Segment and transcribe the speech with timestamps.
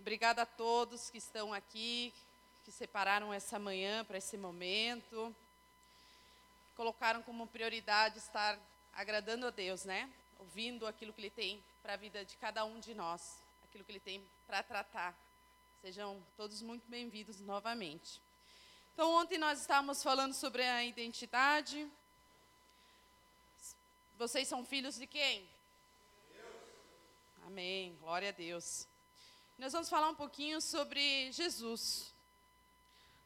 [0.00, 2.10] Obrigada a todos que estão aqui,
[2.64, 5.36] que separaram essa manhã para esse momento.
[6.74, 8.58] Colocaram como prioridade estar
[8.94, 10.10] agradando a Deus, né?
[10.38, 13.92] Ouvindo aquilo que Ele tem para a vida de cada um de nós, aquilo que
[13.92, 15.14] Ele tem para tratar.
[15.82, 18.22] Sejam todos muito bem-vindos novamente.
[18.94, 21.86] Então, ontem nós estávamos falando sobre a identidade.
[24.16, 25.46] Vocês são filhos de quem?
[27.44, 27.94] Amém.
[28.00, 28.88] Glória a Deus.
[29.60, 32.14] Nós vamos falar um pouquinho sobre Jesus.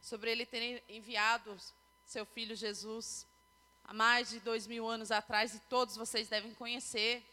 [0.03, 1.57] Sobre ele ter enviado
[2.05, 3.25] seu filho Jesus
[3.85, 7.25] há mais de dois mil anos atrás, e todos vocês devem conhecer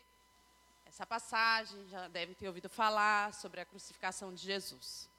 [0.86, 5.10] essa passagem, já devem ter ouvido falar sobre a crucificação de Jesus.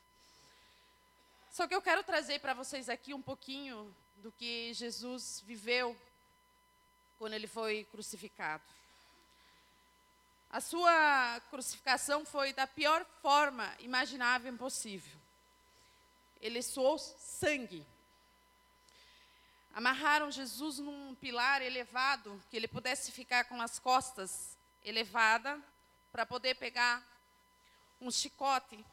[1.51, 5.97] Só que eu quero trazer para vocês aqui um pouquinho do que Jesus viveu
[7.19, 8.62] quando ele foi crucificado.
[10.52, 15.19] A sua crucificação foi da pior forma imaginável e possível.
[16.42, 17.86] Ele suou sangue.
[19.72, 25.59] Amarraram Jesus num pilar elevado, que ele pudesse ficar com as costas elevadas,
[26.12, 27.03] para poder pegar
[27.98, 28.84] um chicote,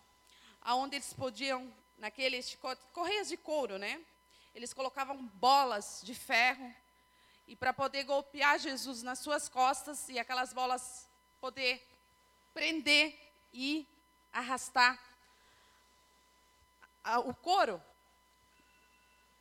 [0.62, 4.00] aonde eles podiam, naquele chicote, correias de couro, né?
[4.56, 6.74] Eles colocavam bolas de ferro,
[7.46, 11.09] e para poder golpear Jesus nas suas costas, e aquelas bolas
[11.40, 11.86] poder
[12.54, 13.18] prender
[13.54, 13.88] e
[14.32, 15.00] arrastar
[17.26, 17.82] o couro.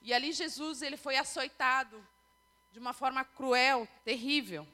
[0.01, 2.07] E ali Jesus ele foi açoitado
[2.73, 4.67] de uma forma cruel, terrível.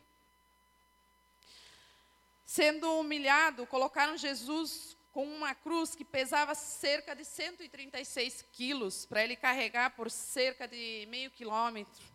[2.45, 9.37] Sendo humilhado, colocaram Jesus com uma cruz que pesava cerca de 136 quilos para ele
[9.37, 12.14] carregar por cerca de meio quilômetro.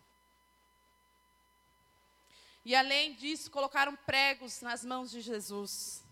[2.64, 6.04] E além disso, colocaram pregos nas mãos de Jesus.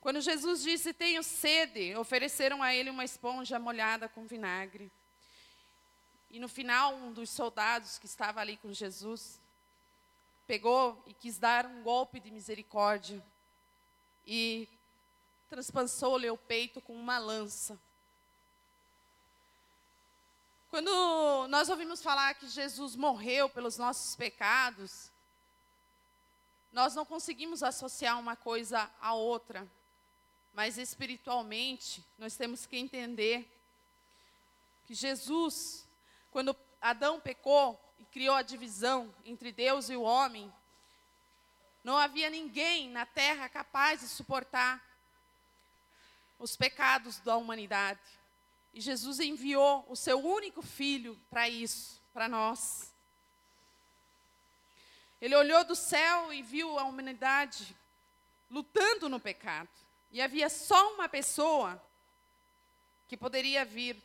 [0.00, 4.90] Quando Jesus disse: Tenho sede, ofereceram a ele uma esponja molhada com vinagre.
[6.30, 9.40] E no final, um dos soldados que estava ali com Jesus
[10.46, 13.22] pegou e quis dar um golpe de misericórdia
[14.26, 14.68] e
[15.48, 17.78] transpassou-lhe o peito com uma lança.
[20.70, 25.10] Quando nós ouvimos falar que Jesus morreu pelos nossos pecados,
[26.72, 29.66] nós não conseguimos associar uma coisa à outra,
[30.52, 33.50] mas espiritualmente nós temos que entender
[34.84, 35.86] que Jesus,
[36.30, 40.52] quando Adão pecou e criou a divisão entre Deus e o homem,
[41.82, 44.82] não havia ninguém na terra capaz de suportar
[46.38, 48.00] os pecados da humanidade.
[48.72, 52.87] E Jesus enviou o seu único filho para isso, para nós.
[55.20, 57.76] Ele olhou do céu e viu a humanidade
[58.50, 59.68] lutando no pecado.
[60.10, 61.82] E havia só uma pessoa
[63.06, 64.00] que poderia vir.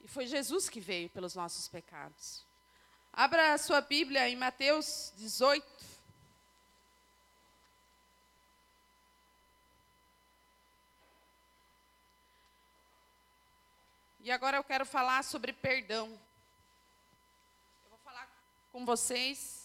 [0.00, 2.46] E foi Jesus que veio pelos nossos pecados.
[3.12, 5.66] Abra a sua Bíblia em Mateus 18.
[14.20, 16.06] E agora eu quero falar sobre perdão.
[17.84, 18.28] Eu vou falar
[18.70, 19.57] com vocês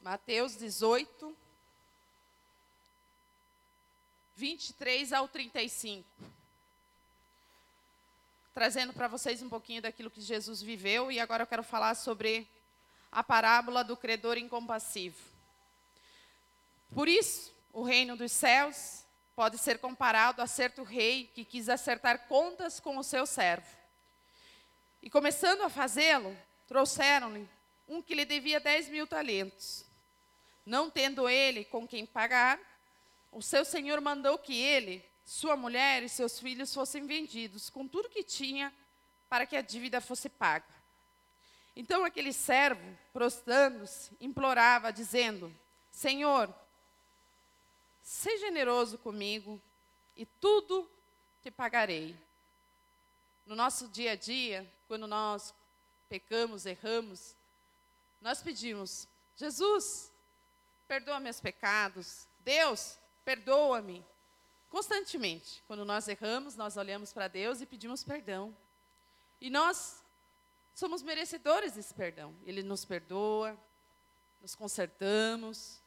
[0.00, 1.36] Mateus 18,
[4.34, 6.08] 23 ao 35.
[8.54, 12.48] Trazendo para vocês um pouquinho daquilo que Jesus viveu, e agora eu quero falar sobre
[13.12, 15.18] a parábola do credor incompassivo.
[16.94, 19.04] Por isso, o reino dos céus
[19.36, 23.68] pode ser comparado a certo rei que quis acertar contas com o seu servo.
[25.02, 26.34] E começando a fazê-lo,
[26.66, 27.46] trouxeram-lhe
[27.86, 29.89] um que lhe devia 10 mil talentos.
[30.70, 32.56] Não tendo ele com quem pagar,
[33.32, 38.08] o seu senhor mandou que ele, sua mulher e seus filhos fossem vendidos com tudo
[38.08, 38.72] que tinha
[39.28, 40.72] para que a dívida fosse paga.
[41.74, 45.52] Então aquele servo, prostrando-se, implorava, dizendo:
[45.90, 46.54] Senhor,
[48.00, 49.60] seja generoso comigo
[50.16, 50.88] e tudo
[51.42, 52.14] te pagarei.
[53.44, 55.52] No nosso dia a dia, quando nós
[56.08, 57.34] pecamos, erramos,
[58.20, 60.09] nós pedimos: Jesus,
[60.90, 62.26] perdoa meus pecados.
[62.40, 64.04] Deus, perdoa-me.
[64.68, 68.52] Constantemente, quando nós erramos, nós olhamos para Deus e pedimos perdão.
[69.40, 70.02] E nós
[70.74, 72.34] somos merecedores desse perdão.
[72.44, 73.56] Ele nos perdoa,
[74.42, 75.80] nos consertamos.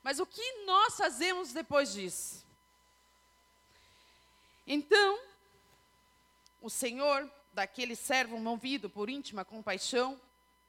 [0.00, 2.46] Mas o que nós fazemos depois disso?
[4.64, 5.18] Então,
[6.62, 10.20] o Senhor, daquele servo movido por íntima compaixão,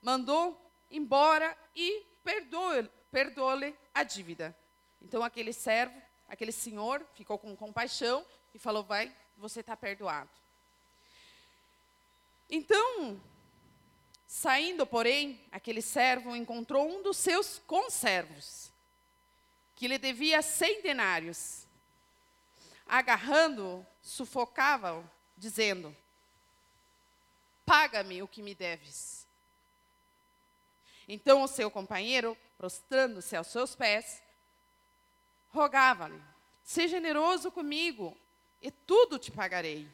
[0.01, 0.59] mandou
[0.89, 4.55] embora e perdoou, perdoou-lhe a dívida.
[5.01, 10.29] Então aquele servo, aquele senhor ficou com compaixão e falou: Vai, você está perdoado.
[12.49, 13.19] Então,
[14.27, 18.71] saindo, porém, aquele servo encontrou um dos seus conservos,
[19.75, 21.65] que lhe devia cem denários.
[22.85, 25.03] Agarrando-o, sufocava-o,
[25.37, 25.95] dizendo:
[27.65, 29.25] Paga-me o que me deves.
[31.07, 34.21] Então o seu companheiro, prostrando-se aos seus pés,
[35.49, 36.21] rogava-lhe:
[36.63, 38.15] Seja generoso comigo,
[38.61, 39.89] e tudo te pagarei.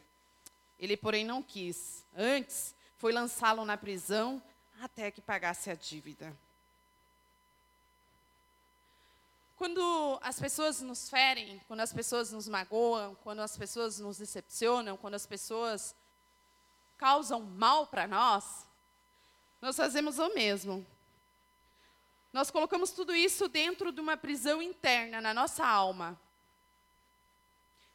[0.78, 2.06] Ele, porém, não quis.
[2.14, 4.44] Antes, foi lançá-lo na prisão
[4.82, 6.38] até que pagasse a dívida.
[9.56, 14.98] Quando as pessoas nos ferem, quando as pessoas nos magoam, quando as pessoas nos decepcionam,
[14.98, 15.96] quando as pessoas
[16.98, 18.68] causam mal para nós,
[19.62, 20.86] nós fazemos o mesmo.
[22.32, 26.20] Nós colocamos tudo isso dentro de uma prisão interna na nossa alma.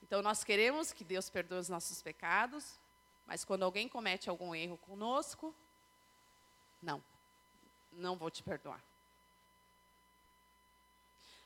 [0.03, 2.79] Então nós queremos que Deus perdoe os nossos pecados,
[3.27, 5.55] mas quando alguém comete algum erro conosco,
[6.83, 7.03] não,
[7.93, 8.83] não vou te perdoar.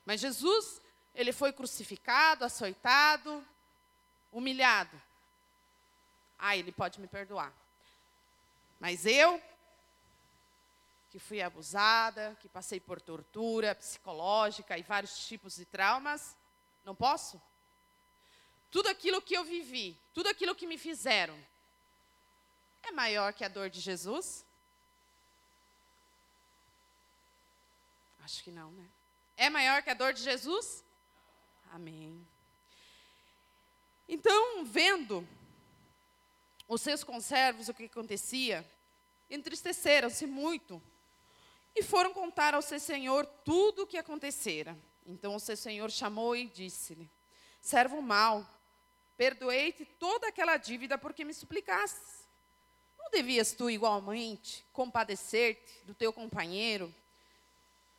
[0.04, 0.80] Mas Jesus,
[1.14, 3.46] ele foi crucificado, açoitado,
[4.32, 5.00] humilhado.
[6.38, 7.52] Ah, ele pode me perdoar.
[8.78, 9.42] Mas eu,
[11.16, 16.36] que fui abusada, que passei por tortura psicológica e vários tipos de traumas,
[16.84, 17.40] não posso?
[18.70, 21.34] tudo aquilo que eu vivi, tudo aquilo que me fizeram,
[22.82, 24.44] é maior que a dor de Jesus?
[28.20, 28.86] Acho que não, né?
[29.34, 30.84] É maior que a dor de Jesus?
[31.72, 32.26] Amém.
[34.06, 35.26] Então, vendo
[36.68, 38.62] os seus conservos o que acontecia,
[39.30, 40.82] entristeceram-se muito
[41.76, 44.76] e foram contar ao seu senhor tudo o que acontecera.
[45.04, 47.08] Então o seu senhor chamou e disse-lhe:
[47.60, 48.44] Servo mau,
[49.16, 52.26] Perdoei-te toda aquela dívida porque me suplicastes.
[52.98, 56.94] Não devias tu igualmente compadecer-te do teu companheiro,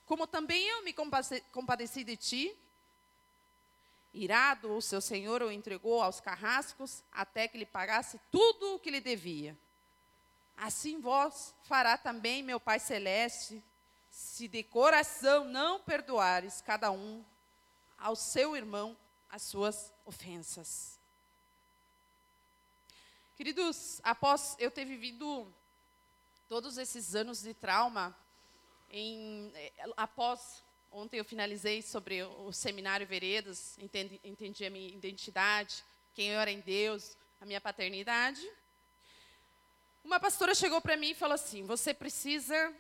[0.06, 2.56] como também eu me compadeci de ti?
[4.14, 8.90] Irado, o seu senhor o entregou aos carrascos até que lhe pagasse tudo o que
[8.90, 9.58] lhe devia.
[10.58, 13.64] Assim vós fará também meu Pai Celeste,
[14.10, 17.24] se de coração não perdoares cada um
[17.98, 18.98] ao seu irmão
[19.30, 20.98] as suas ofensas.
[23.36, 25.48] Queridos, após eu ter vivido
[26.50, 28.18] todos esses anos de trauma,
[28.90, 35.84] em, eh, após ontem eu finalizei sobre o seminário Veredas, entendi, entendi a minha identidade,
[36.16, 38.42] quem eu era em Deus, a minha paternidade.
[40.08, 42.74] Uma pastora chegou para mim e falou assim: Você precisa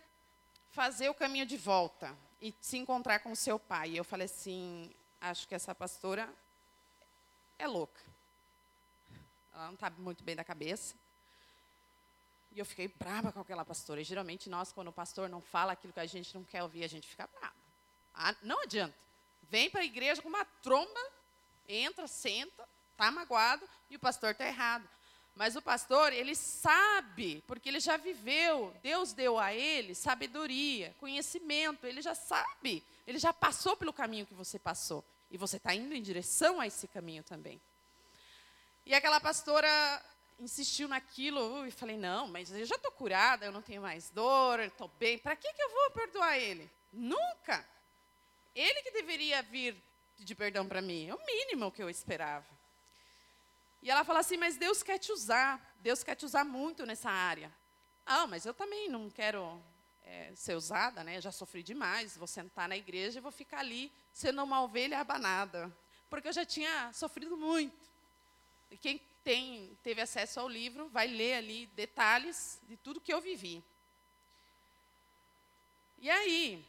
[0.71, 3.89] fazer o caminho de volta e se encontrar com seu pai.
[3.89, 6.33] E eu falei assim: Acho que essa pastora
[7.59, 7.99] é louca.
[9.53, 10.95] Ela não está muito bem da cabeça.
[12.53, 13.99] E eu fiquei brava com aquela pastora.
[13.99, 16.85] E geralmente nós, quando o pastor não fala aquilo que a gente não quer ouvir,
[16.85, 17.55] a gente fica brava.
[18.13, 18.95] Ah, não adianta.
[19.49, 21.11] Vem para a igreja com uma tromba,
[21.67, 24.87] entra, senta, está magoado e o pastor está errado.
[25.37, 31.85] Mas o pastor, ele sabe, porque ele já viveu, Deus deu a ele sabedoria, conhecimento,
[31.85, 35.05] ele já sabe, ele já passou pelo caminho que você passou.
[35.29, 37.61] E você está indo em direção a esse caminho também.
[38.83, 39.69] E aquela pastora
[40.39, 44.59] insistiu naquilo e falei: não, mas eu já estou curada, eu não tenho mais dor,
[44.59, 46.67] eu estou bem, para que, que eu vou perdoar ele?
[46.91, 47.63] Nunca!
[48.55, 49.75] Ele que deveria vir
[50.17, 52.56] pedir perdão para mim, é o mínimo que eu esperava.
[53.87, 57.09] E ela fala assim: mas Deus quer te usar, Deus quer te usar muito nessa
[57.09, 57.49] área.
[58.05, 59.63] Ah, mas eu também não quero
[60.03, 61.21] é, ser usada, né?
[61.21, 65.73] Já sofri demais, vou sentar na igreja e vou ficar ali sendo uma ovelha abanada.
[66.09, 67.89] Porque eu já tinha sofrido muito.
[68.69, 73.21] E quem tem, teve acesso ao livro vai ler ali detalhes de tudo que eu
[73.21, 73.63] vivi.
[75.97, 76.65] E aí,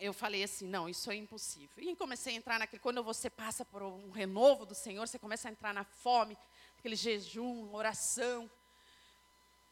[0.00, 1.82] eu falei assim, não, isso é impossível.
[1.82, 5.48] E comecei a entrar naquele, quando você passa por um renovo do Senhor, você começa
[5.48, 6.36] a entrar na fome,
[6.78, 8.50] aquele jejum, oração.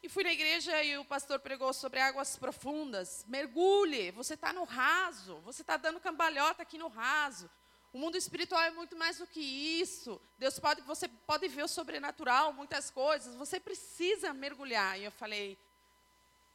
[0.03, 3.25] E fui na igreja e o pastor pregou sobre águas profundas.
[3.27, 7.49] Mergulhe, você está no raso, você está dando cambalhota aqui no raso.
[7.93, 10.21] O mundo espiritual é muito mais do que isso.
[10.37, 13.33] Deus pode, você pode ver o sobrenatural, muitas coisas.
[13.35, 14.99] Você precisa mergulhar.
[14.99, 15.57] E eu falei,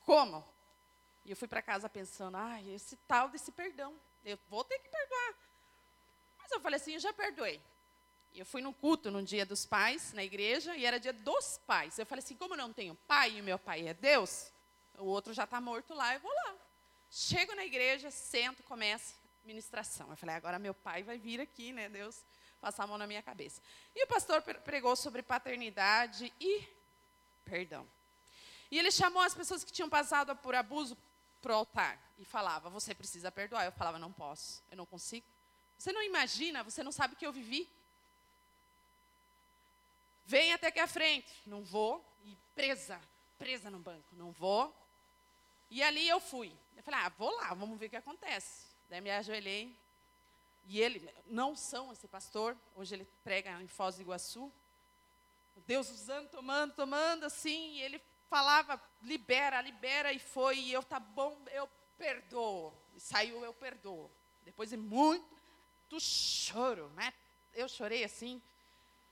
[0.05, 0.45] como?
[1.25, 3.95] E eu fui para casa pensando, ah, esse tal desse perdão.
[4.25, 5.35] Eu vou ter que perdoar.
[6.39, 7.61] Mas eu falei assim, eu já perdoei.
[8.33, 11.59] E eu fui num culto no dia dos pais, na igreja, e era dia dos
[11.67, 11.99] pais.
[11.99, 14.51] Eu falei assim, como eu não tenho pai e meu pai é Deus,
[14.99, 16.55] o outro já está morto lá, eu vou lá.
[17.11, 20.09] Chego na igreja, sento, começo ministração.
[20.11, 21.89] Eu falei, agora meu pai vai vir aqui, né?
[21.89, 22.25] Deus
[22.61, 23.61] passar a mão na minha cabeça.
[23.95, 26.65] E o pastor pregou sobre paternidade e
[27.45, 27.87] perdão.
[28.71, 30.97] E ele chamou as pessoas que tinham passado por abuso
[31.43, 33.65] para o altar e falava: Você precisa perdoar.
[33.65, 35.27] Eu falava: Não posso, eu não consigo.
[35.77, 37.69] Você não imagina, você não sabe o que eu vivi.
[40.25, 41.29] Vem até aqui à frente.
[41.45, 42.03] Não vou.
[42.25, 43.01] E presa,
[43.39, 44.07] presa no banco.
[44.13, 44.75] Não vou.
[45.69, 46.57] E ali eu fui.
[46.77, 48.67] Eu falei: Ah, vou lá, vamos ver o que acontece.
[48.89, 49.77] Daí me ajoelhei.
[50.65, 54.53] E ele, não são esse pastor, hoje ele prega em Foz do Iguaçu.
[55.67, 58.01] Deus usando, tomando, tomando, assim, e ele
[58.33, 62.73] falava, libera, libera, e foi, e eu, tá bom, eu perdoo.
[62.95, 64.11] E saiu, eu perdoo.
[64.43, 67.13] Depois de muito choro, né?
[67.53, 68.41] Eu chorei assim.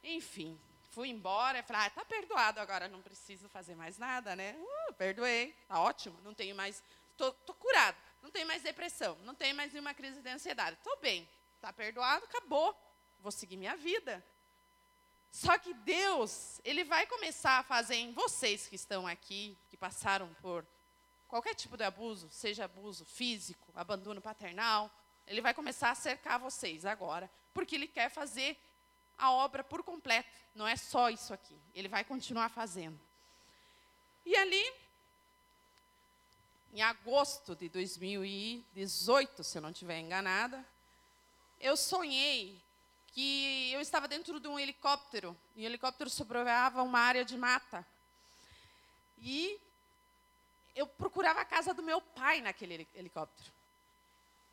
[0.02, 0.58] Enfim,
[0.90, 4.56] fui embora, falei, ah, tá perdoado agora, não preciso fazer mais nada, né?
[4.58, 6.82] Uh, perdoei, tá ótimo, não tenho mais,
[7.18, 10.96] tô, tô curado, não tenho mais depressão, não tenho mais nenhuma crise de ansiedade, tô
[10.96, 11.28] bem,
[11.60, 12.74] Está perdoado, acabou.
[13.18, 14.24] Vou seguir minha vida.
[15.30, 20.28] Só que Deus, Ele vai começar a fazer em vocês que estão aqui, que passaram
[20.40, 20.66] por
[21.28, 24.90] qualquer tipo de abuso, seja abuso físico, abandono paternal,
[25.26, 28.58] Ele vai começar a cercar vocês agora, porque Ele quer fazer
[29.16, 31.56] a obra por completo, não é só isso aqui.
[31.74, 32.98] Ele vai continuar fazendo.
[34.24, 34.72] E ali,
[36.72, 40.64] em agosto de 2018, se eu não estiver enganada,
[41.60, 42.60] eu sonhei
[43.12, 47.86] que eu estava dentro de um helicóptero, e o helicóptero sobrevoava uma área de mata.
[49.18, 49.60] E
[50.74, 53.50] eu procurava a casa do meu pai naquele helicóptero.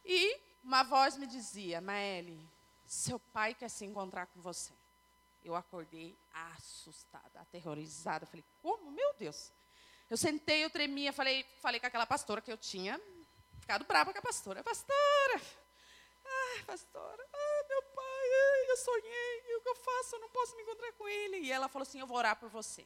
[0.04, 2.40] E uma voz me dizia, Maeli,
[2.86, 4.74] seu pai quer se encontrar com você.
[5.44, 8.26] Eu acordei assustada, aterrorizada.
[8.26, 8.92] Falei, como?
[8.92, 9.52] Meu Deus.
[10.10, 13.00] Eu sentei, eu tremia, falei, falei com aquela pastora que eu tinha
[13.60, 14.64] ficado brava com a pastora.
[14.64, 15.42] Pastora,
[16.26, 17.82] ah, pastora, ah, meu
[18.70, 20.16] eu sonhei, o que eu faço?
[20.16, 21.38] Eu não posso me encontrar com ele.
[21.40, 22.86] E ela falou assim: Eu vou orar por você.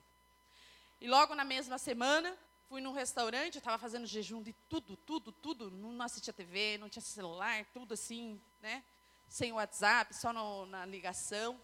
[1.00, 2.38] E logo na mesma semana,
[2.70, 5.72] fui num restaurante, eu estava fazendo jejum de tudo, tudo, tudo.
[5.72, 8.84] Não assistia TV, não tinha celular, tudo assim, né?
[9.28, 11.60] Sem WhatsApp, só no, na ligação.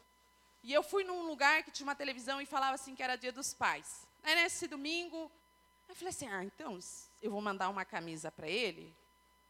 [0.64, 3.32] E eu fui num lugar que tinha uma televisão e falava assim que era dia
[3.32, 4.06] dos pais.
[4.24, 5.32] Aí nesse domingo,
[5.88, 6.78] eu falei assim: ah, então
[7.22, 8.94] eu vou mandar uma camisa para ele,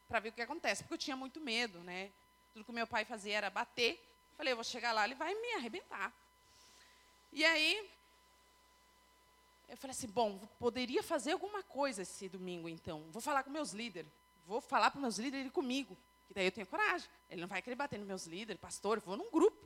[0.07, 2.11] para ver o que acontece, porque eu tinha muito medo, né?
[2.53, 4.06] Tudo que meu pai fazia era bater.
[4.37, 6.13] Falei, eu vou chegar lá, ele vai me arrebentar.
[7.33, 7.89] E aí,
[9.67, 13.03] eu falei assim, bom, poderia fazer alguma coisa esse domingo, então.
[13.11, 14.11] Vou falar com meus líderes.
[14.45, 15.97] Vou falar para meus líderes comigo.
[16.27, 17.09] Que daí eu tenho coragem.
[17.29, 19.57] Ele não vai querer bater nos meus líderes, pastor, vou num grupo.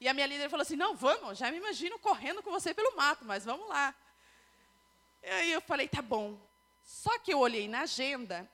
[0.00, 2.96] E a minha líder falou assim, não, vamos, já me imagino correndo com você pelo
[2.96, 3.94] mato, mas vamos lá.
[5.22, 6.38] E aí eu falei, tá bom.
[6.82, 8.50] Só que eu olhei na agenda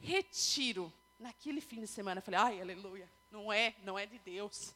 [0.00, 0.92] retiro.
[1.18, 4.74] Naquele fim de semana, falei, ai, aleluia, não é, não é de Deus.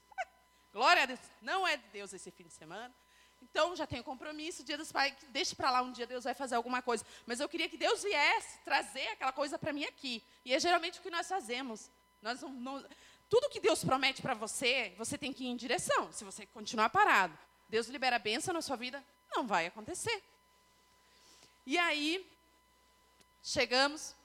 [0.72, 2.94] Glória a Deus, não é de Deus esse fim de semana.
[3.42, 6.56] Então, já tenho compromisso, dia dos pais, deixe para lá, um dia Deus vai fazer
[6.56, 7.04] alguma coisa.
[7.26, 10.22] Mas eu queria que Deus viesse trazer aquela coisa para mim aqui.
[10.44, 11.90] E é geralmente o que nós fazemos.
[12.20, 12.86] Nós não, não,
[13.28, 16.12] tudo que Deus promete para você, você tem que ir em direção.
[16.12, 20.22] Se você continuar parado, Deus libera a bênção na sua vida, não vai acontecer.
[21.66, 22.26] E aí,
[23.42, 24.16] chegamos,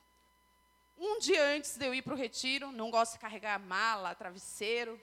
[0.97, 4.99] um dia antes de eu ir para o retiro, não gosto de carregar mala, travesseiro.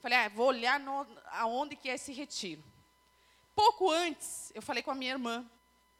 [0.00, 2.64] Falei, ah, vou olhar no, aonde que é esse retiro.
[3.54, 5.48] Pouco antes, eu falei com a minha irmã,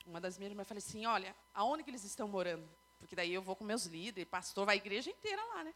[0.07, 2.67] uma das minhas irmãs, falei assim, olha, aonde que eles estão morando?
[2.99, 5.75] Porque daí eu vou com meus líderes, pastor, vai a igreja inteira lá, né?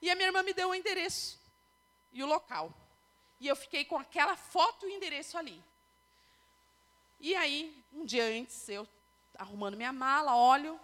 [0.00, 1.40] E a minha irmã me deu o endereço
[2.12, 2.74] e o local.
[3.38, 5.62] E eu fiquei com aquela foto e o endereço ali.
[7.20, 8.86] E aí, um dia antes, eu
[9.38, 10.78] arrumando minha mala, olho,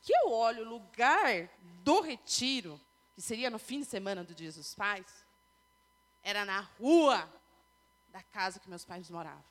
[0.00, 1.48] que eu olho o lugar
[1.82, 2.80] do retiro,
[3.14, 5.25] que seria no fim de semana do Dia dos Pais,
[6.26, 7.32] era na rua
[8.08, 9.44] da casa que meus pais moravam.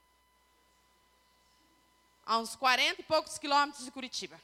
[2.26, 4.38] A uns 40 e poucos quilômetros de Curitiba.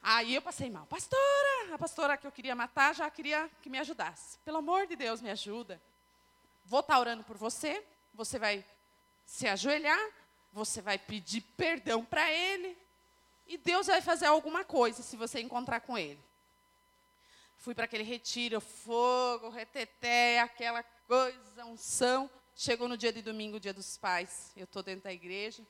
[0.00, 0.86] Aí eu passei mal.
[0.86, 4.38] Pastora, a pastora que eu queria matar já queria que me ajudasse.
[4.44, 5.82] Pelo amor de Deus, me ajuda.
[6.64, 7.84] Vou estar orando por você.
[8.14, 8.64] Você vai
[9.26, 10.00] se ajoelhar.
[10.52, 12.78] Você vai pedir perdão para ele.
[13.48, 16.22] E Deus vai fazer alguma coisa se você encontrar com Ele.
[17.62, 22.28] Fui para aquele retiro, fogo, reteté, aquela coisa, unção.
[22.56, 24.50] Chegou no dia de domingo, dia dos pais.
[24.56, 25.64] Eu estou dentro da igreja.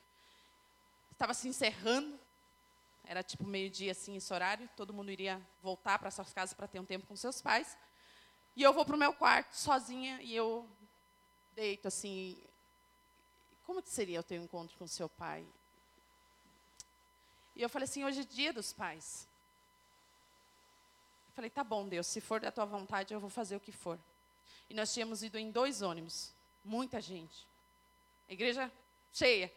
[1.11, 2.19] Estava se encerrando.
[3.05, 4.71] Era tipo meio-dia, assim, esse horário.
[4.75, 7.77] Todo mundo iria voltar para suas casas para ter um tempo com seus pais.
[8.57, 10.67] E eu vou para o meu quarto sozinha e eu
[11.55, 12.43] deito assim.
[13.67, 15.47] Como que seria eu ter um encontro com seu pai?
[17.55, 19.29] E eu falei assim: hoje é dia dos pais.
[21.35, 23.99] Falei, tá bom, Deus, se for da tua vontade, eu vou fazer o que for.
[24.69, 26.33] E nós tínhamos ido em dois ônibus,
[26.65, 27.47] muita gente.
[28.29, 28.71] A igreja
[29.13, 29.53] cheia.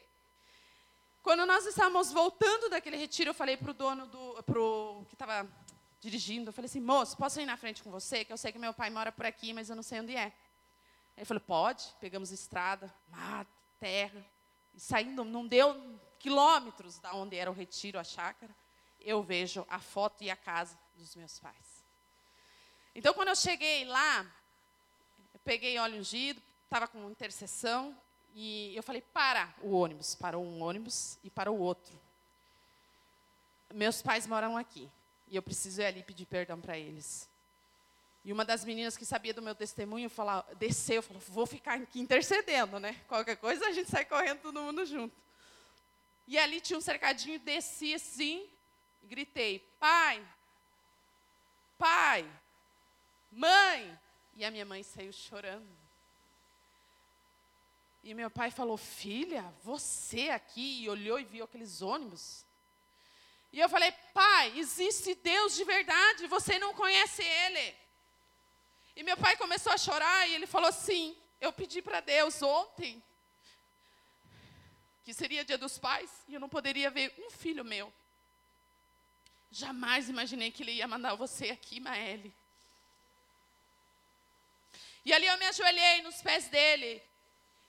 [1.22, 5.50] Quando nós estávamos voltando daquele retiro, eu falei para o dono do, pro, que estava
[6.00, 8.24] dirigindo, eu falei assim, moço, posso ir na frente com você?
[8.24, 10.32] Que eu sei que meu pai mora por aqui, mas eu não sei onde é.
[11.18, 11.84] Ele falou, pode.
[12.00, 14.26] Pegamos estrada, mato, terra.
[14.74, 18.56] E saindo, não deu quilômetros da onde era o retiro, a chácara,
[19.00, 21.84] eu vejo a foto e a casa dos meus pais.
[22.94, 24.26] Então, quando eu cheguei lá,
[25.34, 27.96] eu peguei óleo ungido, estava com intercessão,
[28.34, 30.16] e eu falei, para o ônibus.
[30.16, 31.98] Parou um ônibus e para o outro.
[33.74, 34.90] Meus pais moram aqui,
[35.28, 37.30] e eu preciso ir ali pedir perdão para eles.
[38.24, 42.00] E uma das meninas que sabia do meu testemunho falou, desceu, falou, vou ficar aqui
[42.00, 43.00] intercedendo, né?
[43.08, 45.16] Qualquer coisa a gente sai correndo todo mundo junto.
[46.28, 48.50] E ali tinha um cercadinho, desci assim,
[49.04, 50.26] gritei, pai,
[51.78, 52.30] pai,
[53.32, 54.00] mãe.
[54.36, 55.78] E a minha mãe saiu chorando.
[58.04, 60.84] E meu pai falou, filha, você aqui?
[60.84, 62.46] E olhou e viu aqueles ônibus.
[63.52, 67.86] E eu falei, pai, existe Deus de verdade, você não conhece Ele.
[68.96, 73.04] E meu pai começou a chorar e ele falou assim: Eu pedi para Deus ontem
[75.04, 77.94] que seria dia dos pais e eu não poderia ver um filho meu.
[79.58, 82.36] Jamais imaginei que ele ia mandar você aqui, Maeli.
[85.06, 87.02] E ali eu me ajoelhei nos pés dele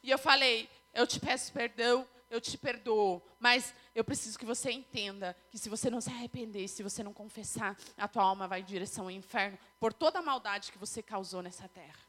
[0.03, 4.73] e eu falei: Eu te peço perdão, eu te perdoo, mas eu preciso que você
[4.73, 8.63] entenda que se você não se arrepender, se você não confessar, a tua alma vai
[8.63, 12.01] em direção ao inferno por toda a maldade que você causou nessa terra.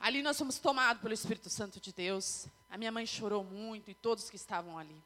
[0.00, 2.46] Ali nós fomos tomados pelo Espírito Santo de Deus.
[2.70, 5.04] A minha mãe chorou muito e todos que estavam ali.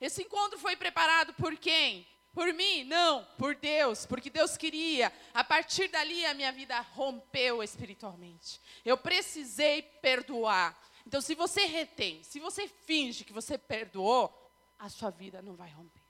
[0.00, 2.06] Esse encontro foi preparado por quem?
[2.32, 2.82] Por mim?
[2.84, 5.12] Não, por Deus, porque Deus queria.
[5.32, 8.60] A partir dali a minha vida rompeu espiritualmente.
[8.84, 10.76] Eu precisei perdoar.
[11.06, 14.32] Então, se você retém, se você finge que você perdoou,
[14.78, 16.02] a sua vida não vai romper.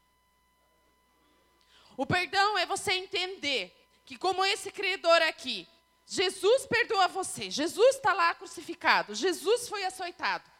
[1.96, 3.72] O perdão é você entender
[4.04, 5.68] que, como esse credor aqui,
[6.06, 10.50] Jesus perdoa você, Jesus está lá crucificado, Jesus foi açoitado.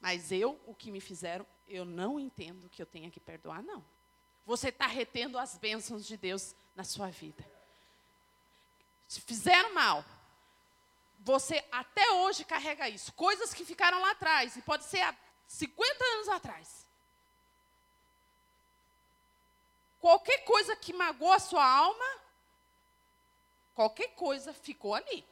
[0.00, 3.84] Mas eu, o que me fizeram, eu não entendo que eu tenha que perdoar, não.
[4.44, 7.48] Você está retendo as bênçãos de Deus na sua vida.
[9.06, 10.04] Se fizeram mal,
[11.20, 13.12] você até hoje carrega isso.
[13.12, 15.14] Coisas que ficaram lá atrás, e pode ser há
[15.46, 16.86] 50 anos atrás.
[20.00, 22.20] Qualquer coisa que magoou a sua alma,
[23.74, 25.24] qualquer coisa ficou ali.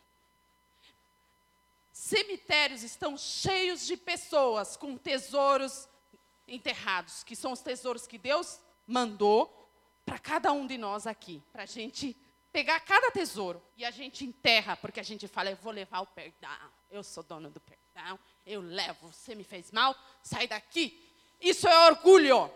[1.92, 5.88] Cemitérios estão cheios de pessoas com tesouros
[6.48, 9.54] enterrados, que são os tesouros que Deus mandou
[10.04, 12.16] para cada um de nós aqui, para a gente
[12.50, 16.06] pegar cada tesouro e a gente enterra, porque a gente fala, eu vou levar o
[16.06, 21.06] perdão, eu sou dono do perdão, eu levo, você me fez mal, sai daqui.
[21.40, 22.50] Isso é orgulho.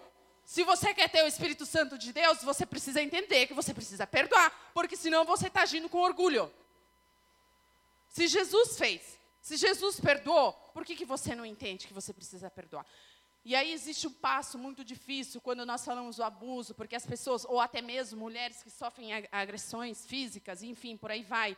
[0.45, 4.07] Se você quer ter o Espírito Santo de Deus, você precisa entender que você precisa
[4.07, 6.53] perdoar, porque senão você está agindo com orgulho.
[8.09, 12.51] Se Jesus fez, se Jesus perdoou, por que, que você não entende que você precisa
[12.51, 12.87] perdoar?
[13.45, 17.45] E aí existe um passo muito difícil quando nós falamos do abuso, porque as pessoas,
[17.45, 21.57] ou até mesmo mulheres que sofrem agressões físicas, enfim, por aí vai,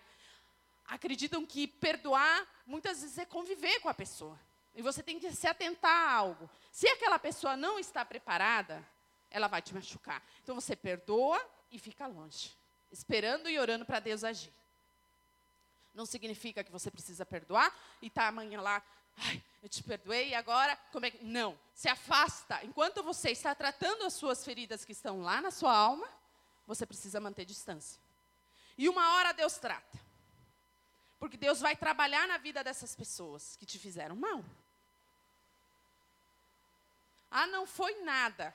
[0.87, 4.41] acreditam que perdoar muitas vezes é conviver com a pessoa.
[4.75, 6.49] E você tem que se atentar a algo.
[6.73, 8.85] Se aquela pessoa não está preparada,
[9.31, 10.23] ela vai te machucar.
[10.43, 12.57] Então você perdoa e fica longe,
[12.91, 14.53] esperando e orando para Deus agir.
[15.95, 18.83] Não significa que você precisa perdoar e tá amanhã lá
[19.17, 21.25] Ai, eu te perdoei e agora como é que.
[21.25, 21.59] Não.
[21.75, 22.65] Se afasta.
[22.65, 26.09] Enquanto você está tratando as suas feridas que estão lá na sua alma,
[26.67, 28.01] você precisa manter distância.
[28.77, 29.99] E uma hora Deus trata.
[31.19, 34.45] Porque Deus vai trabalhar na vida dessas pessoas que te fizeram mal.
[37.31, 38.55] Ah, não foi nada.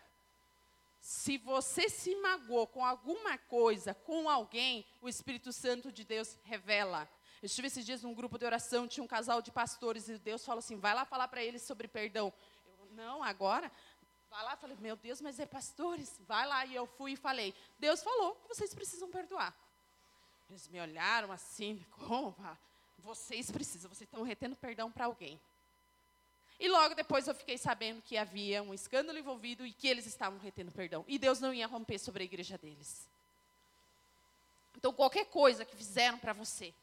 [1.01, 7.09] Se você se magoou com alguma coisa, com alguém, o Espírito Santo de Deus revela.
[7.41, 10.45] Eu estive esses dias num grupo de oração, tinha um casal de pastores e Deus
[10.45, 12.33] falou assim: vai lá falar para eles sobre perdão.
[12.79, 13.71] Eu, não, agora?
[14.29, 16.19] Vai lá, falei, meu Deus, mas é pastores.
[16.27, 16.65] Vai lá.
[16.65, 19.55] E eu fui e falei: Deus falou que vocês precisam perdoar.
[20.49, 22.35] Eles me olharam assim: como?
[22.99, 25.39] Vocês precisam, vocês estão retendo perdão para alguém.
[26.59, 30.37] E logo depois eu fiquei sabendo que havia um escândalo envolvido e que eles estavam
[30.39, 31.05] retendo perdão.
[31.07, 33.07] E Deus não ia romper sobre a igreja deles.
[34.75, 36.73] Então, qualquer coisa que fizeram para você,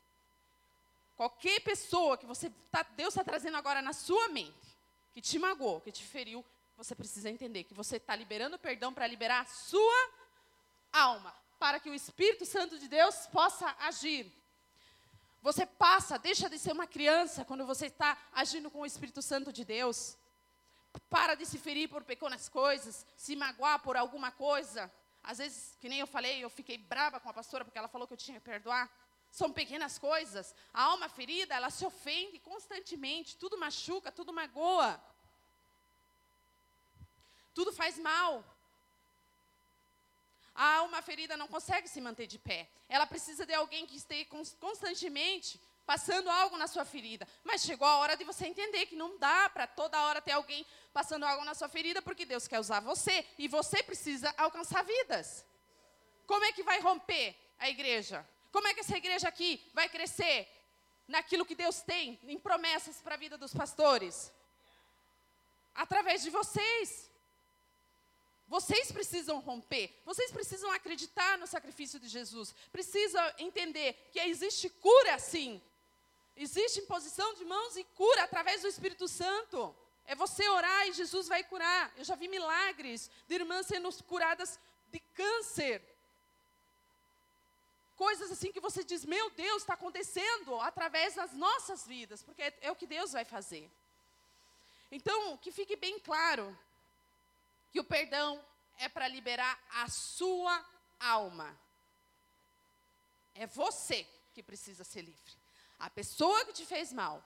[1.16, 4.76] Qualquer pessoa que você tá, Deus está trazendo agora na sua mente,
[5.14, 6.44] que te magoou, que te feriu,
[6.76, 10.10] você precisa entender que você está liberando perdão para liberar a sua
[10.92, 14.30] alma, para que o Espírito Santo de Deus possa agir.
[15.40, 19.50] Você passa, deixa de ser uma criança quando você está agindo com o Espírito Santo
[19.52, 20.18] de Deus.
[21.08, 24.92] Para de se ferir por pequenas coisas, se magoar por alguma coisa.
[25.22, 28.06] Às vezes, que nem eu falei, eu fiquei brava com a pastora porque ela falou
[28.06, 28.90] que eu tinha que perdoar.
[29.40, 30.54] São pequenas coisas.
[30.72, 33.36] A alma ferida, ela se ofende constantemente.
[33.36, 34.98] Tudo machuca, tudo magoa.
[37.54, 38.42] Tudo faz mal.
[40.54, 42.66] A alma ferida não consegue se manter de pé.
[42.88, 44.24] Ela precisa de alguém que esteja
[44.58, 47.28] constantemente passando algo na sua ferida.
[47.44, 50.64] Mas chegou a hora de você entender que não dá para toda hora ter alguém
[50.94, 55.44] passando algo na sua ferida, porque Deus quer usar você e você precisa alcançar vidas.
[56.26, 58.26] Como é que vai romper a igreja?
[58.56, 60.48] Como é que essa igreja aqui vai crescer
[61.06, 64.32] naquilo que Deus tem, em promessas para a vida dos pastores?
[65.74, 67.10] Através de vocês.
[68.48, 75.18] Vocês precisam romper, vocês precisam acreditar no sacrifício de Jesus, precisam entender que existe cura
[75.18, 75.60] sim.
[76.34, 79.76] Existe imposição de mãos e cura através do Espírito Santo.
[80.06, 81.92] É você orar e Jesus vai curar.
[81.94, 85.95] Eu já vi milagres de irmãs sendo curadas de câncer.
[87.96, 92.58] Coisas assim que você diz, meu Deus, está acontecendo através das nossas vidas, porque é,
[92.62, 93.70] é o que Deus vai fazer.
[94.90, 96.56] Então, que fique bem claro
[97.72, 98.42] que o perdão
[98.78, 100.64] é para liberar a sua
[101.00, 101.58] alma.
[103.34, 105.32] É você que precisa ser livre.
[105.78, 107.22] A pessoa que te fez mal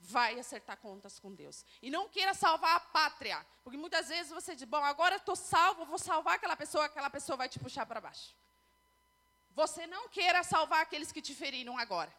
[0.00, 1.64] vai acertar contas com Deus.
[1.82, 5.84] E não queira salvar a pátria, porque muitas vezes você diz: "Bom, agora estou salvo,
[5.84, 8.34] vou salvar aquela pessoa, aquela pessoa vai te puxar para baixo".
[9.58, 12.14] Você não queira salvar aqueles que te feriram agora.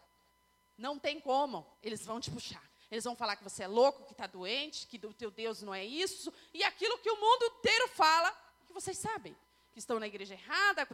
[0.78, 2.62] Não tem como, eles vão te puxar.
[2.92, 5.74] Eles vão falar que você é louco, que está doente, que o teu Deus não
[5.74, 6.34] é isso.
[6.54, 8.30] E aquilo que o mundo inteiro fala,
[8.68, 9.34] que vocês sabem,
[9.72, 10.86] que estão na igreja errada.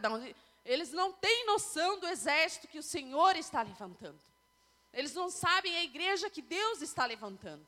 [0.64, 4.20] Eles não têm noção do exército que o Senhor está levantando.
[4.92, 7.66] Eles não sabem a igreja que Deus está levantando.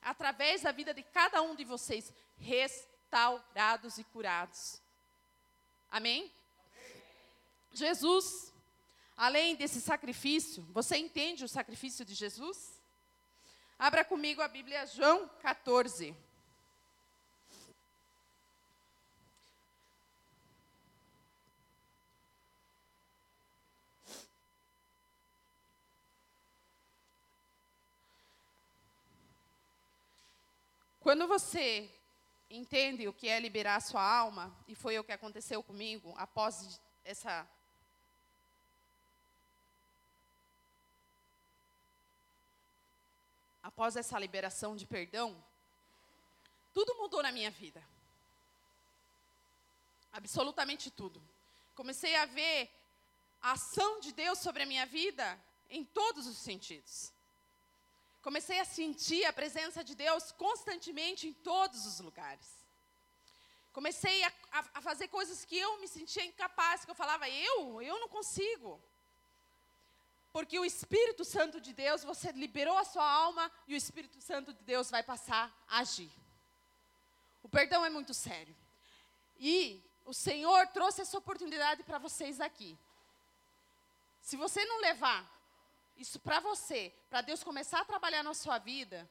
[0.00, 4.80] Através da vida de cada um de vocês, restaurados e curados.
[5.90, 6.32] Amém?
[7.72, 8.52] Jesus,
[9.16, 12.80] além desse sacrifício, você entende o sacrifício de Jesus?
[13.78, 16.14] Abra comigo a Bíblia, João 14.
[31.00, 31.90] Quando você
[32.50, 37.48] entende o que é liberar sua alma, e foi o que aconteceu comigo após essa
[43.80, 45.42] após essa liberação de perdão,
[46.74, 47.82] tudo mudou na minha vida.
[50.12, 51.18] Absolutamente tudo.
[51.74, 52.70] Comecei a ver
[53.40, 55.26] a ação de Deus sobre a minha vida
[55.70, 57.10] em todos os sentidos.
[58.20, 62.48] Comecei a sentir a presença de Deus constantemente em todos os lugares.
[63.72, 67.80] Comecei a, a, a fazer coisas que eu me sentia incapaz, que eu falava, eu,
[67.80, 68.78] eu não consigo.
[70.32, 74.52] Porque o Espírito Santo de Deus, você liberou a sua alma e o Espírito Santo
[74.52, 76.10] de Deus vai passar a agir.
[77.42, 78.54] O perdão é muito sério.
[79.38, 82.78] E o Senhor trouxe essa oportunidade para vocês aqui.
[84.20, 85.28] Se você não levar
[85.96, 89.08] isso para você, para Deus começar a trabalhar na sua vida,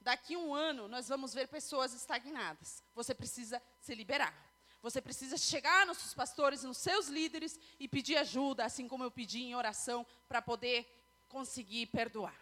[0.00, 2.82] daqui um ano nós vamos ver pessoas estagnadas.
[2.94, 4.49] Você precisa se liberar.
[4.82, 9.10] Você precisa chegar nos seus pastores, nos seus líderes e pedir ajuda, assim como eu
[9.10, 10.86] pedi em oração, para poder
[11.28, 12.34] conseguir perdoar.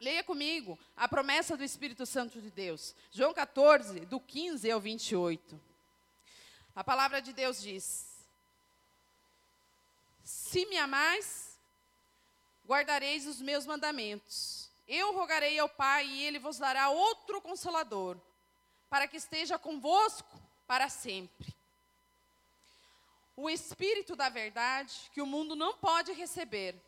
[0.00, 2.94] Leia comigo a promessa do Espírito Santo de Deus.
[3.12, 5.60] João 14, do 15 ao 28.
[6.74, 8.06] A palavra de Deus diz:
[10.24, 11.56] Se me amais,
[12.66, 14.68] guardareis os meus mandamentos.
[14.86, 18.18] Eu rogarei ao Pai e ele vos dará outro consolador,
[18.90, 21.54] para que esteja convosco para sempre.
[23.36, 26.80] O Espírito da Verdade, que o mundo não pode receber,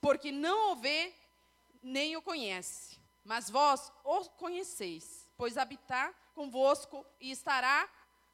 [0.00, 1.12] porque não o vê
[1.82, 2.98] nem o conhece.
[3.24, 7.88] Mas vós o conheceis, pois habitar convosco e estará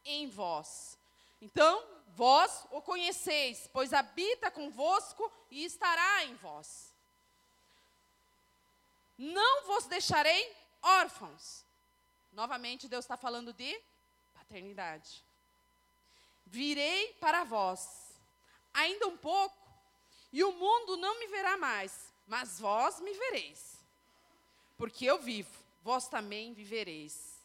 [0.05, 0.99] em vós.
[1.41, 6.93] Então, vós o conheceis, pois habita convosco e estará em vós.
[9.19, 11.65] Não vos deixarei órfãos.
[12.33, 13.81] Novamente, Deus está falando de
[14.53, 15.25] paternidade.
[16.45, 17.89] Virei para vós,
[18.75, 19.57] ainda um pouco,
[20.31, 23.79] e o mundo não me verá mais, mas vós me vereis.
[24.77, 25.51] Porque eu vivo,
[25.83, 27.41] vós também vivereis.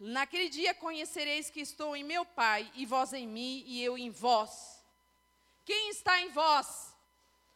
[0.00, 4.08] Naquele dia conhecereis que estou em meu Pai, e vós em mim, e eu em
[4.08, 4.82] vós.
[5.66, 6.94] Quem está em vós?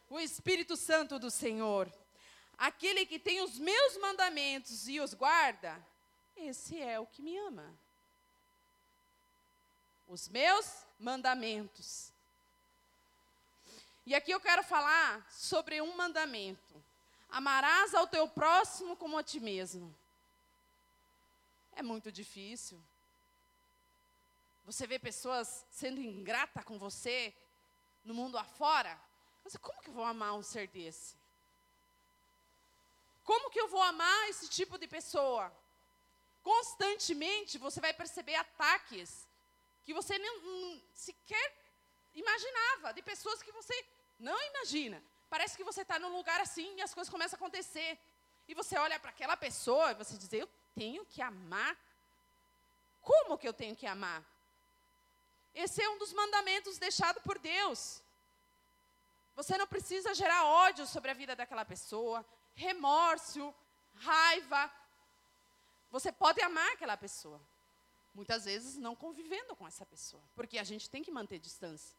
[0.07, 1.91] O Espírito Santo do Senhor.
[2.57, 5.83] Aquele que tem os meus mandamentos e os guarda,
[6.35, 7.80] esse é o que me ama.
[10.11, 10.65] Os meus
[10.99, 12.11] mandamentos.
[14.05, 16.83] E aqui eu quero falar sobre um mandamento:
[17.29, 19.95] amarás ao teu próximo como a ti mesmo.
[21.77, 22.77] É muito difícil.
[24.65, 27.33] Você vê pessoas sendo ingrata com você
[28.03, 28.99] no mundo afora.
[29.45, 31.15] Mas como que eu vou amar um ser desse?
[33.23, 35.49] Como que eu vou amar esse tipo de pessoa?
[36.43, 39.30] Constantemente você vai perceber ataques
[39.83, 41.57] que você nem, sequer
[42.13, 43.85] imaginava, de pessoas que você
[44.19, 45.01] não imagina.
[45.29, 47.97] Parece que você está num lugar assim e as coisas começam a acontecer.
[48.47, 51.77] E você olha para aquela pessoa e você diz: Eu tenho que amar?
[53.01, 54.23] Como que eu tenho que amar?
[55.53, 58.01] Esse é um dos mandamentos deixado por Deus.
[59.35, 63.53] Você não precisa gerar ódio sobre a vida daquela pessoa, remorso,
[63.95, 64.71] raiva.
[65.89, 67.41] Você pode amar aquela pessoa.
[68.13, 71.95] Muitas vezes não convivendo com essa pessoa, porque a gente tem que manter distância.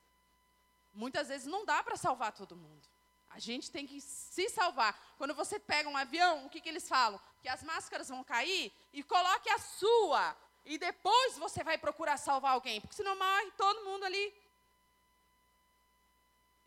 [0.93, 2.87] Muitas vezes não dá para salvar todo mundo.
[3.31, 4.93] A gente tem que se salvar.
[5.17, 7.19] Quando você pega um avião, o que, que eles falam?
[7.41, 10.37] Que as máscaras vão cair e coloque a sua.
[10.67, 14.35] E depois você vai procurar salvar alguém, porque senão morre todo mundo ali.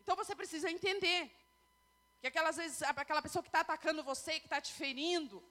[0.02, 1.30] Então você precisa entender
[2.20, 5.42] que aquelas vezes, aquela pessoa que está atacando você, que está te ferindo,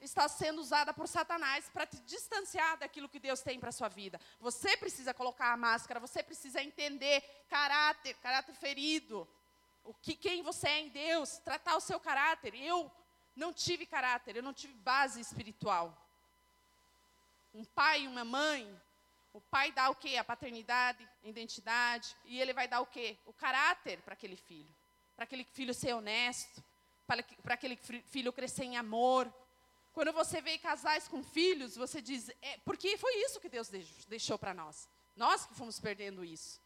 [0.00, 3.88] está sendo usada por Satanás para te distanciar daquilo que Deus tem para a sua
[3.88, 4.20] vida.
[4.40, 9.28] Você precisa colocar a máscara, você precisa entender caráter, caráter ferido
[9.84, 12.54] o que quem você é em Deus, tratar o seu caráter.
[12.54, 12.90] Eu
[13.34, 15.96] não tive caráter, eu não tive base espiritual.
[17.54, 18.80] Um pai e uma mãe,
[19.32, 20.16] o pai dá o quê?
[20.16, 23.16] A paternidade, a identidade, e ele vai dar o quê?
[23.26, 24.72] O caráter para aquele filho.
[25.16, 26.62] Para aquele filho ser honesto,
[27.06, 29.32] para aquele filho crescer em amor.
[29.92, 33.68] Quando você vê casais com filhos, você diz, é, porque foi isso que Deus
[34.08, 34.88] deixou para nós.
[35.16, 36.60] Nós que fomos perdendo isso.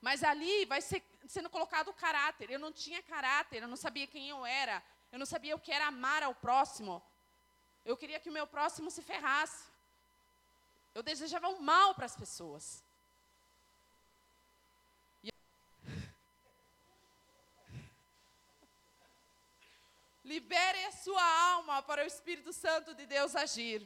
[0.00, 2.50] Mas ali vai ser, sendo colocado o caráter.
[2.50, 4.82] Eu não tinha caráter, eu não sabia quem eu era.
[5.12, 7.02] Eu não sabia o que era amar ao próximo.
[7.84, 9.64] Eu queria que o meu próximo se ferrasse.
[10.94, 12.82] Eu desejava o mal para as pessoas.
[20.30, 23.84] Libere a sua alma para o Espírito Santo de Deus agir.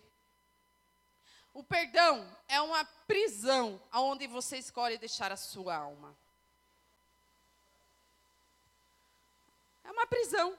[1.54, 6.14] O perdão é uma prisão aonde você escolhe deixar a sua alma.
[9.84, 10.54] É uma prisão.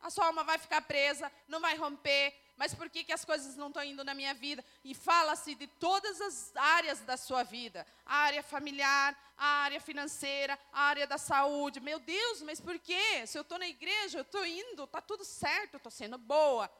[0.00, 2.34] A sua alma vai ficar presa, não vai romper.
[2.60, 4.62] Mas por que, que as coisas não estão indo na minha vida?
[4.84, 10.58] E fala-se de todas as áreas da sua vida: a área familiar, a área financeira,
[10.70, 11.80] a área da saúde.
[11.80, 13.26] Meu Deus, mas por quê?
[13.26, 16.70] Se eu estou na igreja, eu estou indo, está tudo certo, estou sendo boa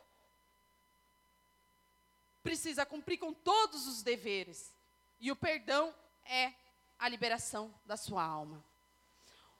[2.42, 4.74] precisa cumprir com todos os deveres.
[5.18, 6.52] E o perdão é
[6.98, 8.64] a liberação da sua alma.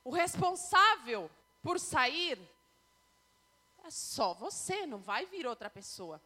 [0.03, 1.31] O responsável
[1.63, 2.39] por sair
[3.91, 6.21] só você, não vai vir outra pessoa.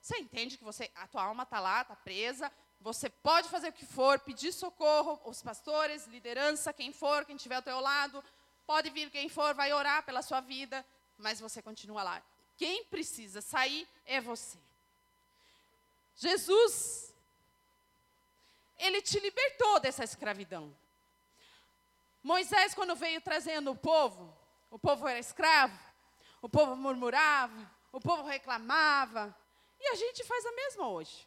[0.00, 3.72] Você entende que você, a tua alma está lá, está presa, você pode fazer o
[3.72, 8.22] que for, pedir socorro, os pastores, liderança, quem for, quem estiver ao teu lado,
[8.66, 10.84] pode vir quem for, vai orar pela sua vida,
[11.18, 12.22] mas você continua lá.
[12.56, 14.58] Quem precisa sair é você.
[16.16, 17.14] Jesus,
[18.78, 20.74] ele te libertou dessa escravidão.
[22.22, 24.36] Moisés, quando veio trazendo o povo,
[24.70, 25.78] o povo era escravo,
[26.40, 29.34] o povo murmurava, o povo reclamava,
[29.80, 31.26] e a gente faz a mesma hoje.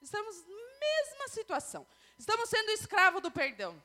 [0.00, 1.86] Estamos na mesma situação.
[2.18, 3.80] Estamos sendo escravos do perdão.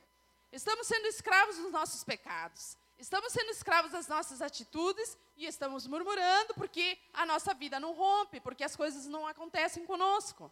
[0.50, 2.76] Estamos sendo escravos dos nossos pecados.
[2.98, 8.40] Estamos sendo escravos das nossas atitudes e estamos murmurando porque a nossa vida não rompe,
[8.40, 10.50] porque as coisas não acontecem conosco.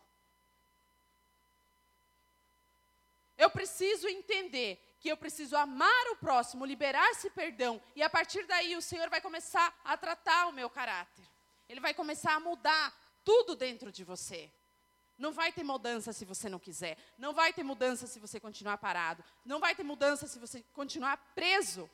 [3.37, 8.45] Eu preciso entender que eu preciso amar o próximo, liberar esse perdão, e a partir
[8.45, 11.25] daí o Senhor vai começar a tratar o meu caráter.
[11.69, 12.93] Ele vai começar a mudar
[13.25, 14.51] tudo dentro de você.
[15.17, 16.99] Não vai ter mudança se você não quiser.
[17.17, 19.23] Não vai ter mudança se você continuar parado.
[19.45, 21.89] Não vai ter mudança se você continuar preso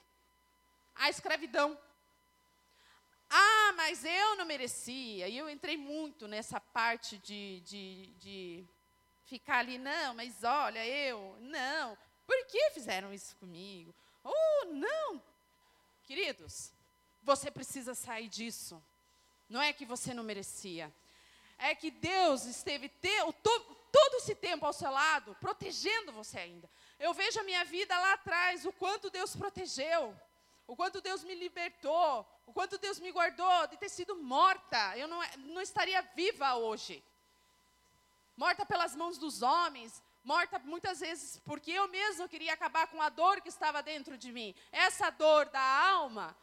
[0.95, 1.79] à escravidão.
[3.29, 5.29] Ah, mas eu não merecia.
[5.29, 8.65] E eu entrei muito nessa parte de, de, de
[9.27, 11.99] ficar ali, não, mas olha, eu, não.
[12.27, 13.95] Por que fizeram isso comigo?
[14.25, 15.23] Oh, não.
[16.05, 16.73] Queridos,
[17.23, 18.83] você precisa sair disso.
[19.49, 20.93] Não é que você não merecia.
[21.59, 26.39] é que Deus esteve te, o, to, todo esse tempo ao seu lado, protegendo você
[26.39, 26.69] ainda.
[26.99, 30.19] Eu vejo a minha vida lá atrás, o quanto Deus protegeu,
[30.67, 34.97] o quanto Deus me libertou, o quanto Deus me guardou de ter sido morta.
[34.97, 37.05] Eu não, não estaria viva hoje.
[38.37, 43.09] Morta pelas mãos dos homens, morta muitas vezes porque eu mesma queria acabar com a
[43.09, 44.55] dor que estava dentro de mim.
[44.71, 46.37] Essa dor da alma,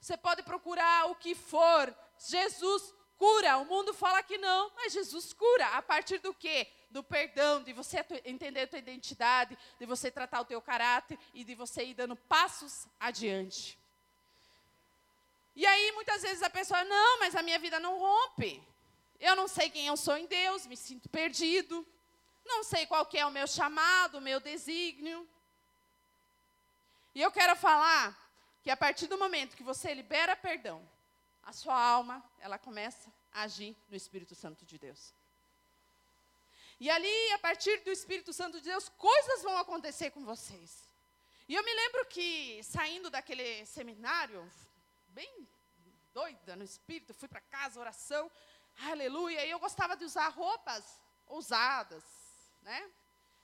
[0.00, 3.58] você pode procurar o que for, Jesus cura.
[3.58, 5.66] O mundo fala que não, mas Jesus cura.
[5.68, 6.66] A partir do quê?
[6.90, 11.44] Do perdão, de você entender a tua identidade, de você tratar o teu caráter e
[11.44, 13.78] de você ir dando passos adiante.
[15.54, 18.62] E aí, muitas vezes a pessoa, não, mas a minha vida não rompe.
[19.20, 21.86] Eu não sei quem eu sou em Deus, me sinto perdido.
[22.44, 25.28] Não sei qual que é o meu chamado, o meu desígnio.
[27.14, 28.16] E eu quero falar
[28.62, 30.86] que a partir do momento que você libera perdão,
[31.42, 35.12] a sua alma, ela começa a agir no Espírito Santo de Deus.
[36.78, 40.88] E ali, a partir do Espírito Santo de Deus, coisas vão acontecer com vocês.
[41.48, 44.50] E eu me lembro que, saindo daquele seminário,
[45.08, 45.48] bem
[46.14, 48.30] doida no espírito, fui para casa, oração,
[48.88, 50.84] aleluia, e eu gostava de usar roupas
[51.26, 52.04] ousadas,
[52.62, 52.90] né?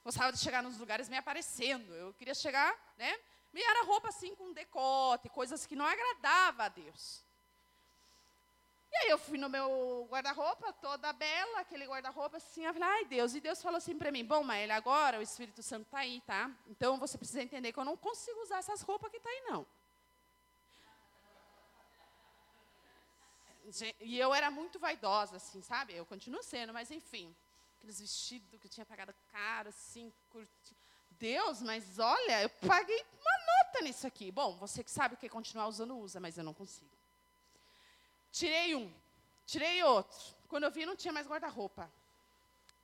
[0.05, 3.19] Gostava de chegar nos lugares me aparecendo, eu queria chegar, né?
[3.53, 7.25] E era roupa assim com decote, coisas que não agradava a Deus.
[8.93, 13.05] E aí eu fui no meu guarda-roupa, toda bela, aquele guarda-roupa assim, eu falei, ai
[13.07, 16.21] Deus, e Deus falou assim para mim, bom, Maíla, agora o Espírito Santo está aí,
[16.23, 16.51] tá?
[16.69, 19.67] Então você precisa entender que eu não consigo usar essas roupas que está aí, não.
[24.01, 25.95] E eu era muito vaidosa, assim, sabe?
[25.95, 27.35] Eu continuo sendo, mas enfim.
[27.87, 30.77] Aqueles vestidos que eu tinha pagado caro, assim, curti.
[31.13, 34.33] Deus, mas olha, eu paguei uma nota nisso aqui.
[34.33, 36.91] Bom, você que sabe que continuar usando, usa, mas eu não consigo.
[38.33, 38.93] Tirei um,
[39.47, 40.19] tirei outro.
[40.49, 41.89] Quando eu vi, não tinha mais guarda-roupa.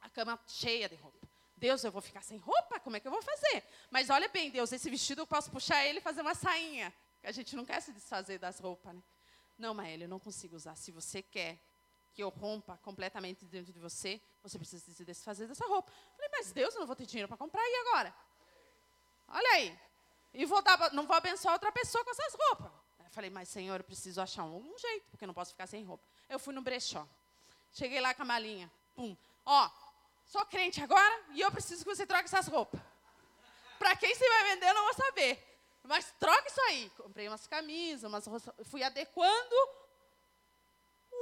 [0.01, 1.27] A cama cheia de roupa.
[1.57, 2.79] Deus, eu vou ficar sem roupa?
[2.79, 3.65] Como é que eu vou fazer?
[3.91, 6.95] Mas olha bem, Deus, esse vestido eu posso puxar ele e fazer uma sainha.
[7.25, 9.03] A gente não quer se desfazer das roupas, né?
[9.59, 10.77] Não, Maélia, eu não consigo usar.
[10.77, 11.59] Se você quer
[12.13, 15.93] que eu rompa completamente dentro de você, você precisa se desfazer dessa roupa.
[16.15, 18.15] Falei, mas Deus, eu não vou ter dinheiro para comprar, e agora?
[19.29, 19.79] Olha aí.
[20.35, 22.73] E vou dar, não vou abençoar outra pessoa com essas roupas.
[23.11, 26.03] Falei, mas Senhor, eu preciso achar um, jeito, porque eu não posso ficar sem roupa.
[26.31, 27.07] Eu fui no brechó.
[27.73, 28.71] Cheguei lá com a malinha.
[28.95, 29.15] Pum.
[29.45, 29.71] Ó,
[30.25, 32.81] sou crente agora e eu preciso que você troque essas roupas.
[33.79, 35.53] Para quem você vai vender, eu não vou saber.
[35.83, 36.91] Mas troca isso aí.
[36.97, 38.25] Comprei umas camisas, umas
[38.65, 39.57] fui adequando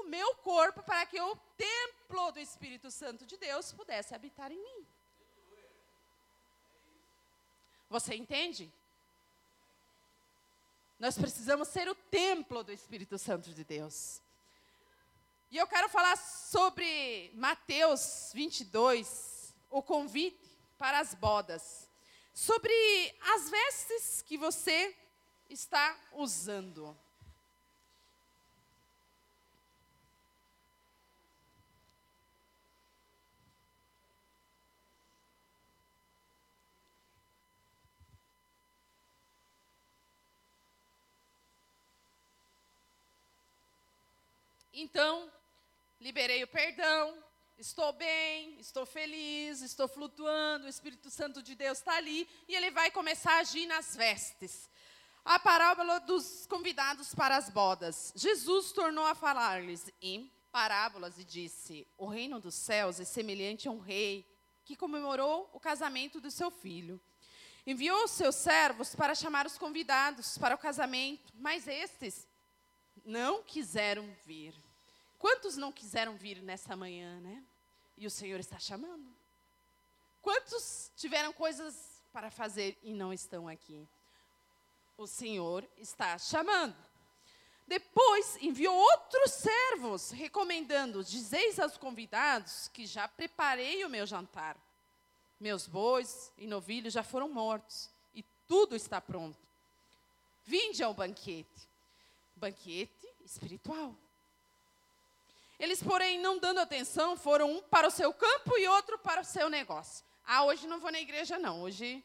[0.00, 4.62] o meu corpo para que o templo do Espírito Santo de Deus pudesse habitar em
[4.62, 4.86] mim.
[7.88, 8.72] Você entende?
[10.98, 14.20] Nós precisamos ser o templo do Espírito Santo de Deus.
[15.50, 21.88] E eu quero falar sobre Mateus 22, o convite para as bodas.
[22.32, 22.72] Sobre
[23.34, 24.96] as vestes que você
[25.48, 26.96] está usando.
[44.80, 45.30] Então,
[46.00, 47.14] liberei o perdão,
[47.58, 52.70] estou bem, estou feliz, estou flutuando, o Espírito Santo de Deus está ali e ele
[52.70, 54.70] vai começar a agir nas vestes.
[55.22, 58.10] A parábola dos convidados para as bodas.
[58.16, 63.70] Jesus tornou a falar-lhes em parábolas e disse: O reino dos céus é semelhante a
[63.70, 64.26] um rei
[64.64, 66.98] que comemorou o casamento do seu filho.
[67.66, 72.26] Enviou os seus servos para chamar os convidados para o casamento, mas estes
[73.04, 74.54] não quiseram vir.
[75.20, 77.44] Quantos não quiseram vir nessa manhã, né?
[77.94, 79.14] E o Senhor está chamando.
[80.22, 83.86] Quantos tiveram coisas para fazer e não estão aqui?
[84.96, 86.74] O Senhor está chamando.
[87.66, 94.56] Depois enviou outros servos, recomendando: Dizeis aos convidados que já preparei o meu jantar.
[95.38, 99.38] Meus bois e novilhos já foram mortos, e tudo está pronto.
[100.46, 101.68] Vinde ao banquete.
[102.34, 103.94] Banquete espiritual.
[105.60, 109.24] Eles, porém, não dando atenção, foram um para o seu campo e outro para o
[109.24, 110.02] seu negócio.
[110.24, 111.60] Ah, hoje não vou na igreja, não.
[111.60, 112.02] Hoje,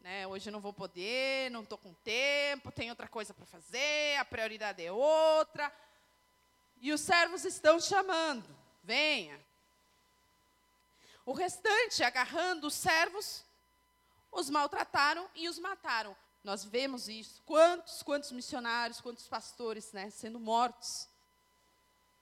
[0.00, 4.24] né, hoje não vou poder, não estou com tempo, tem outra coisa para fazer, a
[4.24, 5.72] prioridade é outra.
[6.80, 8.44] E os servos estão chamando,
[8.82, 9.40] venha.
[11.24, 13.44] O restante, agarrando os servos,
[14.32, 16.16] os maltrataram e os mataram.
[16.42, 17.40] Nós vemos isso.
[17.46, 21.08] Quantos, quantos missionários, quantos pastores né, sendo mortos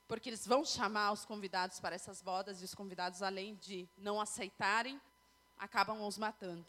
[0.07, 4.21] porque eles vão chamar os convidados para essas bodas e os convidados, além de não
[4.21, 5.01] aceitarem,
[5.59, 6.67] acabam os matando.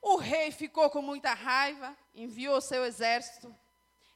[0.00, 3.54] O rei ficou com muita raiva, enviou seu exército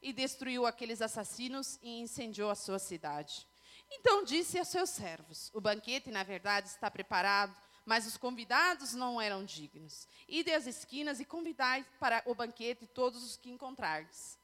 [0.02, 3.46] e destruiu aqueles assassinos e incendiou a sua cidade.
[3.90, 9.20] Então disse a seus servos: O banquete, na verdade, está preparado, mas os convidados não
[9.20, 10.06] eram dignos.
[10.28, 14.37] Ide às esquinas e convidai para o banquete todos os que encontrardes.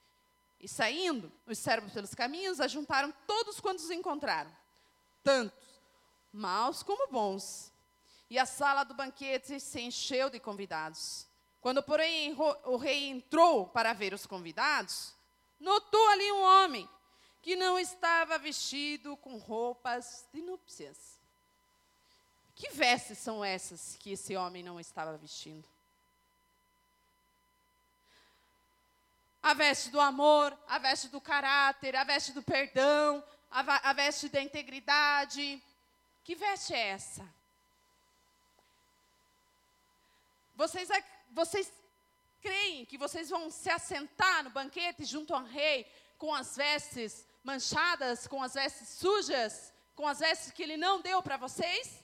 [0.64, 4.50] E saindo, os servos pelos caminhos ajuntaram todos quantos encontraram,
[5.22, 5.58] tantos
[6.32, 7.70] maus como bons.
[8.30, 11.26] E a sala do banquete se encheu de convidados.
[11.60, 12.34] Quando, porém,
[12.64, 15.12] o rei entrou para ver os convidados,
[15.60, 16.88] notou ali um homem
[17.42, 21.20] que não estava vestido com roupas de núpcias.
[22.54, 25.68] Que vestes são essas que esse homem não estava vestindo?
[29.44, 34.26] A veste do amor, a veste do caráter, a veste do perdão, a, a veste
[34.30, 35.62] da integridade.
[36.24, 37.28] Que veste é essa?
[40.56, 40.88] Vocês,
[41.30, 41.70] vocês
[42.40, 45.86] creem que vocês vão se assentar no banquete junto ao rei
[46.16, 51.22] com as vestes manchadas, com as vestes sujas, com as vestes que ele não deu
[51.22, 52.03] para vocês?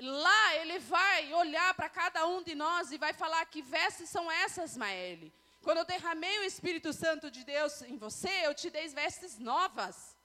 [0.00, 4.30] Lá ele vai olhar para cada um de nós e vai falar que vestes são
[4.30, 5.32] essas, Maele.
[5.62, 10.16] Quando eu derramei o Espírito Santo de Deus em você, eu te dei vestes novas.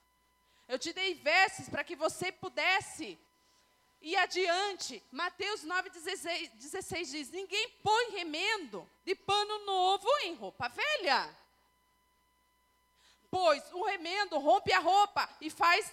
[0.68, 3.20] Eu te dei vestes para que você pudesse
[4.02, 5.04] ir adiante.
[5.12, 11.36] Mateus 9,16 16 diz: Ninguém põe remendo de pano novo em roupa velha
[13.36, 15.92] pois o remendo rompe a roupa e faz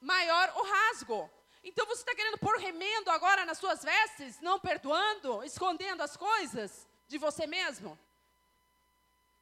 [0.00, 1.28] maior o rasgo.
[1.64, 6.86] Então você está querendo pôr remendo agora nas suas vestes, não perdoando, escondendo as coisas
[7.06, 7.98] de você mesmo?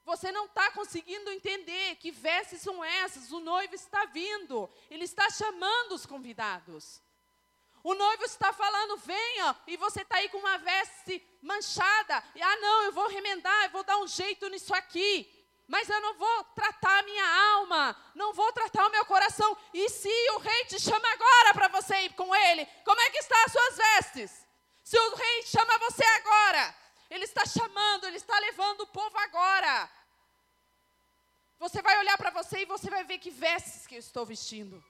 [0.04, 3.32] Você não está conseguindo entender que vestes são essas.
[3.32, 7.00] O noivo está vindo, ele está chamando os convidados.
[7.82, 12.22] O noivo está falando, venha, e você está aí com uma veste manchada.
[12.34, 15.39] E, ah, não, eu vou remendar, eu vou dar um jeito nisso aqui
[15.70, 19.56] mas eu não vou tratar a minha alma, não vou tratar o meu coração.
[19.72, 23.18] E se o rei te chama agora para você ir com ele, como é que
[23.18, 24.46] estão as suas vestes?
[24.82, 26.74] Se o rei chama você agora,
[27.08, 29.88] ele está chamando, ele está levando o povo agora.
[31.60, 34.84] Você vai olhar para você e você vai ver que vestes que eu estou vestindo.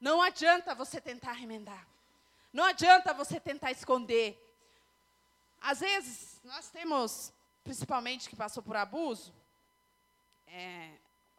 [0.00, 1.86] Não adianta você tentar remendar.
[2.52, 4.36] Não adianta você tentar esconder.
[5.60, 9.32] Às vezes, nós temos, principalmente que passou por abuso,
[10.52, 10.90] é,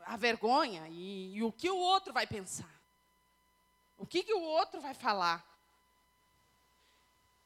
[0.06, 2.70] a vergonha e, e, o que o outro vai pensar.
[3.98, 5.46] O que, que o outro vai falar.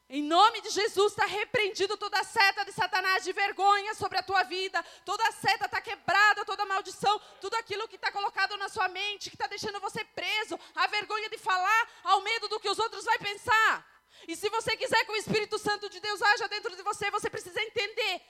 [0.08, 4.22] Em nome de Jesus está repreendido toda a seta de Satanás de vergonha sobre a
[4.22, 4.82] tua vida.
[5.04, 9.28] Toda a seta está quebrada, toda maldição, tudo aquilo que está colocado na sua mente,
[9.28, 13.04] que está deixando você preso, a vergonha de falar, ao medo do que os outros
[13.04, 13.84] vão pensar.
[14.28, 17.28] E se você quiser que o Espírito Santo de Deus haja dentro de você, você
[17.28, 18.22] precisa entender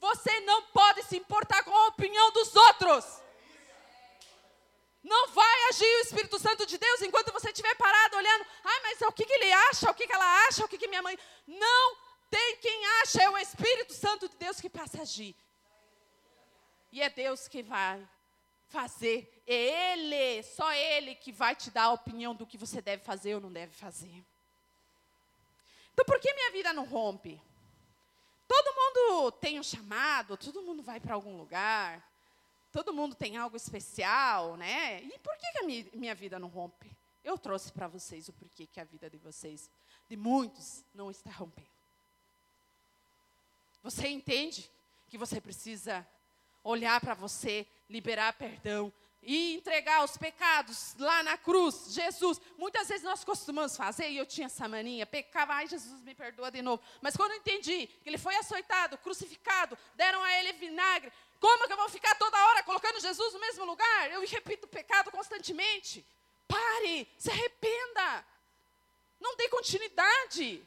[0.00, 3.04] você não pode se importar com a opinião dos outros.
[5.02, 8.44] Não vai agir o Espírito Santo de Deus enquanto você estiver parado olhando.
[8.64, 9.90] Ai, mas o que, que ele acha?
[9.90, 10.64] O que, que ela acha?
[10.64, 11.16] O que, que minha mãe.
[11.46, 11.96] Não
[12.28, 15.34] tem quem acha, é o Espírito Santo de Deus que passa a agir.
[16.90, 18.06] E é Deus que vai
[18.68, 19.42] fazer.
[19.46, 23.34] É Ele, só Ele que vai te dar a opinião do que você deve fazer
[23.34, 24.24] ou não deve fazer.
[25.92, 27.40] Então, por que minha vida não rompe?
[28.46, 32.06] Todo mundo tem um chamado, todo mundo vai para algum lugar,
[32.72, 35.02] todo mundo tem algo especial, né?
[35.02, 36.90] E por que, que a minha, minha vida não rompe?
[37.24, 39.68] Eu trouxe para vocês o porquê que a vida de vocês,
[40.08, 41.68] de muitos, não está rompendo.
[43.82, 44.70] Você entende
[45.08, 46.06] que você precisa
[46.62, 48.92] olhar para você, liberar perdão,
[49.26, 52.40] e entregar os pecados lá na cruz, Jesus.
[52.56, 56.48] Muitas vezes nós costumamos fazer, e eu tinha essa mania, pecava, ai Jesus me perdoa
[56.48, 56.80] de novo.
[57.02, 61.72] Mas quando eu entendi que ele foi açoitado, crucificado, deram a ele vinagre, como que
[61.72, 64.12] eu vou ficar toda hora colocando Jesus no mesmo lugar?
[64.12, 66.06] Eu repito o pecado constantemente.
[66.46, 68.24] Pare, se arrependa.
[69.20, 70.64] Não dê continuidade.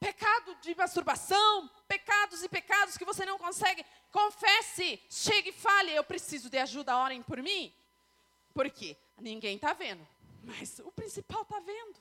[0.00, 3.84] Pecado de masturbação, pecados e pecados que você não consegue
[4.14, 7.74] Confesse, chegue e fale, eu preciso de ajuda, orem por mim.
[8.54, 8.96] Por quê?
[9.18, 10.06] Ninguém está vendo,
[10.44, 11.96] mas o principal está vendo.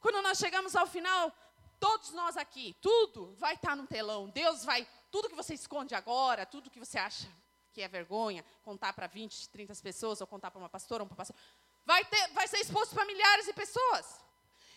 [0.00, 1.32] Quando nós chegamos ao final,
[1.78, 4.28] todos nós aqui, tudo vai estar tá no telão.
[4.28, 7.28] Deus vai, tudo que você esconde agora, tudo que você acha
[7.72, 11.36] que é vergonha, contar para 20, 30 pessoas, ou contar para uma pastora, um pastor,
[11.84, 14.18] vai, ter, vai ser exposto para milhares de pessoas.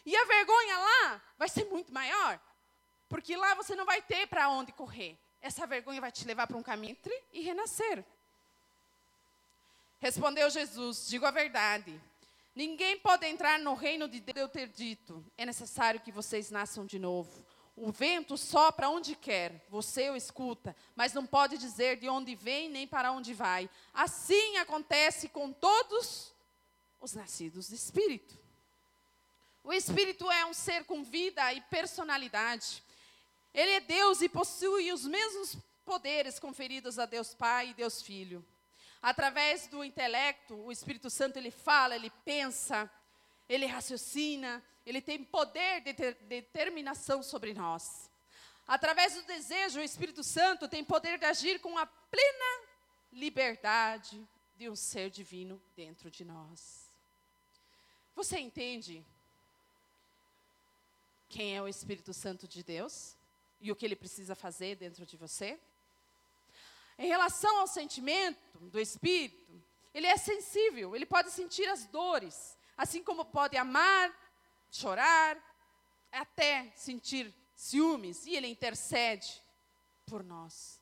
[0.05, 2.39] E a vergonha lá vai ser muito maior,
[3.07, 6.57] porque lá você não vai ter para onde correr essa vergonha vai te levar para
[6.57, 6.97] um caminho
[7.31, 8.03] e renascer.
[9.99, 11.99] Respondeu Jesus: Digo a verdade.
[12.55, 16.85] Ninguém pode entrar no reino de Deus eu ter dito: é necessário que vocês nasçam
[16.85, 17.45] de novo.
[17.75, 22.67] O vento sopra onde quer, você o escuta, mas não pode dizer de onde vem
[22.67, 23.69] nem para onde vai.
[23.93, 26.33] Assim acontece com todos
[26.99, 28.37] os nascidos de espírito.
[29.63, 32.83] O espírito é um ser com vida e personalidade.
[33.53, 38.45] Ele é Deus e possui os mesmos poderes conferidos a Deus Pai e Deus Filho.
[39.01, 42.89] Através do intelecto, o Espírito Santo ele fala, ele pensa,
[43.47, 48.09] ele raciocina, ele tem poder de determinação sobre nós.
[48.67, 52.67] Através do desejo, o Espírito Santo tem poder de agir com a plena
[53.11, 56.91] liberdade de um ser divino dentro de nós.
[58.15, 59.03] Você entende
[61.29, 63.17] quem é o Espírito Santo de Deus
[63.59, 65.59] e o que ele precisa fazer dentro de você?
[66.97, 69.61] Em relação ao sentimento do Espírito,
[69.93, 74.13] ele é sensível, ele pode sentir as dores, assim como pode amar,
[74.71, 75.37] chorar,
[76.11, 79.41] até sentir ciúmes, e ele intercede
[80.05, 80.79] por nós.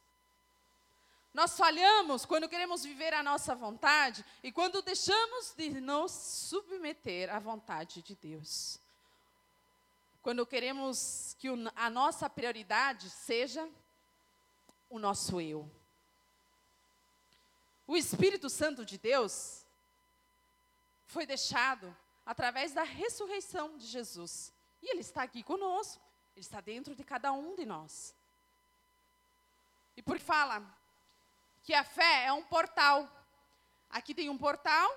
[1.34, 7.38] Nós falhamos quando queremos viver a nossa vontade e quando deixamos de nos submeter à
[7.38, 8.80] vontade de Deus.
[10.22, 13.68] Quando queremos que a nossa prioridade seja
[14.90, 15.70] o nosso eu.
[17.86, 19.66] O Espírito Santo de Deus
[21.06, 21.96] foi deixado
[22.26, 24.54] através da ressurreição de Jesus.
[24.82, 26.04] E Ele está aqui conosco,
[26.36, 28.14] Ele está dentro de cada um de nós.
[29.96, 30.62] E por fala
[31.64, 33.10] que a fé é um portal.
[33.90, 34.90] Aqui tem um portal,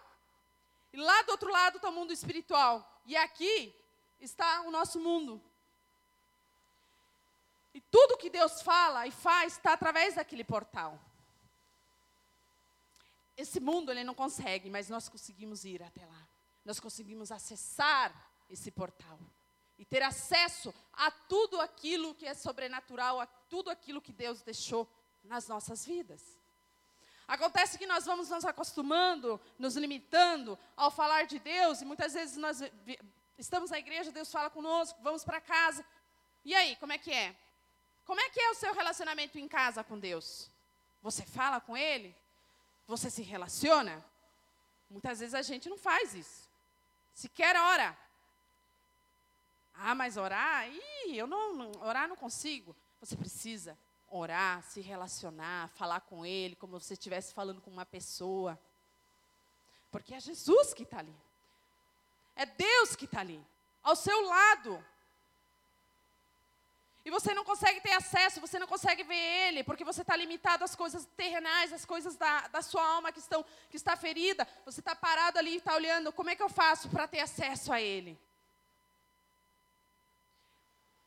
[0.92, 3.00] e lá do outro lado está o mundo espiritual.
[3.06, 3.74] E aqui
[4.20, 5.42] está o nosso mundo.
[7.72, 10.98] E tudo que Deus fala e faz está através daquele portal.
[13.36, 16.28] Esse mundo ele não consegue, mas nós conseguimos ir até lá.
[16.64, 18.12] Nós conseguimos acessar
[18.50, 19.18] esse portal
[19.78, 24.86] e ter acesso a tudo aquilo que é sobrenatural, a tudo aquilo que Deus deixou
[25.24, 26.38] nas nossas vidas.
[27.26, 32.36] Acontece que nós vamos nos acostumando, nos limitando ao falar de Deus, e muitas vezes
[32.36, 32.60] nós
[33.40, 35.84] estamos na igreja, Deus fala conosco, vamos para casa.
[36.44, 37.34] E aí, como é que é?
[38.04, 40.50] Como é que é o seu relacionamento em casa com Deus?
[41.02, 42.14] Você fala com Ele?
[42.86, 44.04] Você se relaciona?
[44.90, 46.48] Muitas vezes a gente não faz isso.
[47.14, 47.96] Sequer ora.
[49.74, 50.68] Ah, mas orar?
[50.68, 52.76] Ih, eu não, orar não consigo.
[53.00, 53.78] Você precisa
[54.08, 58.58] orar, se relacionar, falar com Ele, como se você estivesse falando com uma pessoa.
[59.90, 61.14] Porque é Jesus que está ali.
[62.40, 63.38] É Deus que está ali,
[63.82, 64.82] ao seu lado.
[67.04, 70.64] E você não consegue ter acesso, você não consegue ver Ele, porque você está limitado
[70.64, 74.48] às coisas terrenais, às coisas da, da sua alma que, estão, que está ferida.
[74.64, 77.74] Você está parado ali e está olhando, como é que eu faço para ter acesso
[77.74, 78.18] a Ele?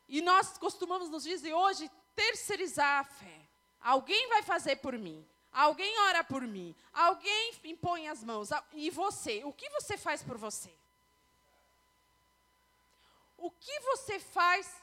[0.08, 3.40] E nós costumamos nos dizer hoje terceirizar a fé.
[3.80, 5.26] Alguém vai fazer por mim.
[5.52, 6.76] Alguém ora por mim.
[6.92, 8.50] Alguém impõe as mãos.
[8.72, 9.42] E você?
[9.44, 10.70] O que você faz por você?
[13.44, 14.74] O que você faz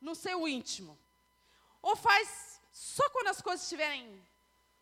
[0.00, 0.98] no seu íntimo.
[1.82, 4.26] Ou faz só quando as coisas estiverem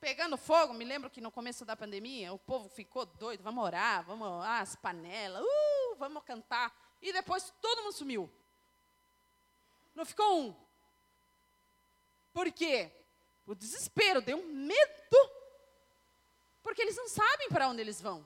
[0.00, 0.72] pegando fogo.
[0.72, 4.62] Me lembro que no começo da pandemia o povo ficou doido, vamos orar, vamos orar,
[4.62, 6.72] as panelas, uh, vamos cantar.
[7.02, 8.32] E depois todo mundo sumiu.
[9.92, 10.54] Não ficou um.
[12.32, 12.92] Por quê?
[13.44, 15.30] O desespero, deu medo.
[16.62, 18.24] Porque eles não sabem para onde eles vão.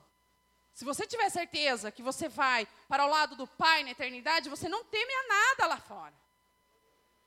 [0.75, 4.67] Se você tiver certeza que você vai para o lado do Pai na eternidade, você
[4.67, 6.13] não teme a nada lá fora.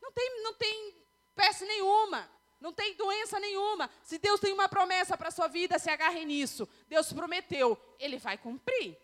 [0.03, 0.95] Não tem, não tem
[1.35, 2.31] peça nenhuma.
[2.61, 3.89] Não tem doença nenhuma.
[4.03, 6.69] Se Deus tem uma promessa para a sua vida, se agarre nisso.
[6.89, 8.95] Deus prometeu, Ele vai cumprir.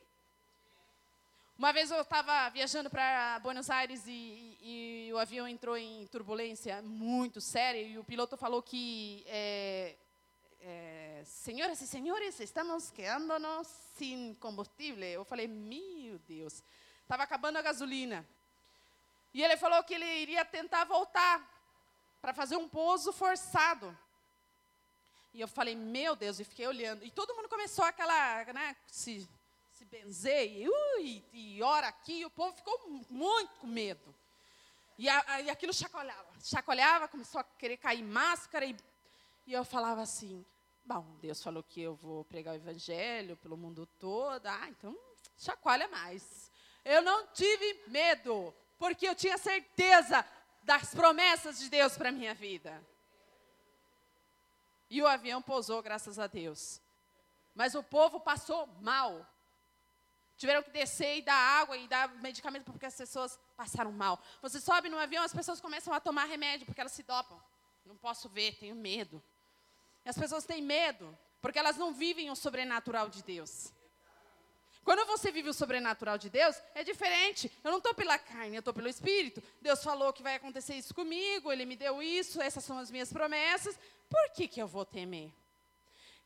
[1.57, 6.07] Uma vez eu estava viajando para Buenos Aires e, e, e, o avião entrou em
[6.09, 9.95] turbulência muito séria e o piloto falou que, é,
[10.67, 15.05] é, senhoras e senhores, estamos quedando-nos sem combustível.
[15.05, 16.63] Eu falei, meu Deus,
[17.03, 18.27] estava acabando a gasolina.
[19.35, 21.47] E ele falou que ele iria tentar voltar
[22.23, 23.97] para fazer um pouso forçado.
[25.35, 27.05] E eu falei, meu Deus, e fiquei olhando.
[27.05, 29.29] E todo mundo começou aquela, né, se,
[29.73, 34.15] se benzer, e, e, e ora aqui, e o povo ficou muito com medo.
[34.97, 38.77] E, a, e aquilo chacoalhava, chacoalhava, começou a querer cair máscara, e,
[39.47, 40.47] e eu falava assim,
[40.85, 44.97] bom, Deus falou que eu vou pregar o evangelho pelo mundo todo, ah, então
[45.37, 46.51] chacoalha mais.
[46.85, 50.25] Eu não tive medo, porque eu tinha certeza
[50.63, 52.85] das promessas de Deus para minha vida.
[54.91, 56.81] E o avião pousou, graças a Deus.
[57.55, 59.27] Mas o povo passou mal.
[60.37, 64.21] Tiveram que descer e dar água e dar medicamento porque as pessoas passaram mal.
[64.43, 67.41] Você sobe no avião, as pessoas começam a tomar remédio porque elas se dopam.
[67.85, 69.23] Não posso ver, tenho medo.
[70.05, 73.73] As pessoas têm medo porque elas não vivem o sobrenatural de Deus.
[74.85, 77.51] Quando você vive o sobrenatural de Deus, é diferente.
[77.65, 79.43] Eu não estou pela carne, eu estou pelo Espírito.
[79.61, 83.11] Deus falou que vai acontecer isso comigo, Ele me deu isso, essas são as minhas
[83.11, 83.79] promessas.
[84.11, 85.33] Por que, que eu vou temer?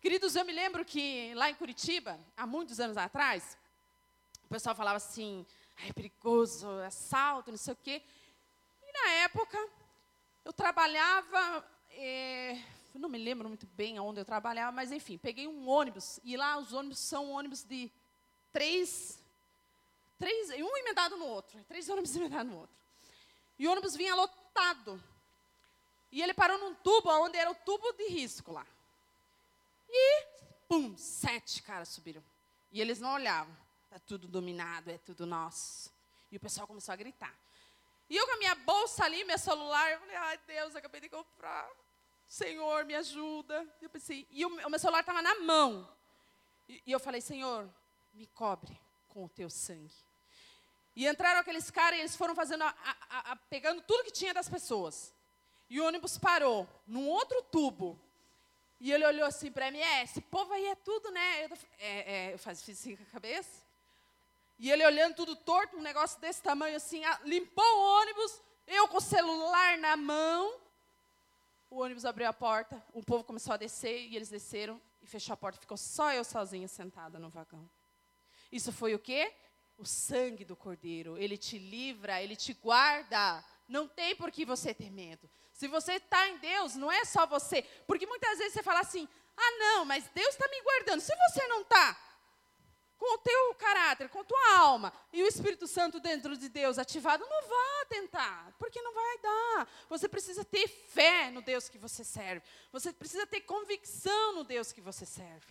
[0.00, 3.56] Queridos, eu me lembro que lá em Curitiba, há muitos anos atrás,
[4.44, 5.46] o pessoal falava assim,
[5.86, 8.02] é perigoso, assalto, não sei o quê.
[8.82, 9.58] E na época,
[10.44, 11.64] eu trabalhava,
[12.98, 16.36] é, não me lembro muito bem onde eu trabalhava, mas enfim, peguei um ônibus, e
[16.36, 17.90] lá os ônibus são ônibus de
[18.52, 19.18] três,
[20.18, 22.76] três, um emendado no outro, três ônibus emendados no outro.
[23.58, 25.02] E o ônibus vinha lotado.
[26.10, 28.66] E ele parou num tubo onde era o tubo de risco lá.
[29.88, 30.24] E,
[30.68, 32.22] pum, sete caras subiram.
[32.70, 33.54] E eles não olhavam.
[33.84, 35.90] Está tudo dominado, é tudo nosso.
[36.30, 37.34] E o pessoal começou a gritar.
[38.08, 41.08] E eu com a minha bolsa ali, meu celular, eu falei, ai Deus, acabei de
[41.08, 41.68] comprar.
[42.28, 43.66] Senhor, me ajuda.
[43.80, 45.88] Eu pensei, e o, meu celular estava na mão.
[46.68, 47.68] E, e eu falei, Senhor,
[48.12, 49.94] me cobre com o teu sangue.
[50.94, 52.74] E entraram aqueles caras e eles foram fazendo, a,
[53.08, 55.14] a, a, pegando tudo que tinha das pessoas.
[55.70, 57.98] E o ônibus parou num outro tubo.
[58.80, 61.44] E ele olhou assim para mim, é, esse povo aí é tudo, né?
[61.44, 63.62] Eu, é, é, eu fiz assim com a cabeça.
[64.58, 68.98] E ele olhando tudo torto, um negócio desse tamanho assim, limpou o ônibus, eu com
[68.98, 70.67] o celular na mão.
[71.70, 75.34] O ônibus abriu a porta, o povo começou a descer e eles desceram e fechou
[75.34, 75.60] a porta.
[75.60, 77.68] Ficou só eu sozinha sentada no vagão.
[78.50, 79.32] Isso foi o quê?
[79.76, 81.18] O sangue do Cordeiro.
[81.18, 83.44] Ele te livra, ele te guarda.
[83.68, 85.28] Não tem por que você ter medo.
[85.52, 87.62] Se você está em Deus, não é só você.
[87.86, 89.06] Porque muitas vezes você fala assim:
[89.36, 91.00] ah, não, mas Deus está me guardando.
[91.00, 92.07] Se você não está
[92.98, 96.78] com o teu caráter, com a tua alma e o Espírito Santo dentro de Deus
[96.78, 99.68] ativado, não vá tentar, porque não vai dar.
[99.88, 102.42] Você precisa ter fé no Deus que você serve.
[102.72, 105.46] Você precisa ter convicção no Deus que você serve.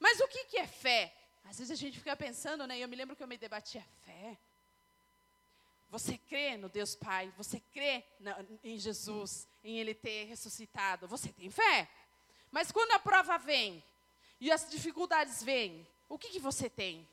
[0.00, 1.14] Mas o que, que é fé?
[1.44, 2.78] Às vezes a gente fica pensando, né?
[2.78, 4.36] Eu me lembro que eu me debatia fé.
[5.90, 11.32] Você crê no Deus Pai, você crê na, em Jesus, em Ele ter ressuscitado, você
[11.32, 11.88] tem fé.
[12.50, 13.82] Mas quando a prova vem
[14.38, 17.06] e as dificuldades vêm, o que, que você tem?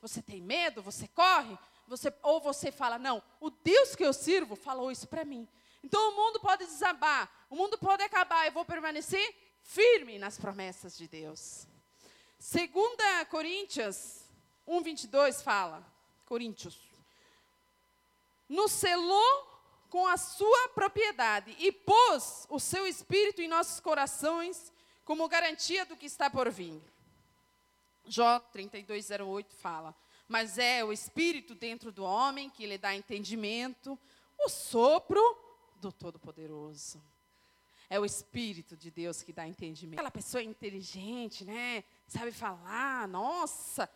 [0.00, 0.82] Você tem medo?
[0.82, 1.58] Você corre?
[1.86, 5.48] Você, ou você fala, não, o Deus que eu sirvo falou isso para mim.
[5.82, 10.96] Então o mundo pode desabar, o mundo pode acabar, eu vou permanecer firme nas promessas
[10.96, 11.66] de Deus.
[12.38, 14.22] Segunda Coríntios
[14.66, 15.84] 1, 22 fala,
[16.26, 16.78] Coríntios,
[18.48, 19.48] nos selou
[19.88, 24.72] com a sua propriedade e pôs o seu espírito em nossos corações
[25.04, 26.82] como garantia do que está por vir.
[28.08, 29.94] Jó 32:08 fala:
[30.26, 33.98] "Mas é o espírito dentro do homem que lhe dá entendimento,
[34.38, 35.20] o sopro
[35.76, 37.02] do Todo-Poderoso."
[37.90, 39.98] É o Espírito de Deus que dá entendimento.
[39.98, 41.82] Aquela pessoa inteligente, né?
[42.06, 43.88] Sabe falar, nossa.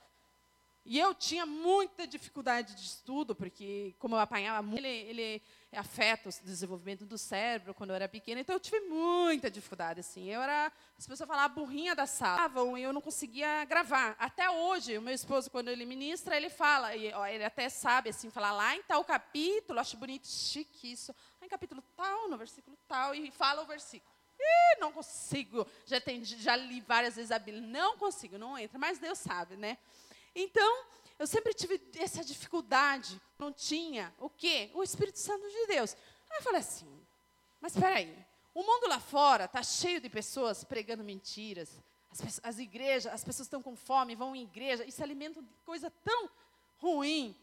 [0.84, 5.42] E eu tinha muita dificuldade de estudo, porque como eu apanhava muito, ele, ele
[5.72, 10.28] afeta o desenvolvimento do cérebro quando eu era pequena, então eu tive muita dificuldade, assim.
[10.28, 14.14] Eu era, as pessoas falavam, burrinha da sala, e eu não conseguia gravar.
[14.18, 18.10] Até hoje, o meu esposo, quando ele ministra, ele fala, e, ó, ele até sabe,
[18.10, 22.76] assim, falar lá em tal capítulo, acho bonito, chique isso, em capítulo tal, no versículo
[22.86, 24.12] tal, e fala o versículo.
[24.38, 25.66] Ih, não consigo.
[25.86, 27.62] Já, tem, já li várias vezes a Bíblia.
[27.64, 28.78] Não consigo, não entra.
[28.78, 29.78] Mas Deus sabe, né?
[30.34, 30.84] Então,
[31.22, 33.20] eu sempre tive essa dificuldade.
[33.38, 34.72] Não tinha o quê?
[34.74, 35.96] O Espírito Santo de Deus.
[36.28, 37.00] Aí eu falei assim,
[37.60, 38.26] mas espera aí.
[38.52, 41.80] O mundo lá fora está cheio de pessoas pregando mentiras.
[42.10, 45.54] As, as igrejas, as pessoas estão com fome, vão em igreja e se alimentam de
[45.64, 46.28] coisa tão
[46.78, 47.36] ruim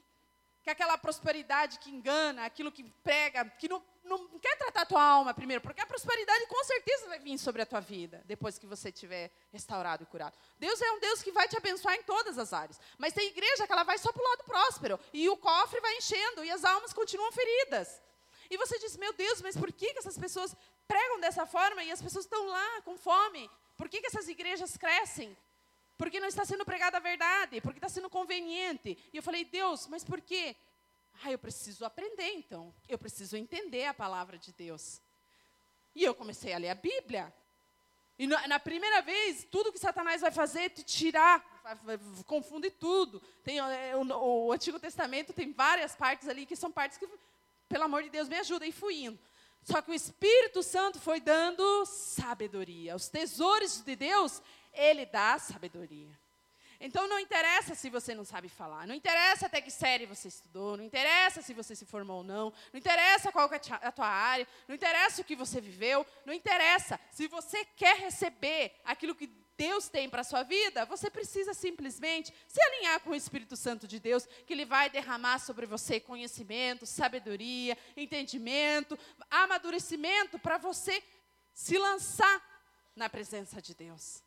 [0.61, 5.01] que aquela prosperidade que engana, aquilo que prega, que não, não quer tratar a tua
[5.01, 8.65] alma primeiro, porque a prosperidade com certeza vai vir sobre a tua vida, depois que
[8.65, 10.37] você estiver restaurado e curado.
[10.57, 12.79] Deus é um Deus que vai te abençoar em todas as áreas.
[12.97, 15.95] Mas tem igreja que ela vai só para o lado próspero, e o cofre vai
[15.95, 18.01] enchendo, e as almas continuam feridas.
[18.49, 20.55] E você diz, meu Deus, mas por que, que essas pessoas
[20.87, 23.49] pregam dessa forma e as pessoas estão lá com fome?
[23.77, 25.37] Por que, que essas igrejas crescem?
[25.97, 28.97] Porque não está sendo pregada a verdade, porque está sendo conveniente.
[29.13, 30.55] E eu falei, Deus, mas por quê?
[31.23, 32.73] Ah, eu preciso aprender então.
[32.87, 35.01] Eu preciso entender a palavra de Deus.
[35.95, 37.33] E eu comecei a ler a Bíblia.
[38.17, 41.41] E na, na primeira vez, tudo que Satanás vai fazer é te tirar,
[42.25, 43.21] confunde tudo.
[43.43, 47.07] Tem, é, o, o, Antigo Testamento tem várias partes ali que são partes que,
[47.69, 48.67] pelo amor de Deus, me ajudam.
[48.67, 49.17] E fui indo.
[49.63, 52.93] Só que o Espírito Santo foi dando sabedoria.
[52.93, 54.41] Os tesouros de Deus,
[54.73, 56.18] Ele dá sabedoria.
[56.79, 60.77] Então não interessa se você não sabe falar, não interessa até que série você estudou,
[60.77, 64.47] não interessa se você se formou ou não, não interessa qual é a tua área,
[64.65, 66.97] não interessa o que você viveu, não interessa.
[67.11, 69.27] Se você quer receber aquilo que
[69.57, 73.85] Deus tem para a sua vida, você precisa simplesmente se alinhar com o Espírito Santo
[73.85, 78.97] de Deus, que Ele vai derramar sobre você conhecimento, sabedoria, entendimento,
[79.29, 81.03] amadurecimento para você
[81.53, 82.41] se lançar
[82.95, 84.23] na presença de Deus.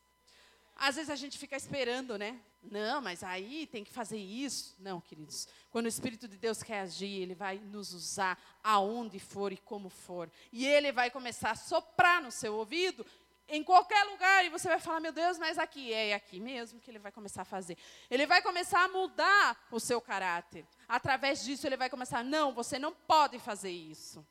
[0.74, 2.40] Às vezes a gente fica esperando, né?
[2.62, 4.74] Não, mas aí tem que fazer isso.
[4.78, 5.48] Não, queridos.
[5.70, 9.88] Quando o Espírito de Deus quer agir, Ele vai nos usar aonde for e como
[9.88, 10.30] for.
[10.52, 13.04] E Ele vai começar a soprar no seu ouvido
[13.48, 16.90] em qualquer lugar e você vai falar, meu Deus, mas aqui é aqui mesmo que
[16.90, 17.76] ele vai começar a fazer.
[18.10, 20.64] Ele vai começar a mudar o seu caráter.
[20.88, 24.26] Através disso ele vai começar, não, você não pode fazer isso.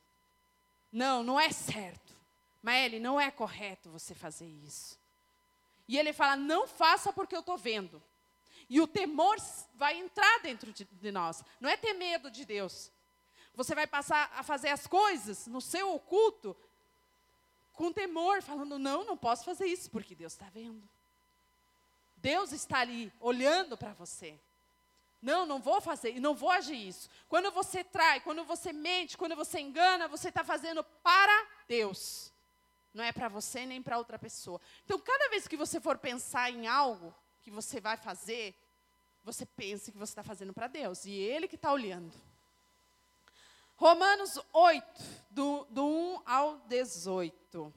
[0.90, 2.12] Não, não é certo.
[2.60, 4.98] Mas ele não é correto você fazer isso.
[5.92, 8.02] E ele fala: não faça porque eu estou vendo.
[8.66, 9.36] E o temor
[9.74, 11.44] vai entrar dentro de, de, nós.
[11.60, 12.90] Não é ter medo de Deus.
[13.54, 16.56] Você vai passar a fazer as coisas no seu oculto
[17.74, 20.82] com temor, falando: não, não posso fazer isso porque Deus está vendo.
[22.16, 24.40] Deus está ali olhando para você.
[25.20, 27.10] Não, não vou fazer e não vou agir isso.
[27.28, 32.31] Quando você trai, quando você mente, quando você engana, você está fazendo para Deus.
[32.92, 34.60] Não é para você nem para outra pessoa.
[34.84, 38.54] Então, cada vez que você for pensar em algo que você vai fazer,
[39.24, 41.04] você pense que você está fazendo para Deus.
[41.04, 42.12] E Ele que está olhando.
[43.76, 44.84] Romanos 8,
[45.30, 47.74] do, do 1 ao 18.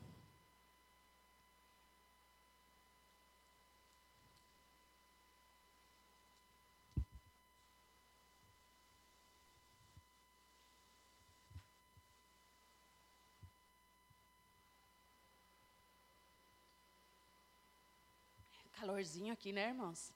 [18.86, 20.14] Calorzinho aqui, né, irmãos?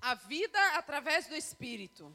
[0.00, 2.14] A vida através do Espírito.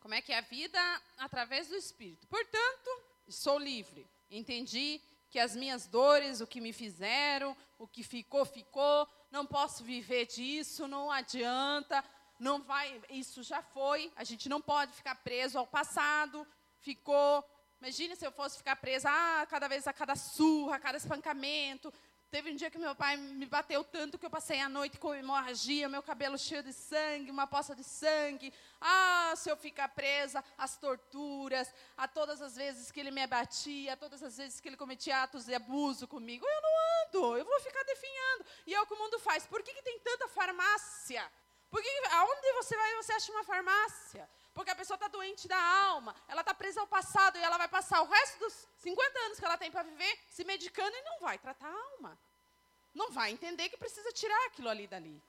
[0.00, 0.80] Como é que é a vida
[1.16, 2.26] através do Espírito?
[2.26, 2.90] Portanto,
[3.28, 4.06] sou livre.
[4.30, 9.08] Entendi que as minhas dores, o que me fizeram, o que ficou, ficou.
[9.30, 12.04] Não posso viver disso, não adianta.
[12.38, 14.12] Não vai, isso já foi.
[14.14, 16.46] A gente não pode ficar preso ao passado.
[16.80, 17.42] Ficou,
[17.82, 21.92] Imagine se eu fosse ficar presa ah, cada vez a cada surra, a cada espancamento.
[22.30, 25.12] Teve um dia que meu pai me bateu tanto que eu passei a noite com
[25.12, 28.54] hemorragia, meu cabelo cheio de sangue, uma poça de sangue.
[28.80, 33.94] Ah, se eu ficar presa às torturas, a todas as vezes que ele me abatia,
[33.94, 36.46] a todas as vezes que ele cometia atos de abuso comigo.
[36.46, 36.70] Eu não
[37.02, 38.46] ando, eu vou ficar definhando.
[38.64, 39.44] E é o que o mundo faz.
[39.44, 41.28] Por que, que tem tanta farmácia?
[41.68, 44.30] Por que, aonde você vai você acha uma farmácia?
[44.54, 47.68] Porque a pessoa está doente da alma, ela está presa ao passado e ela vai
[47.68, 51.20] passar o resto dos 50 anos que ela tem para viver se medicando e não
[51.20, 52.18] vai tratar a alma.
[52.94, 55.22] Não vai entender que precisa tirar aquilo ali dali.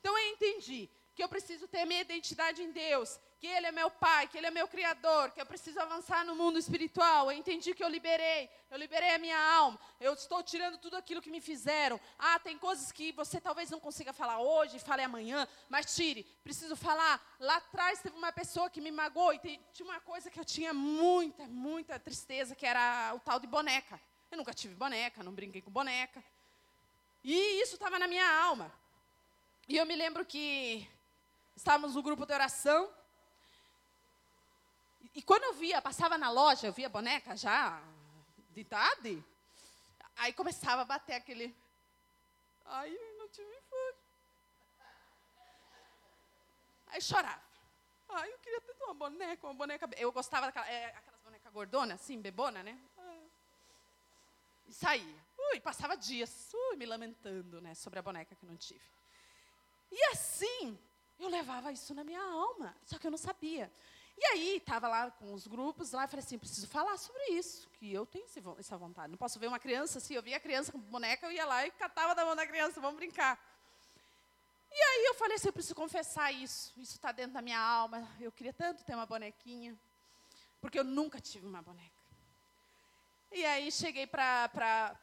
[0.00, 3.88] Então eu entendi que eu preciso ter minha identidade em Deus, que Ele é meu
[3.90, 7.30] Pai, que Ele é meu Criador, que eu preciso avançar no mundo espiritual.
[7.30, 11.22] Eu entendi que eu liberei, eu liberei a minha alma, eu estou tirando tudo aquilo
[11.22, 12.00] que me fizeram.
[12.18, 16.74] Ah, tem coisas que você talvez não consiga falar hoje, fale amanhã, mas tire, preciso
[16.74, 17.22] falar.
[17.38, 19.38] Lá atrás teve uma pessoa que me magoou e
[19.72, 24.00] tinha uma coisa que eu tinha muita, muita tristeza, que era o tal de boneca.
[24.32, 26.22] Eu nunca tive boneca, não brinquei com boneca.
[27.22, 28.72] E isso estava na minha alma.
[29.66, 30.86] E eu me lembro que
[31.56, 32.92] estávamos no grupo de oração.
[35.14, 37.80] E, quando eu via, passava na loja, eu via boneca já
[38.50, 39.24] de idade.
[40.16, 41.54] Aí começava a bater aquele.
[42.64, 44.04] Ai, eu não tive infância.
[46.88, 47.42] Aí chorava.
[48.08, 49.88] Ai, eu queria ter uma boneca, uma boneca.
[49.96, 50.94] Eu gostava daquelas é,
[51.24, 52.78] bonecas gordonas, assim, bebona, né?
[54.66, 55.24] E saía.
[55.52, 58.84] Ui, passava dias, ui, me lamentando, né, sobre a boneca que não tive.
[59.90, 60.78] E assim,
[61.18, 63.70] eu levava isso na minha alma, só que eu não sabia.
[64.16, 67.92] E aí, estava lá com os grupos, lá, falei assim, preciso falar sobre isso, que
[67.92, 68.26] eu tenho
[68.58, 69.10] essa vontade.
[69.10, 71.66] Não posso ver uma criança assim, eu via a criança com boneca, eu ia lá
[71.66, 73.38] e catava da mão da criança, vamos brincar.
[74.70, 78.08] E aí eu falei assim, eu preciso confessar isso, isso está dentro da minha alma,
[78.20, 79.76] eu queria tanto ter uma bonequinha,
[80.60, 81.90] porque eu nunca tive uma boneca.
[83.32, 84.96] E aí cheguei para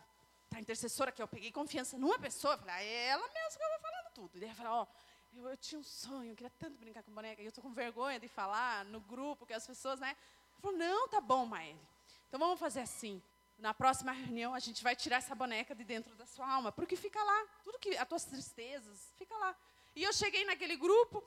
[0.53, 3.69] a intercessora, que eu peguei confiança numa pessoa, falei, ah, é ela mesma que eu
[3.69, 4.37] vou falando tudo.
[4.37, 4.87] E ela falou, ó, oh,
[5.35, 7.71] eu, eu tinha um sonho, eu queria tanto brincar com boneca, e eu estou com
[7.71, 10.15] vergonha de falar no grupo, que as pessoas, né?
[10.61, 11.79] Falou, não, tá bom, Maeli.
[12.27, 13.21] Então vamos fazer assim.
[13.57, 16.95] Na próxima reunião a gente vai tirar essa boneca de dentro da sua alma, porque
[16.95, 19.55] fica lá, tudo que as tuas tristezas, fica lá.
[19.95, 21.23] E eu cheguei naquele grupo,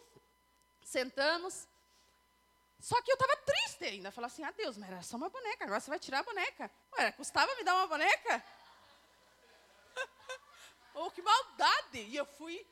[0.83, 1.69] sentamos,
[2.81, 4.11] Só que eu estava triste ainda.
[4.11, 6.71] Falei assim, ah, Deus, mas era só uma boneca, agora você vai tirar a boneca.
[6.99, 8.45] Ué, custava me dar uma boneca?
[10.95, 12.01] oh, que maldade!
[12.01, 12.67] E eu fui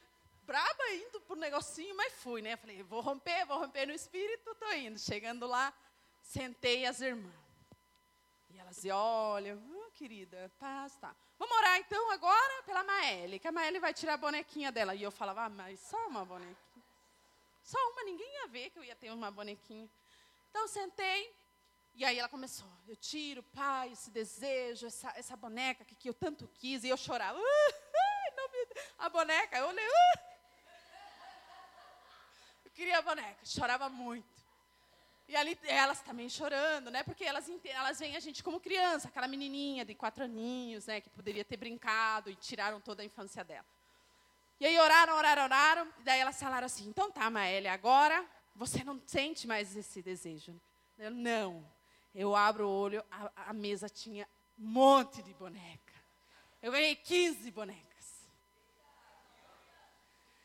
[0.47, 2.57] braba indo pro negocinho, mas fui, né?
[2.57, 4.99] Falei, vou romper, vou romper no espírito, tô indo.
[4.99, 5.73] Chegando lá,
[6.23, 7.33] sentei as irmãs.
[8.51, 11.15] E elas diziam, olha, oh, querida, paz, tá.
[11.39, 14.95] Vamos orar então agora pela Maeli, que a Maeli vai tirar a bonequinha dela.
[14.95, 16.85] E eu falava, ah, mas só uma bonequinha.
[17.63, 19.89] Só uma, ninguém ia ver que eu ia ter uma bonequinha.
[20.51, 21.35] Então, sentei,
[21.95, 26.15] e aí ela começou, eu tiro, pai, esse desejo, essa, essa boneca que, que eu
[26.15, 27.39] tanto quis, e eu chorava.
[27.39, 28.13] Uh, uh.
[28.99, 30.32] A boneca, eu olhei, uh.
[32.75, 34.43] Queria a boneca, chorava muito.
[35.29, 37.03] E ali, elas também chorando, né?
[37.03, 41.01] Porque elas, elas veem a gente como criança, aquela menininha de quatro aninhos, né?
[41.01, 43.65] Que poderia ter brincado e tiraram toda a infância dela.
[44.61, 45.93] E aí oraram, oraram, oraram.
[46.01, 50.61] E daí elas falaram assim, então tá, Maélia, agora você não sente mais esse desejo.
[50.99, 51.67] Eu, não.
[52.15, 55.95] Eu abro o olho, a, a mesa tinha um monte de boneca.
[56.61, 57.83] Eu ganhei 15 bonecas.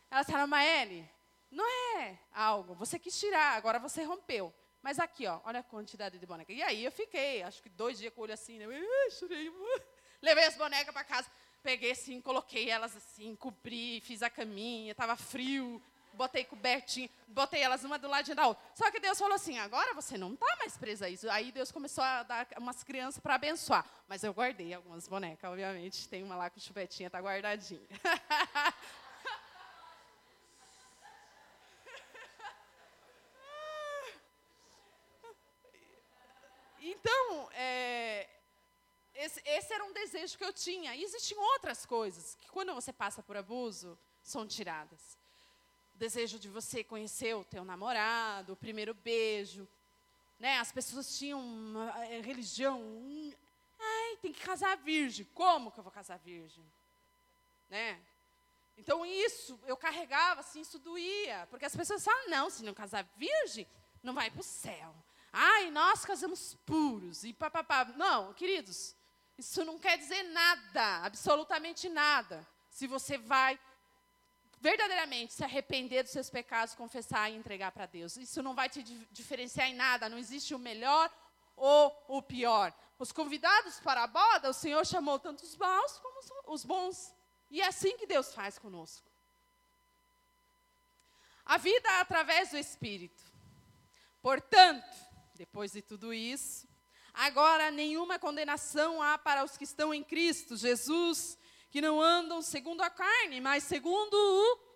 [0.10, 1.08] Elas falaram, Maeli,
[1.52, 1.66] não
[2.00, 4.54] é algo, você quis tirar, agora você rompeu.
[4.82, 6.54] Mas aqui, ó, olha a quantidade de boneca.
[6.54, 8.66] E aí eu fiquei, acho que dois dias com o olho assim, né?
[8.66, 9.52] Eu, chorei.
[10.22, 11.30] Levei as bonecas para casa,
[11.62, 15.82] peguei assim, coloquei elas assim, cobri, fiz a caminha, estava frio
[16.18, 18.64] botei cobertinho, botei elas uma do lado da outra.
[18.74, 21.30] Só que Deus falou assim: agora você não está mais presa a isso.
[21.30, 23.86] Aí Deus começou a dar umas crianças para abençoar.
[24.08, 26.10] Mas eu guardei algumas bonecas, obviamente.
[26.10, 27.88] Tem uma lá com chupetinha, está guardadinha.
[36.82, 38.28] então, é,
[39.48, 40.96] esse, era um desejo que eu tinha.
[40.96, 45.18] E existem outras coisas que, quando você passa por abuso, são tiradas
[45.98, 49.68] desejo de você conhecer o teu namorado, o primeiro beijo.
[50.40, 50.60] Né?
[50.60, 52.80] As pessoas tinham uma eh, religião.
[52.80, 53.34] Um,
[53.80, 55.28] ai, tem que casar virgem.
[55.34, 56.64] Como que eu vou casar virgem?
[57.70, 58.00] Né?
[58.78, 61.48] Então isso, eu carregava assim, isso doía.
[61.50, 63.68] Porque as pessoas falam, não, se não casar virgem,
[64.04, 64.96] não vai para o céu.
[65.34, 67.86] Ai, nós casamos puros e papapá.
[67.96, 68.96] Não, queridos,
[69.38, 72.46] isso não quer dizer nada, absolutamente nada.
[72.70, 73.60] Se você vai
[74.60, 78.18] verdadeiramente se arrepender dos seus pecados, confessar e entregar para Deus.
[78.18, 78.82] Isso não vai te
[79.12, 81.12] diferenciar em nada, não existe o melhor
[81.56, 82.74] ou o pior.
[82.98, 87.14] Os convidados para a boda, o Senhor chamou tanto os maus como os bons.
[87.50, 89.08] E é assim que Deus faz conosco.
[91.46, 93.24] A vida é através do Espírito.
[94.22, 96.67] Portanto, depois de tudo isso,
[97.18, 101.38] agora nenhuma condenação há para os que estão em Cristo Jesus,
[101.70, 104.14] que não andam segundo a carne, mas segundo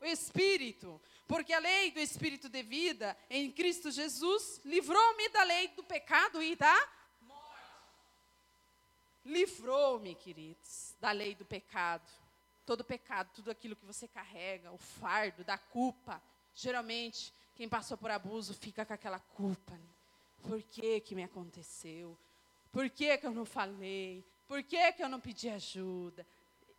[0.01, 0.99] o Espírito.
[1.27, 6.41] Porque a lei do Espírito de vida em Cristo Jesus livrou-me da lei do pecado
[6.41, 6.89] e da
[7.21, 7.65] morte.
[9.23, 12.09] Livrou-me, queridos, da lei do pecado.
[12.65, 16.21] Todo pecado, tudo aquilo que você carrega, o fardo da culpa.
[16.53, 19.73] Geralmente, quem passou por abuso fica com aquela culpa.
[19.73, 19.89] Né?
[20.41, 22.17] Por que, que me aconteceu?
[22.71, 24.23] Por que, que eu não falei?
[24.47, 26.25] Por que, que eu não pedi ajuda?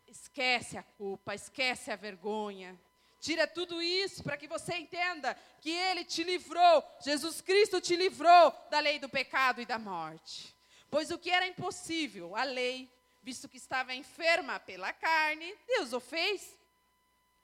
[0.06, 2.78] Esquece a culpa, esquece a vergonha.
[3.20, 8.52] Tira tudo isso para que você entenda que Ele te livrou, Jesus Cristo te livrou
[8.68, 10.54] da lei do pecado e da morte.
[10.90, 12.90] Pois o que era impossível, a lei,
[13.22, 16.58] visto que estava enferma pela carne, Deus o fez.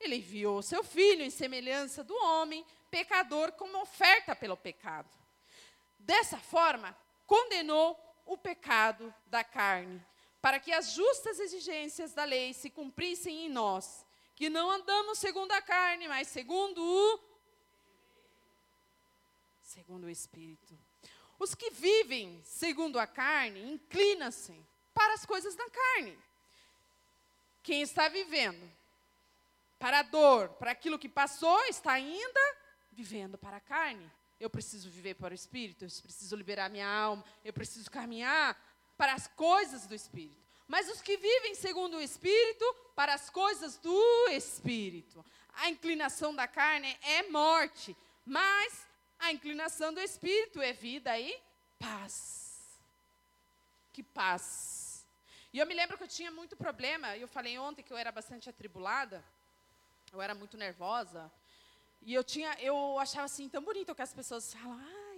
[0.01, 5.09] Ele enviou seu filho em semelhança do homem, pecador, como oferta pelo pecado.
[5.99, 6.96] Dessa forma,
[7.26, 10.01] condenou o pecado da carne
[10.41, 14.07] para que as justas exigências da lei se cumprissem em nós,
[14.37, 17.20] que não andamos segundo a carne, mas segundo o
[19.62, 20.79] segundo o espírito.
[21.39, 24.59] Os que vivem segundo a carne inclinam-se
[24.95, 26.18] para as coisas da carne.
[27.62, 28.70] Quem está vivendo
[29.79, 32.57] para a dor, para aquilo que passou, está ainda
[32.91, 34.11] vivendo para a carne.
[34.41, 38.57] Eu preciso viver para o espírito, eu preciso liberar minha alma, eu preciso caminhar
[38.99, 40.36] para as coisas do Espírito.
[40.66, 42.64] Mas os que vivem segundo o Espírito,
[42.95, 45.24] para as coisas do Espírito.
[45.55, 48.86] A inclinação da carne é morte, mas
[49.18, 51.41] a inclinação do Espírito é vida e
[51.78, 52.78] paz.
[53.93, 55.07] Que paz.
[55.53, 58.12] E eu me lembro que eu tinha muito problema, eu falei ontem que eu era
[58.12, 59.24] bastante atribulada,
[60.12, 61.32] eu era muito nervosa,
[62.03, 65.09] e eu tinha, eu achava assim tão bonito que as pessoas falam, ah,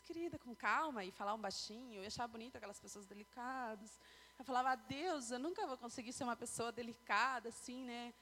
[0.00, 2.00] querida, com calma, e falar um baixinho.
[2.00, 3.98] Eu achava bonito aquelas pessoas delicadas.
[4.38, 8.12] Eu falava, ah, Deus, eu nunca vou conseguir ser uma pessoa delicada, assim, né?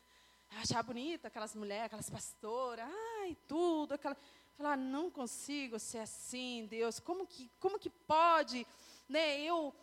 [0.53, 2.89] Eu achava bonita aquelas mulheres, aquelas pastoras,
[3.21, 3.95] ai, tudo.
[3.95, 4.15] Aquela...
[4.15, 7.01] Eu Falar, não consigo ser assim, Deus.
[7.01, 8.67] Como que, como que pode,
[9.09, 9.41] né?
[9.41, 9.75] Eu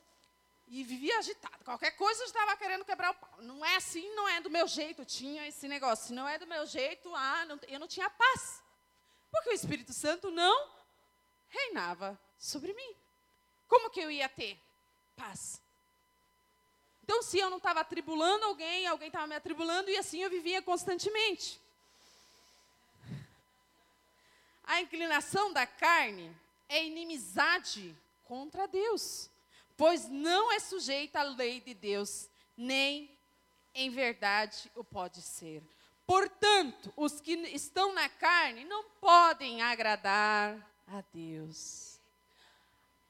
[0.67, 1.63] e vivia agitado.
[1.63, 3.41] Qualquer coisa eu estava querendo quebrar o pau.
[3.41, 5.05] Não é assim, não é do meu jeito.
[5.05, 6.07] Tinha esse negócio.
[6.07, 8.61] Se não é do meu jeito, ah, não, eu não tinha paz.
[9.31, 10.69] Porque o Espírito Santo não
[11.49, 12.95] reinava sobre mim.
[13.67, 14.57] Como que eu ia ter
[15.15, 15.61] paz?
[17.03, 20.61] Então, se eu não estava atribulando alguém, alguém estava me atribulando, e assim eu vivia
[20.61, 21.59] constantemente.
[24.65, 26.35] A inclinação da carne
[26.67, 27.95] é inimizade
[28.25, 29.29] contra Deus,
[29.77, 33.17] pois não é sujeita à lei de Deus, nem
[33.73, 35.63] em verdade o pode ser.
[36.05, 40.57] Portanto, os que estão na carne não podem agradar
[40.87, 41.99] a Deus.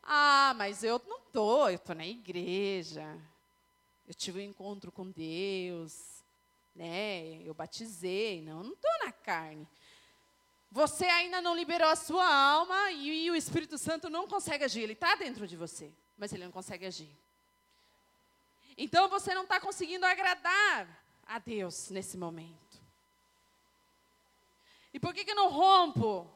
[0.03, 3.18] Ah, mas eu não estou, eu estou na igreja
[4.07, 6.24] eu tive um encontro com Deus,
[6.74, 7.41] né?
[7.43, 9.68] Eu batizei, não, não estou na carne.
[10.72, 14.84] Você ainda não liberou a sua alma e, e o Espírito Santo não consegue agir.
[14.84, 17.15] Ele está dentro de você, mas ele não consegue agir.
[18.78, 20.88] Então você não está conseguindo agradar
[21.26, 22.82] a Deus nesse momento.
[24.93, 26.30] E por que, que não rompo?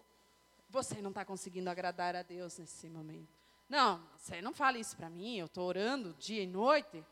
[0.70, 3.42] Você não está conseguindo agradar a Deus nesse momento.
[3.68, 7.06] Não, você não fala isso para mim, eu estou orando dia e noite.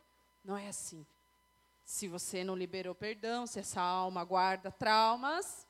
[0.43, 1.05] Não é assim.
[1.85, 5.65] Se você não liberou perdão, se essa alma guarda traumas,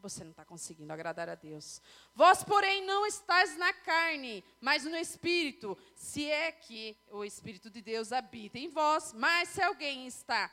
[0.00, 1.80] você não está conseguindo agradar a Deus.
[2.14, 7.80] Vós, porém, não estáis na carne, mas no Espírito, se é que o Espírito de
[7.80, 9.12] Deus habita em vós.
[9.12, 10.50] Mas se alguém está,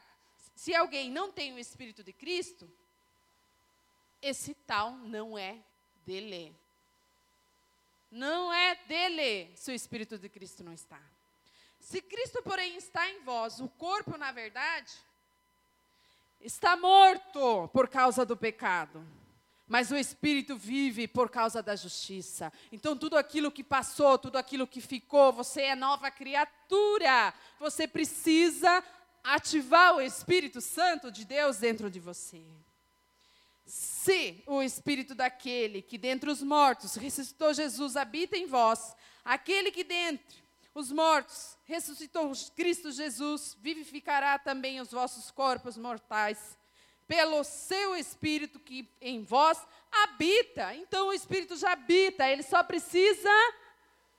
[0.56, 2.70] se alguém não tem o Espírito de Cristo,
[4.22, 5.58] esse tal não é
[6.06, 6.56] dele.
[8.12, 11.02] Não é dele se o Espírito de Cristo não está.
[11.80, 14.92] Se Cristo, porém, está em vós, o corpo, na verdade,
[16.42, 19.06] está morto por causa do pecado,
[19.68, 22.52] mas o espírito vive por causa da justiça.
[22.72, 27.34] Então, tudo aquilo que passou, tudo aquilo que ficou, você é nova criatura.
[27.60, 28.84] Você precisa
[29.24, 32.42] ativar o Espírito Santo de Deus dentro de você.
[33.66, 38.96] Se o espírito daquele que dentre os mortos ressuscitou Jesus habita em vós,
[39.26, 40.42] aquele que dentre
[40.74, 46.57] os mortos, ressuscitou Cristo Jesus, vivificará também os vossos corpos mortais,
[47.08, 49.60] pelo seu Espírito que em vós
[49.92, 50.76] habita.
[50.76, 53.30] Então o Espírito já habita, ele só precisa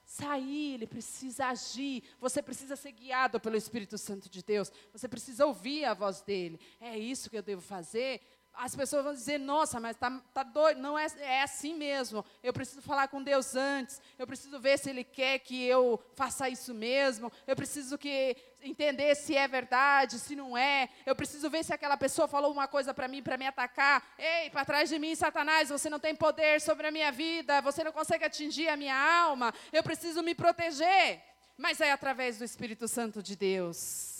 [0.04, 2.02] sair, ele precisa agir.
[2.18, 4.72] Você precisa ser guiado pelo Espírito Santo de Deus.
[4.92, 6.58] Você precisa ouvir a voz dele.
[6.80, 8.22] É isso que eu devo fazer?
[8.58, 10.80] As pessoas vão dizer, nossa, mas está tá doido.
[10.80, 12.24] Não é, é assim mesmo.
[12.42, 14.02] Eu preciso falar com Deus antes.
[14.18, 17.30] Eu preciso ver se Ele quer que eu faça isso mesmo.
[17.46, 20.88] Eu preciso que entender se é verdade, se não é.
[21.06, 24.04] Eu preciso ver se aquela pessoa falou uma coisa para mim, para me atacar.
[24.18, 27.60] Ei, para trás de mim, Satanás, você não tem poder sobre a minha vida.
[27.60, 29.54] Você não consegue atingir a minha alma.
[29.72, 31.22] Eu preciso me proteger.
[31.56, 34.17] Mas é através do Espírito Santo de Deus.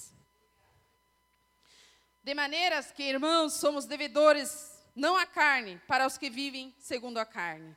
[2.23, 7.25] De maneiras que, irmãos, somos devedores não à carne, para os que vivem segundo a
[7.25, 7.77] carne.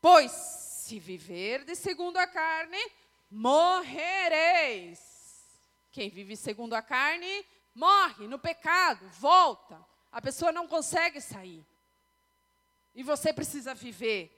[0.00, 2.78] Pois, se viver de segundo a carne,
[3.30, 5.00] morrereis.
[5.90, 9.84] Quem vive segundo a carne, morre no pecado, volta.
[10.12, 11.64] A pessoa não consegue sair.
[12.94, 14.34] E você precisa viver.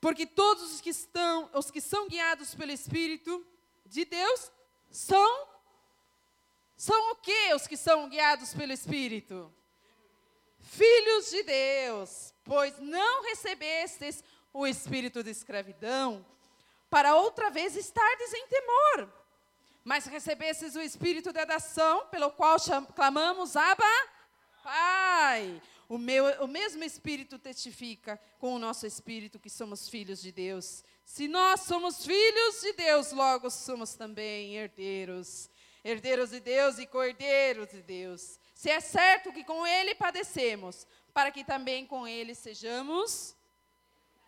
[0.00, 3.44] Porque todos os que estão, os que são guiados pelo Espírito
[3.84, 4.52] de Deus,
[4.90, 5.47] são
[6.78, 9.52] são o que os que são guiados pelo Espírito?
[10.60, 14.22] Filhos de Deus, pois não recebestes
[14.52, 16.24] o espírito de escravidão,
[16.88, 19.12] para outra vez estardes em temor,
[19.82, 22.56] mas recebestes o espírito de adoção, pelo qual
[22.94, 23.84] clamamos, Abba,
[24.62, 25.60] Pai.
[25.88, 30.84] O, meu, o mesmo Espírito testifica com o nosso Espírito que somos filhos de Deus.
[31.04, 35.48] Se nós somos filhos de Deus, logo somos também herdeiros
[35.88, 38.38] herdeiros de Deus e cordeiros de Deus.
[38.54, 43.34] Se é certo que com ele padecemos, para que também com ele sejamos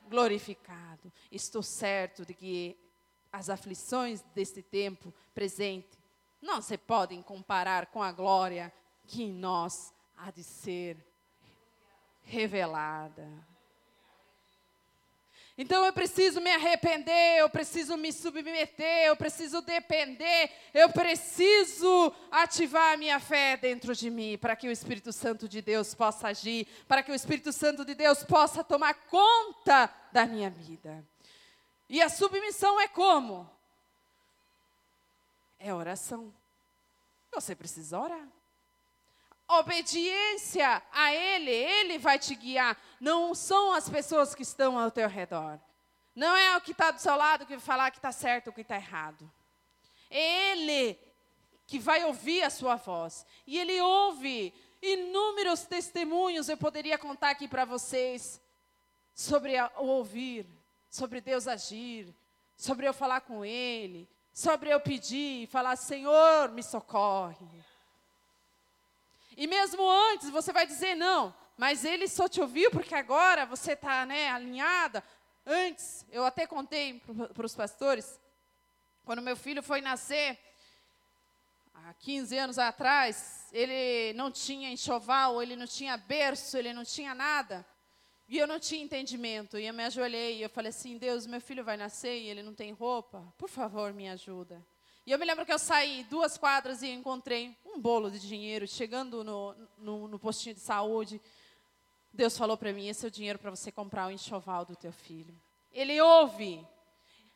[0.09, 1.13] glorificados.
[1.31, 2.79] Estou certo de que
[3.33, 5.99] as aflições deste tempo presente
[6.41, 8.73] não se podem comparar com a glória
[9.07, 10.97] que em nós há de ser
[12.23, 13.50] revelada.
[15.63, 22.95] Então eu preciso me arrepender, eu preciso me submeter, eu preciso depender, eu preciso ativar
[22.95, 26.67] a minha fé dentro de mim, para que o Espírito Santo de Deus possa agir,
[26.89, 31.07] para que o Espírito Santo de Deus possa tomar conta da minha vida.
[31.91, 33.47] E a submissão é como?
[35.59, 36.33] É oração.
[37.35, 38.27] Você precisa orar.
[39.59, 42.77] Obediência a Ele, Ele vai te guiar.
[43.01, 45.59] Não são as pessoas que estão ao teu redor.
[46.15, 48.53] Não é o que está do seu lado que vai falar que está certo ou
[48.53, 49.31] que está errado.
[50.11, 50.99] É Ele
[51.67, 53.25] que vai ouvir a sua voz.
[53.47, 54.53] E Ele ouve.
[54.83, 58.41] Inúmeros testemunhos eu poderia contar aqui para vocês
[59.15, 60.47] sobre o ouvir,
[60.89, 62.15] sobre Deus agir,
[62.57, 67.47] sobre eu falar com Ele, sobre eu pedir e falar: Senhor, me socorre.
[69.37, 73.73] E mesmo antes você vai dizer não, mas ele só te ouviu porque agora você
[73.73, 75.05] está né, alinhada.
[75.47, 77.01] Antes, eu até contei
[77.35, 78.21] para os pastores,
[79.05, 80.39] quando meu filho foi nascer,
[81.75, 87.15] há 15 anos atrás, ele não tinha enxoval, ele não tinha berço, ele não tinha
[87.15, 87.67] nada.
[88.29, 89.59] E eu não tinha entendimento.
[89.59, 92.43] E eu me ajoelhei e eu falei assim: Deus, meu filho vai nascer e ele
[92.43, 93.27] não tem roupa.
[93.37, 94.65] Por favor, me ajuda.
[95.07, 98.69] E eu me lembro que eu saí duas quadras e encontrei um bolo de dinheiro.
[98.69, 101.21] Chegando no, no, no postinho de saúde,
[102.13, 104.93] Deus falou para mim: esse é o dinheiro para você comprar o enxoval do teu
[104.93, 105.35] filho.
[105.73, 106.67] Ele ouve.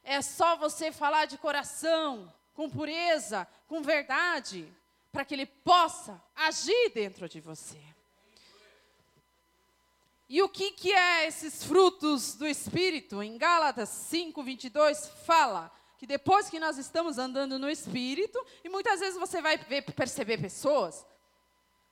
[0.02, 4.70] É só você falar de coração, com pureza, com verdade,
[5.10, 7.80] para que ele possa agir dentro de você.
[10.28, 13.22] E o que, que é esses frutos do Espírito?
[13.22, 15.72] Em Gálatas 5, 22, fala
[16.04, 20.36] que depois que nós estamos andando no Espírito, e muitas vezes você vai ver, perceber
[20.36, 21.06] pessoas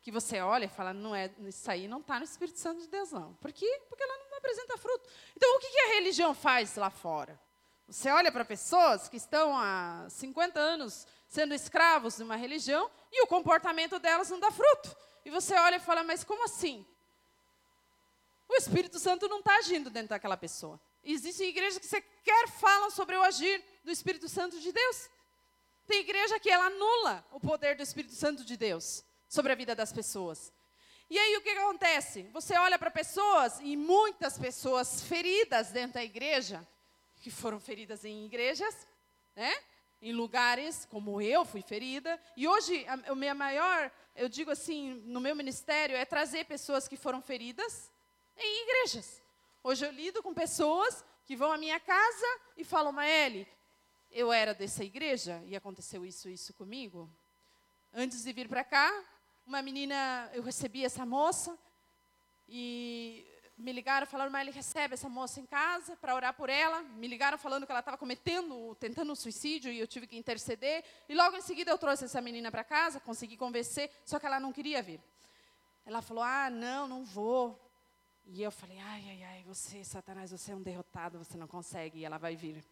[0.02, 2.88] que você olha e fala, não é, isso aí não está no Espírito Santo de
[2.88, 3.32] Deus, não.
[3.36, 3.80] Por quê?
[3.88, 5.08] Porque ela não apresenta fruto.
[5.34, 7.40] Então, o que, que a religião faz lá fora?
[7.88, 13.22] Você olha para pessoas que estão há 50 anos sendo escravos de uma religião e
[13.22, 14.94] o comportamento delas não dá fruto.
[15.24, 16.84] E você olha e fala, mas como assim?
[18.46, 20.78] O Espírito Santo não está agindo dentro daquela pessoa.
[21.02, 25.08] Existem igrejas que sequer falam sobre o agir do Espírito Santo de Deus.
[25.86, 29.74] Tem igreja que ela anula o poder do Espírito Santo de Deus sobre a vida
[29.74, 30.52] das pessoas.
[31.10, 32.22] E aí o que acontece?
[32.32, 36.66] Você olha para pessoas e muitas pessoas feridas dentro da igreja,
[37.20, 38.86] que foram feridas em igrejas,
[39.36, 39.54] né?
[40.00, 42.18] Em lugares como eu fui ferida.
[42.36, 46.88] E hoje a, a minha maior, eu digo assim, no meu ministério é trazer pessoas
[46.88, 47.90] que foram feridas
[48.36, 49.20] em igrejas.
[49.62, 53.46] Hoje eu lido com pessoas que vão à minha casa e falam, Maeli,
[54.12, 57.10] eu era dessa igreja e aconteceu isso isso comigo.
[57.92, 58.90] Antes de vir para cá,
[59.46, 61.58] uma menina, eu recebi essa moça
[62.48, 66.82] e me ligaram falando, Maeli, recebe essa moça em casa para orar por ela.
[66.82, 70.84] Me ligaram falando que ela estava cometendo, tentando um suicídio e eu tive que interceder.
[71.08, 74.40] E logo em seguida eu trouxe essa menina para casa, consegui convencer, só que ela
[74.40, 75.00] não queria vir.
[75.84, 77.58] Ela falou, ah, não, não vou.
[78.26, 81.98] E eu falei, ai, ai, ai, você, Satanás, você é um derrotado, você não consegue,
[81.98, 82.64] e ela vai vir.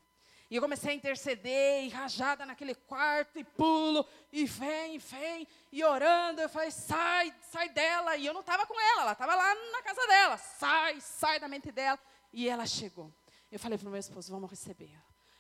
[0.51, 5.85] E eu comecei a interceder, e rajada naquele quarto, e pulo, e vem, vem, e
[5.85, 6.41] orando.
[6.41, 8.17] Eu falei, sai, sai dela.
[8.17, 10.37] E eu não estava com ela, ela estava lá na casa dela.
[10.37, 12.01] Sai, sai da mente dela.
[12.33, 13.13] E ela chegou.
[13.51, 14.91] Eu falei para o meu esposo, vamos receber.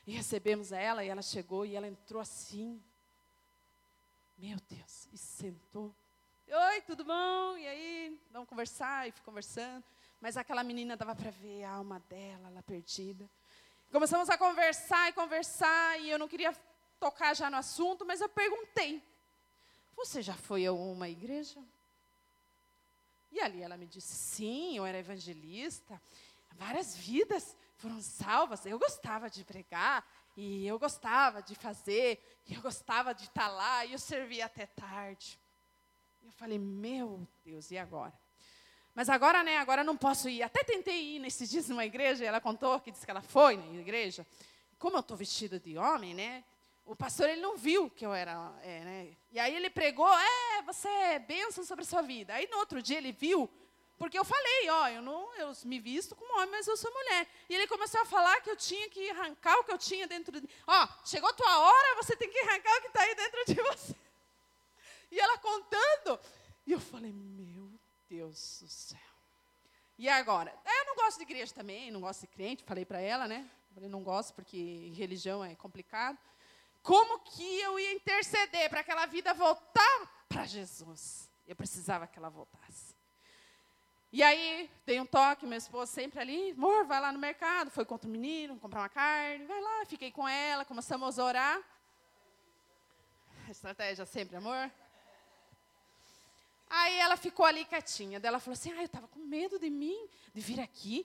[0.06, 2.80] E recebemos ela, e ela chegou, e ela entrou assim.
[4.38, 5.92] Meu Deus, e sentou.
[6.48, 7.56] Oi, tudo bom?
[7.56, 9.08] E aí, vamos conversar?
[9.08, 9.84] E fui conversando.
[10.20, 13.28] Mas aquela menina dava para ver a alma dela, ela perdida.
[13.90, 16.56] Começamos a conversar e conversar, e eu não queria
[17.00, 19.02] tocar já no assunto, mas eu perguntei:
[19.96, 21.60] Você já foi a uma igreja?
[23.32, 26.00] E ali ela me disse: Sim, eu era evangelista.
[26.52, 28.64] Várias vidas foram salvas.
[28.64, 30.06] Eu gostava de pregar,
[30.36, 34.66] e eu gostava de fazer, e eu gostava de estar lá, e eu servia até
[34.66, 35.36] tarde.
[36.22, 38.16] Eu falei: Meu Deus, e agora?
[38.94, 40.42] Mas agora, né, agora não posso ir.
[40.42, 43.56] Até tentei ir nesses dias numa igreja, e ela contou que disse que ela foi
[43.56, 44.26] na igreja.
[44.78, 46.44] Como eu estou vestida de homem, né?
[46.84, 49.16] O pastor ele não viu que eu era, é, né?
[49.30, 52.34] E aí ele pregou, é, você é bênção sobre a sua vida.
[52.34, 53.48] Aí no outro dia ele viu,
[53.96, 57.28] porque eu falei, ó, eu não, eu me visto como homem, mas eu sou mulher.
[57.48, 60.40] E ele começou a falar que eu tinha que arrancar o que eu tinha dentro
[60.40, 63.44] de, ó, chegou a tua hora, você tem que arrancar o que está aí dentro
[63.46, 63.94] de você.
[65.12, 66.18] E ela contando,
[66.66, 67.49] e eu falei, meu
[68.10, 68.98] Deus do céu.
[69.96, 70.52] E agora?
[70.66, 73.48] Eu não gosto de igreja também, não gosto de crente, falei para ela, né?
[73.72, 76.18] Falei, não gosto porque religião é complicado.
[76.82, 81.30] Como que eu ia interceder para aquela vida voltar para Jesus?
[81.46, 82.96] Eu precisava que ela voltasse.
[84.12, 87.84] E aí, dei um toque, meu esposo sempre ali, amor, vai lá no mercado, foi
[87.84, 91.62] contra o menino, comprar uma carne, vai lá, fiquei com ela, começamos a orar.
[93.48, 94.68] Estratégia sempre, amor.
[96.70, 98.20] Aí ela ficou ali quietinha.
[98.20, 101.04] Daí ela falou assim: Ah, eu estava com medo de mim, de vir aqui.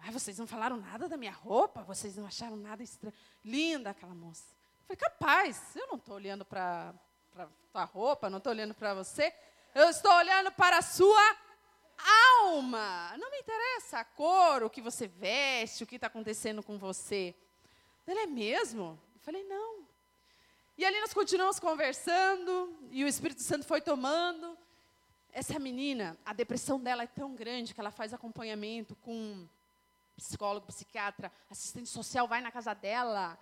[0.00, 1.82] Ah, vocês não falaram nada da minha roupa?
[1.84, 3.14] Vocês não acharam nada estranho?
[3.44, 4.44] Linda aquela moça.
[4.80, 6.92] Eu falei: Capaz, eu não estou olhando para
[7.36, 9.32] a tua roupa, não estou olhando para você.
[9.72, 11.36] Eu estou olhando para a sua
[12.42, 13.16] alma.
[13.16, 17.34] Não me interessa a cor, o que você veste, o que está acontecendo com você.
[18.06, 19.00] Ele é mesmo?
[19.14, 19.86] Eu falei, não.
[20.76, 24.58] E ali nós continuamos conversando, e o Espírito Santo foi tomando.
[25.34, 29.48] Essa menina, a depressão dela é tão grande que ela faz acompanhamento com
[30.16, 33.36] psicólogo, psiquiatra, assistente social, vai na casa dela.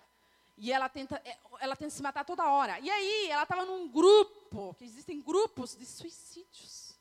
[0.57, 2.79] E ela tenta, é, ela tenta se matar toda hora.
[2.79, 6.97] E aí, ela estava num grupo, que existem grupos de suicídios.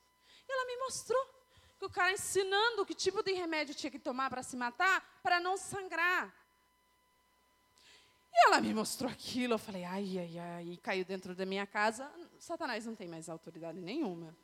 [0.47, 1.27] E ela me mostrou
[1.79, 5.41] que o cara ensinando que tipo de remédio tinha que tomar para se matar, para
[5.41, 6.31] não sangrar.
[8.31, 11.67] E ela me mostrou aquilo, eu falei, ai, ai, ai, e caiu dentro da minha
[11.67, 12.13] casa.
[12.39, 14.37] Satanás não tem mais autoridade nenhuma.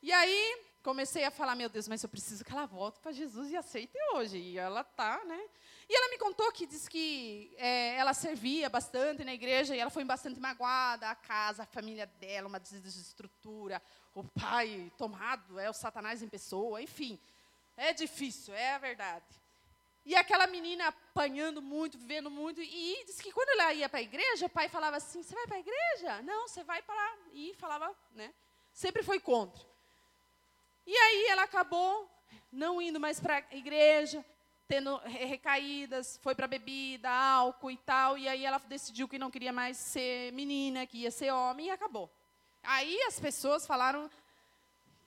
[0.00, 3.50] E aí, comecei a falar, meu Deus, mas eu preciso que ela volte para Jesus
[3.50, 4.38] e aceite hoje.
[4.38, 5.40] E ela tá, né?
[5.88, 9.90] E ela me contou que diz que é, ela servia bastante na igreja e ela
[9.90, 13.82] foi bastante magoada, a casa, a família dela, uma desestrutura,
[14.14, 17.18] o pai tomado, é o Satanás em pessoa, enfim.
[17.76, 19.24] É difícil, é a verdade.
[20.04, 24.02] E aquela menina apanhando muito, vivendo muito, e diz que quando ela ia para a
[24.02, 26.22] igreja, o pai falava assim: Você vai para a igreja?
[26.22, 27.18] Não, você vai para.
[27.32, 28.32] E falava, né?
[28.72, 29.62] Sempre foi contra.
[30.90, 32.10] E aí ela acabou
[32.50, 34.24] não indo mais para a igreja,
[34.66, 39.52] tendo recaídas, foi para bebida, álcool e tal, e aí ela decidiu que não queria
[39.52, 42.10] mais ser menina, que ia ser homem, e acabou.
[42.62, 44.10] Aí as pessoas falaram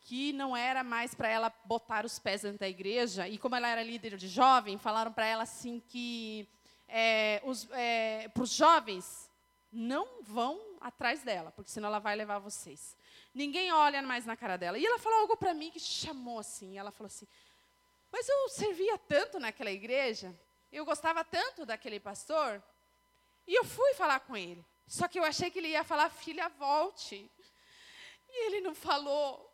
[0.02, 3.68] que não era mais para ela botar os pés dentro da igreja, e como ela
[3.68, 6.48] era líder de jovem, falaram para ela assim que
[6.88, 7.42] é,
[7.72, 9.28] é, para os jovens
[9.72, 12.96] não vão atrás dela, porque senão ela vai levar vocês.
[13.34, 14.78] Ninguém olha mais na cara dela.
[14.78, 16.78] E ela falou algo para mim que chamou assim.
[16.78, 17.28] Ela falou assim:
[18.12, 20.38] Mas eu servia tanto naquela igreja,
[20.72, 22.62] eu gostava tanto daquele pastor,
[23.48, 24.66] e eu fui falar com ele.
[24.88, 27.30] Só que eu achei que ele ia falar: Filha, volte.
[28.30, 29.50] E ele não falou.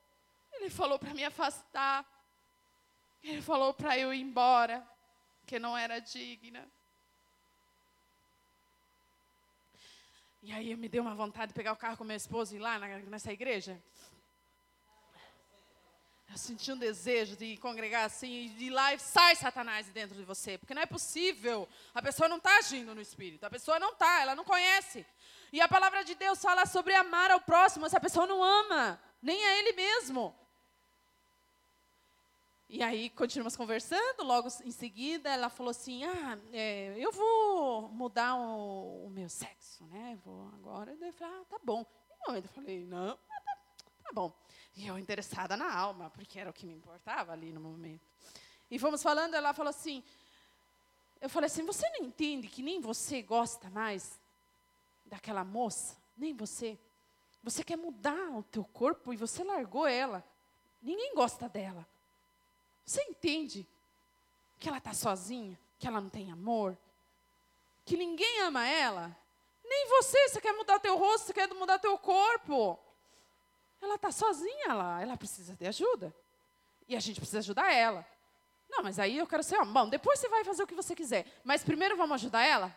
[0.54, 2.06] Ele falou para me afastar.
[3.24, 4.88] Ele falou para eu ir embora,
[5.46, 6.68] que não era digna.
[10.48, 12.60] E aí me deu uma vontade de pegar o carro com meu esposo e ir
[12.62, 13.78] lá nessa igreja.
[16.32, 20.24] Eu senti um desejo de congregar assim, de ir lá e sai Satanás dentro de
[20.24, 20.58] você.
[20.58, 21.68] Porque não é possível.
[21.94, 23.46] A pessoa não está agindo no Espírito.
[23.46, 25.06] A pessoa não está, ela não conhece.
[25.52, 27.86] E a palavra de Deus fala sobre amar ao próximo.
[27.86, 30.34] Essa pessoa não ama, nem a ele mesmo.
[32.70, 38.36] E aí continuamos conversando, logo em seguida ela falou assim, ah, é, eu vou mudar
[38.36, 40.20] o, o, meu sexo, né?
[40.26, 40.92] Vou agora.
[40.92, 41.86] Eu falei, ah, tá bom.
[42.30, 43.58] E eu falei, não, tá,
[44.04, 44.34] tá bom.
[44.76, 48.06] E eu interessada na alma, porque era o que me importava ali no momento.
[48.70, 50.04] E fomos falando, ela falou assim,
[51.22, 54.20] eu falei assim, você não entende que nem você gosta mais
[55.06, 55.96] daquela moça?
[56.18, 56.78] Nem você.
[57.42, 60.22] Você quer mudar o teu corpo e você largou ela.
[60.82, 61.88] Ninguém gosta dela.
[62.88, 63.68] Você entende
[64.58, 66.78] que ela está sozinha, que ela não tem amor,
[67.86, 69.14] que ninguém ama ela?
[69.62, 72.80] Nem você, você quer mudar teu rosto, você quer mudar teu corpo.
[73.82, 76.16] Ela está sozinha lá, ela precisa de ajuda.
[76.88, 78.08] E a gente precisa ajudar ela.
[78.70, 81.26] Não, mas aí eu quero ser, bom, depois você vai fazer o que você quiser.
[81.44, 82.74] Mas primeiro vamos ajudar ela?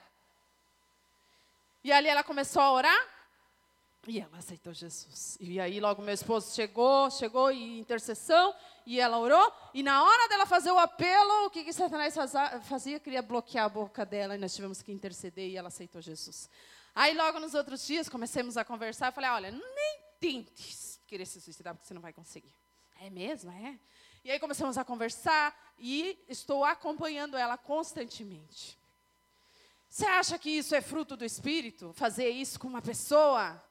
[1.85, 3.09] E ali ela começou a orar,
[4.07, 5.37] e ela aceitou Jesus.
[5.41, 8.55] E aí logo meu esposo chegou, chegou em intercessão,
[8.87, 12.15] e ela orou, e na hora dela fazer o apelo, o que, que Satanás
[12.63, 12.99] fazia?
[12.99, 16.49] Queria bloquear a boca dela, e nós tivemos que interceder, e ela aceitou Jesus.
[16.95, 21.41] Aí logo nos outros dias, comecemos a conversar, eu falei, olha, nem tente querer se
[21.41, 22.53] suicidar, porque você não vai conseguir.
[23.01, 23.79] É mesmo, é?
[24.25, 28.79] E aí começamos a conversar, e estou acompanhando ela constantemente.
[29.89, 31.93] Você acha que isso é fruto do Espírito?
[31.93, 33.63] Fazer isso com uma pessoa?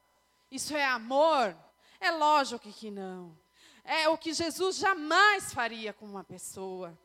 [0.50, 1.56] Isso é amor?
[2.00, 3.38] É lógico que não.
[3.84, 6.98] É o que Jesus jamais faria com uma pessoa.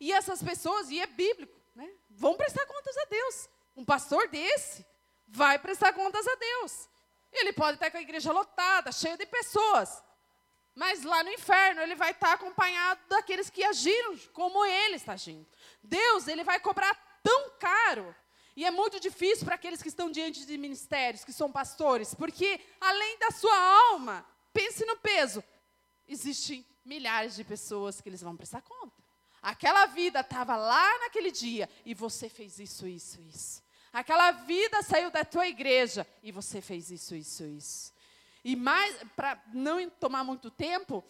[0.00, 3.48] E essas pessoas, e é bíblico, né, vão prestar contas a Deus.
[3.76, 4.84] Um pastor desse
[5.28, 6.88] vai prestar contas a Deus.
[7.32, 10.02] Ele pode estar com a igreja lotada, cheia de pessoas.
[10.74, 15.46] Mas lá no inferno ele vai estar acompanhado daqueles que agiram como ele está agindo.
[15.82, 18.14] Deus, ele vai cobrar tão caro
[18.56, 22.58] e é muito difícil para aqueles que estão diante de ministérios, que são pastores, porque
[22.80, 23.56] além da sua
[23.90, 25.44] alma, pense no peso,
[26.08, 29.04] existem milhares de pessoas que eles vão prestar conta.
[29.42, 33.62] Aquela vida estava lá naquele dia e você fez isso, isso, isso.
[33.92, 37.92] Aquela vida saiu da tua igreja e você fez isso, isso, isso.
[38.42, 41.04] E mais, para não tomar muito tempo,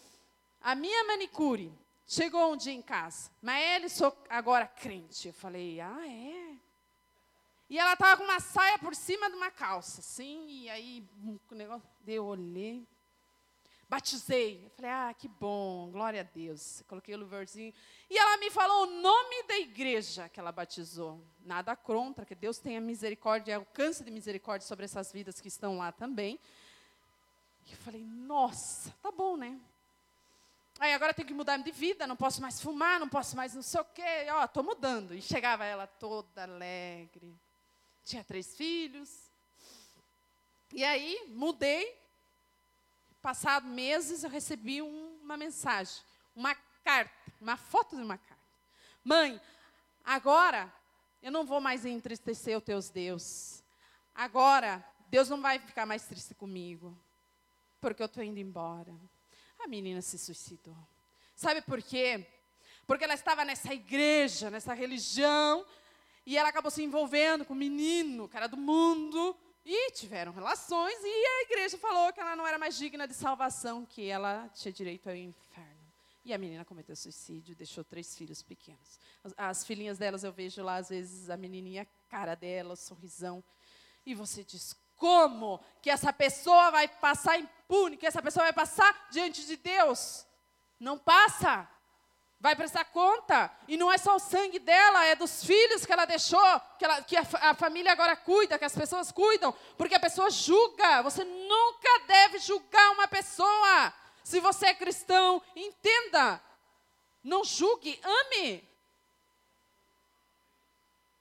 [0.59, 1.71] a minha manicure
[2.05, 5.29] chegou um dia em casa, mas ele sou agora crente.
[5.29, 6.46] Eu falei, ah, é?
[7.69, 11.03] E ela estava com uma saia por cima de uma calça, assim, e aí
[11.51, 12.87] o negócio, eu olhei.
[13.89, 14.65] batizei.
[14.65, 16.83] Eu falei, ah, que bom, glória a Deus.
[16.87, 17.73] Coloquei o louvorzinho.
[18.09, 21.21] E ela me falou o nome da igreja que ela batizou.
[21.45, 25.91] Nada contra, que Deus tenha misericórdia, alcance de misericórdia sobre essas vidas que estão lá
[25.91, 26.39] também.
[27.65, 29.59] E eu falei, nossa, tá bom, né?
[30.79, 33.63] Aí agora tenho que mudar de vida, não posso mais fumar, não posso mais não
[33.63, 34.27] sei o quê.
[34.31, 35.13] Ó, tô mudando.
[35.13, 37.35] E chegava ela toda alegre.
[38.07, 39.09] Tinha três filhos.
[40.71, 41.93] E aí, mudei.
[43.21, 46.01] Passado meses, eu recebi um, uma mensagem,
[46.33, 46.55] uma
[46.85, 47.11] carta,
[47.41, 48.43] uma foto de uma carta.
[49.03, 49.41] Mãe,
[50.05, 50.73] agora
[51.21, 53.61] eu não vou mais entristecer os teus Deus.
[54.15, 56.97] Agora, Deus não vai ficar mais triste comigo,
[57.81, 58.95] porque eu estou indo embora.
[59.59, 60.77] A menina se suicidou.
[61.35, 62.25] Sabe por quê?
[62.85, 65.65] Porque ela estava nessa igreja, nessa religião,
[66.27, 69.33] e ela acabou se envolvendo com um menino, cara do mundo,
[69.65, 73.85] e tiveram relações, e a igreja falou que ela não era mais digna de salvação,
[73.85, 75.87] que ela tinha direito ao inferno.
[76.25, 78.99] E a menina cometeu suicídio, deixou três filhos pequenos.
[79.23, 82.75] As, as filhinhas delas eu vejo lá, às vezes, a menininha, a cara dela, o
[82.75, 83.41] sorrisão.
[84.05, 89.07] E você diz, como que essa pessoa vai passar impune, que essa pessoa vai passar
[89.11, 90.27] diante de Deus?
[90.77, 91.69] Não passa.
[92.39, 93.51] Vai prestar conta.
[93.67, 97.01] E não é só o sangue dela, é dos filhos que ela deixou, que, ela,
[97.01, 101.01] que a, a família agora cuida, que as pessoas cuidam, porque a pessoa julga.
[101.01, 103.93] Você nunca deve julgar uma pessoa.
[104.23, 106.41] Se você é cristão, entenda.
[107.23, 108.63] Não julgue, ame.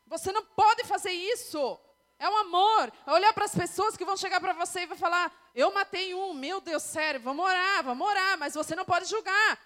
[0.06, 1.80] Você não pode fazer isso.
[2.18, 2.93] É um amor.
[3.06, 6.32] Olhar para as pessoas que vão chegar para você e vai falar: Eu matei um,
[6.32, 9.59] meu Deus, sério, vamos orar, vamos orar, mas você não pode julgar.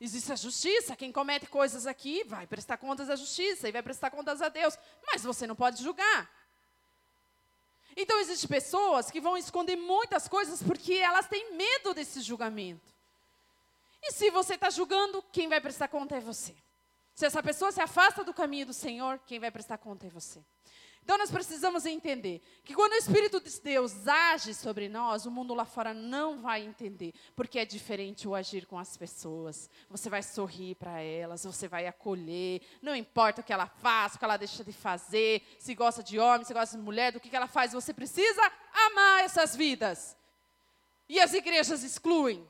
[0.00, 0.94] Existe a justiça.
[0.94, 4.78] Quem comete coisas aqui vai prestar contas à justiça e vai prestar contas a Deus,
[5.06, 6.30] mas você não pode julgar.
[7.96, 12.94] Então, existem pessoas que vão esconder muitas coisas porque elas têm medo desse julgamento.
[14.02, 16.54] E se você está julgando, quem vai prestar conta é você.
[17.14, 20.44] Se essa pessoa se afasta do caminho do Senhor, quem vai prestar conta é você.
[21.06, 25.54] Então nós precisamos entender que quando o Espírito de Deus age sobre nós, o mundo
[25.54, 29.70] lá fora não vai entender, porque é diferente o agir com as pessoas.
[29.88, 34.18] Você vai sorrir para elas, você vai acolher, não importa o que ela faz, o
[34.18, 37.30] que ela deixa de fazer, se gosta de homem, se gosta de mulher, do que,
[37.30, 38.42] que ela faz, você precisa
[38.88, 40.16] amar essas vidas.
[41.08, 42.44] E as igrejas excluem,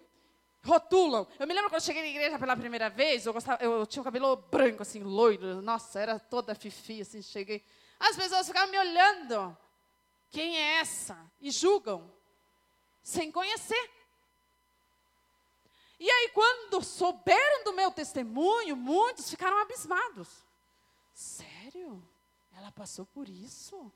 [0.65, 1.27] rotulam.
[1.39, 4.01] Eu me lembro quando eu cheguei na igreja pela primeira vez, eu, gostava, eu tinha
[4.01, 7.63] o cabelo branco, assim, loiro, nossa, era toda fifi, assim, cheguei.
[7.99, 9.57] As pessoas ficavam me olhando.
[10.31, 11.19] Quem é essa?
[11.41, 12.13] E julgam,
[13.03, 13.91] sem conhecer.
[15.99, 20.29] E aí, quando souberam do meu testemunho, muitos ficaram abismados.
[21.15, 22.07] Sério?
[22.55, 23.91] Ela passou por isso?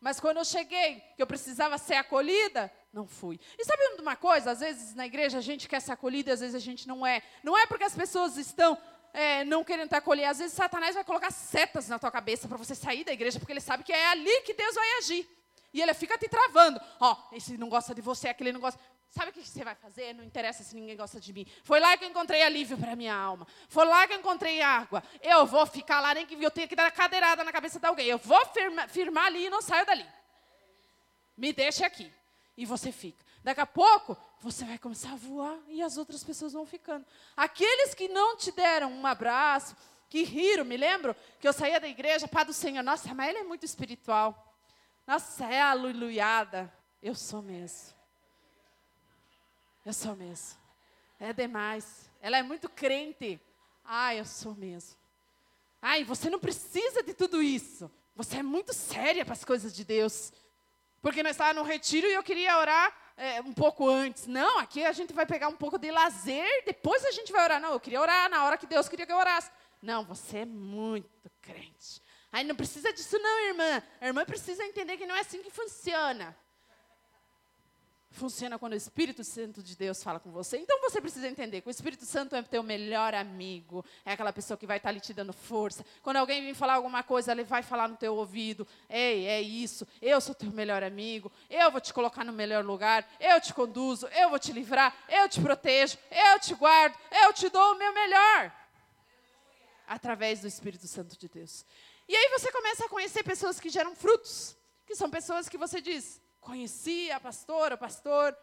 [0.00, 3.40] Mas quando eu cheguei, que eu precisava ser acolhida, não fui.
[3.58, 4.50] E sabe uma coisa?
[4.50, 7.22] Às vezes na igreja a gente quer ser acolhida, às vezes a gente não é.
[7.42, 8.78] Não é porque as pessoas estão
[9.14, 10.26] é, não querendo te acolher.
[10.26, 13.52] Às vezes Satanás vai colocar setas na tua cabeça para você sair da igreja, porque
[13.52, 15.26] ele sabe que é ali que Deus vai agir.
[15.72, 16.80] E ele fica te travando.
[17.00, 18.78] Ó, oh, esse não gosta de você, aquele não gosta.
[19.10, 20.12] Sabe o que você vai fazer?
[20.12, 21.46] Não interessa se ninguém gosta de mim.
[21.62, 23.46] Foi lá que eu encontrei alívio para minha alma.
[23.68, 25.02] Foi lá que eu encontrei água.
[25.22, 28.06] Eu vou ficar lá, nem que eu tenha que dar cadeirada na cabeça de alguém.
[28.06, 30.04] Eu vou firma, firmar ali e não saio dali.
[31.36, 32.12] Me deixe aqui.
[32.56, 33.24] E você fica.
[33.44, 37.04] Daqui a pouco, você vai começar a voar e as outras pessoas vão ficando.
[37.36, 39.76] Aqueles que não te deram um abraço,
[40.08, 43.40] que riram, me lembro que eu saía da igreja, Pai do Senhor, nossa, mas ele
[43.40, 44.56] é muito espiritual.
[45.06, 46.72] Nossa, é aleluiada.
[47.02, 47.92] Eu sou mesmo.
[49.84, 50.58] Eu sou mesmo.
[51.20, 52.08] É demais.
[52.22, 53.38] Ela é muito crente.
[53.84, 54.96] Ah, eu sou mesmo.
[55.82, 57.90] Ai, você não precisa de tudo isso.
[58.16, 60.32] Você é muito séria para as coisas de Deus.
[61.02, 64.26] Porque nós estávamos no retiro e eu queria orar é, um pouco antes.
[64.26, 67.60] Não, aqui a gente vai pegar um pouco de lazer, depois a gente vai orar.
[67.60, 69.50] Não, eu queria orar na hora que Deus queria que eu orasse.
[69.82, 72.02] Não, você é muito crente.
[72.32, 73.82] Aí não precisa disso não, irmã.
[74.00, 76.36] A irmã precisa entender que não é assim que funciona
[78.16, 80.56] funciona quando o Espírito Santo de Deus fala com você.
[80.58, 84.56] Então você precisa entender que o Espírito Santo é teu melhor amigo, é aquela pessoa
[84.56, 85.84] que vai estar ali te dando força.
[86.02, 89.86] Quando alguém vem falar alguma coisa, ele vai falar no teu ouvido: "Ei, é isso.
[90.00, 91.30] Eu sou teu melhor amigo.
[91.50, 93.08] Eu vou te colocar no melhor lugar.
[93.20, 97.48] Eu te conduzo, eu vou te livrar, eu te protejo, eu te guardo, eu te
[97.48, 98.52] dou o meu melhor."
[99.86, 101.64] Através do Espírito Santo de Deus.
[102.08, 105.80] E aí você começa a conhecer pessoas que geram frutos, que são pessoas que você
[105.80, 108.36] diz: conheci a pastora, o pastor.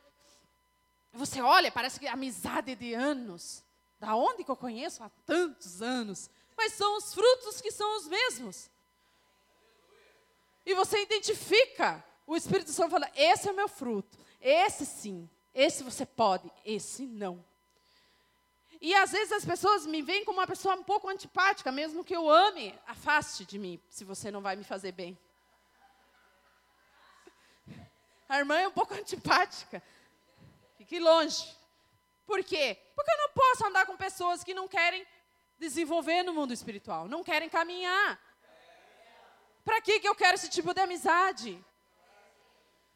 [1.14, 3.64] Você olha, parece que é amizade de anos.
[4.00, 6.30] Da onde que eu conheço há tantos anos?
[6.58, 8.70] Mas são os frutos que são os mesmos.
[10.66, 12.04] E você identifica.
[12.26, 14.18] O Espírito Santo fala: esse é o meu fruto.
[14.42, 15.30] Esse sim.
[15.54, 17.44] Esse você pode, esse não.
[18.80, 22.16] E às vezes as pessoas me veem como uma pessoa um pouco antipática, mesmo que
[22.16, 25.18] eu ame, afaste de mim, se você não vai me fazer bem.
[28.32, 29.84] A irmã é um pouco antipática.
[30.78, 31.54] Fique longe.
[32.26, 32.78] Por quê?
[32.96, 35.06] Porque eu não posso andar com pessoas que não querem
[35.60, 38.18] desenvolver no mundo espiritual, não querem caminhar.
[39.66, 41.62] Para que, que eu quero esse tipo de amizade?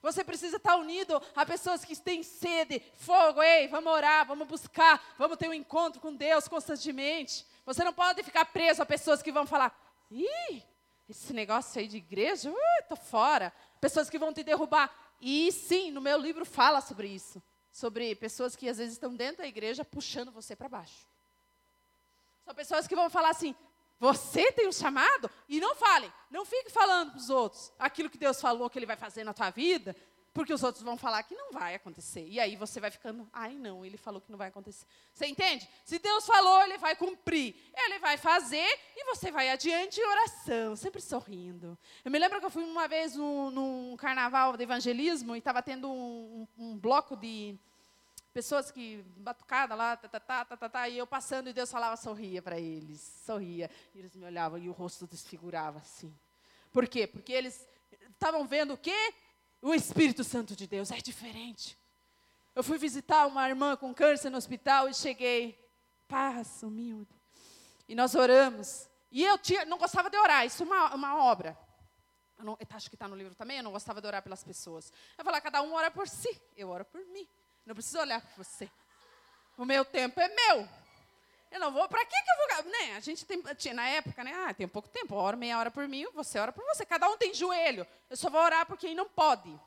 [0.02, 5.04] Você precisa estar unido a pessoas que têm sede, fogo, ei, vamos orar, vamos buscar,
[5.18, 7.46] vamos ter um encontro com Deus constantemente.
[7.66, 9.78] Você não pode ficar preso a pessoas que vão falar,
[10.10, 10.64] ih,
[11.10, 12.56] esse negócio aí de igreja, uh,
[12.88, 13.54] tô fora.
[13.82, 14.92] Pessoas que vão te derrubar.
[15.20, 17.42] E sim, no meu livro fala sobre isso.
[17.72, 21.08] Sobre pessoas que às vezes estão dentro da igreja puxando você para baixo.
[22.46, 23.56] São pessoas que vão falar assim:
[24.00, 25.30] você tem um chamado?
[25.50, 28.86] E não falem, não fique falando para os outros aquilo que Deus falou que Ele
[28.86, 29.96] vai fazer na tua vida,
[30.36, 32.28] porque os outros vão falar que não vai acontecer.
[32.28, 34.86] E aí você vai ficando, ai não, Ele falou que não vai acontecer.
[35.14, 35.68] Você entende?
[35.86, 37.56] Se Deus falou, Ele vai cumprir.
[37.74, 38.68] Ele vai fazer
[38.98, 41.78] e você vai adiante em oração, sempre sorrindo.
[42.04, 45.64] Eu me lembro que eu fui uma vez num, num carnaval de evangelismo e estava
[45.64, 47.58] tendo um, um, um bloco de
[48.34, 51.72] pessoas que batucada lá, tá, tá, tá, tá, tá, tá, e eu passando e Deus
[51.72, 53.72] falava, sorria para eles, sorria.
[53.94, 56.14] E eles me olhavam e o rosto desfigurava assim.
[56.74, 57.08] Por quê?
[57.08, 57.66] Porque eles
[58.12, 59.14] estavam vendo o quê?
[59.66, 61.76] O Espírito Santo de Deus é diferente.
[62.54, 65.60] Eu fui visitar uma irmã com câncer no hospital e cheguei,
[66.08, 67.10] paz, humilde.
[67.90, 68.88] E nós oramos.
[69.12, 71.58] E eu tinha, não gostava de orar, isso é uma, uma obra.
[72.38, 74.94] Não, acho que está no livro também, eu não gostava de orar pelas pessoas.
[75.18, 77.28] Eu falava, cada um ora por si, eu oro por mim.
[77.66, 78.70] Não preciso olhar para você.
[79.58, 80.70] O meu tempo é meu.
[81.56, 81.88] Eu não vou.
[81.88, 82.72] Para que, que eu vou.
[82.72, 82.98] Né?
[82.98, 84.34] A gente tem, tinha na época, né?
[84.46, 85.16] Ah, tem pouco tempo.
[85.16, 86.86] Ora meia hora por mim, você ora por você.
[86.86, 87.88] Cada um tem joelho.
[88.10, 89.58] Eu só vou orar por quem não pode.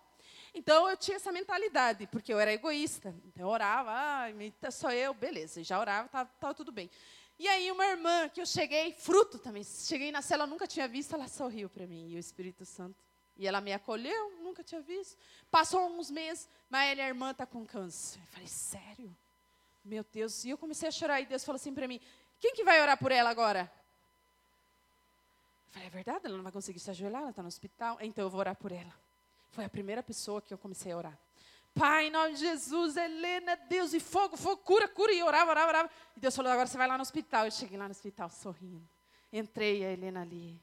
[0.55, 3.15] Então eu tinha essa mentalidade, porque eu era egoísta.
[3.27, 5.65] Então eu orava, ah, só eu, beleza.
[5.65, 6.91] Já orava, tá, tá tudo bem.
[7.39, 11.15] E aí uma irmã que eu cheguei, fruto também, cheguei na cela, nunca tinha visto,
[11.15, 12.11] ela sorriu para mim.
[12.11, 13.03] E o Espírito Santo
[13.39, 15.17] e ela me acolheu, nunca tinha visto.
[15.51, 18.19] Passou uns meses, mas a irmã está com câncer.
[18.19, 19.17] Eu falei, sério?
[19.89, 20.45] Meu Deus.
[20.45, 21.99] E eu comecei a chorar e Deus falou assim para mim,
[22.39, 23.73] quem que vai orar por ela agora?
[25.67, 27.97] Eu falei, é verdade, ela não vai conseguir se ajoelhar, ela está no hospital.
[28.03, 28.93] Então eu vou orar por ela.
[29.51, 31.19] Foi a primeira pessoa que eu comecei a orar.
[31.75, 35.13] Pai, em nome de Jesus, Helena, Deus e fogo, fogo, cura, cura.
[35.13, 35.91] E orava, orava, orava.
[36.15, 37.47] E Deus falou, agora você vai lá no hospital.
[37.47, 38.87] Eu cheguei lá no hospital sorrindo.
[39.33, 40.61] Entrei a Helena ali.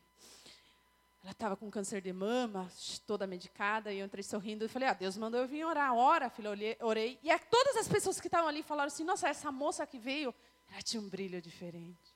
[1.26, 2.72] Ela estava com câncer de mama,
[3.07, 5.91] toda medicada, e eu entrei sorrindo e falei: Ah, Deus mandou eu vir orar.
[5.95, 7.18] Ora, filha, orei.
[7.23, 10.31] E a, todas as pessoas que estavam ali falaram assim: Nossa, essa moça que veio,
[10.72, 12.14] ela tinha um brilho diferente.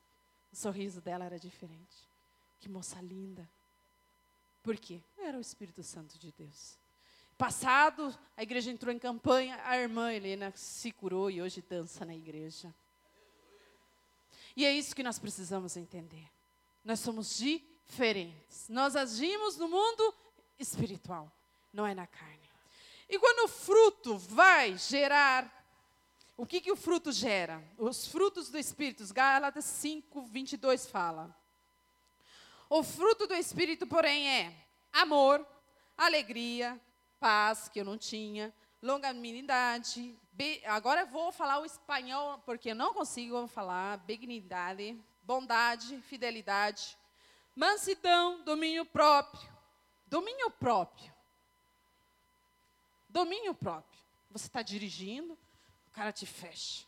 [0.54, 2.08] O sorriso dela era diferente.
[2.60, 3.50] Que moça linda.
[4.62, 5.02] Por quê?
[5.18, 6.78] Era o Espírito Santo de Deus.
[7.36, 12.14] Passado, a igreja entrou em campanha, a irmã Helena se curou e hoje dança na
[12.14, 12.72] igreja.
[14.56, 16.30] E é isso que nós precisamos entender.
[16.86, 18.70] Nós somos de diferentes.
[18.70, 20.14] Nós agimos no mundo
[20.58, 21.30] espiritual,
[21.74, 22.40] não é na carne.
[23.10, 25.52] E quando o fruto vai gerar,
[26.38, 27.62] o que, que o fruto gera?
[27.78, 31.36] Os frutos do Espírito, Gálatas 5, 22 fala.
[32.70, 34.56] O fruto do Espírito, porém, é
[34.94, 35.46] amor,
[35.98, 36.80] alegria,
[37.20, 40.62] paz, que eu não tinha, longanimidade, be...
[40.66, 46.96] agora vou falar o espanhol, porque eu não consigo falar, benignidade, bondade, fidelidade,
[47.56, 49.50] Mansidão, domínio próprio.
[50.08, 51.14] Domínio próprio.
[53.08, 54.00] Domínio próprio.
[54.32, 56.86] Você está dirigindo, o cara te fecha.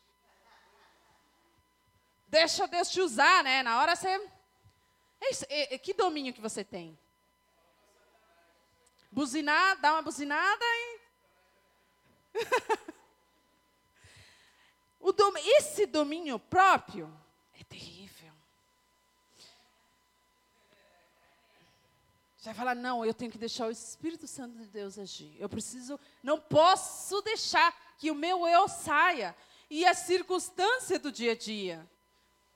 [2.28, 3.62] Deixa Deus te usar, né?
[3.62, 4.08] Na hora você.
[5.50, 6.98] É, é, que domínio que você tem?
[9.12, 11.00] Buzinar, dá uma buzinada e.
[15.02, 15.34] o dom...
[15.58, 17.14] Esse domínio próprio
[17.60, 18.34] é terrível.
[22.42, 25.32] Você vai falar, não, eu tenho que deixar o Espírito Santo de Deus agir.
[25.40, 29.36] Eu preciso, não posso deixar que o meu eu saia.
[29.70, 31.88] E a circunstância do dia a dia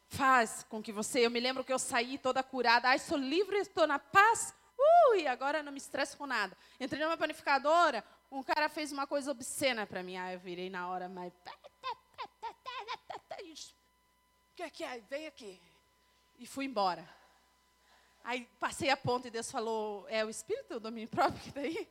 [0.08, 1.24] faz com que você.
[1.24, 2.90] Eu me lembro que eu saí toda curada.
[2.90, 4.56] Ai, sou livre, estou na paz.
[5.12, 6.58] Ui, agora não me estresso com nada.
[6.80, 10.18] Entrei numa panificadora, um cara fez uma coisa obscena para mim.
[10.18, 11.32] Ai, eu virei na hora, mas.
[14.52, 15.00] O que é que é?
[15.02, 15.62] Vem aqui.
[16.40, 17.06] E fui embora.
[18.26, 21.62] Aí passei a ponta e Deus falou: É o espírito, o domínio próprio que está
[21.62, 21.76] aí?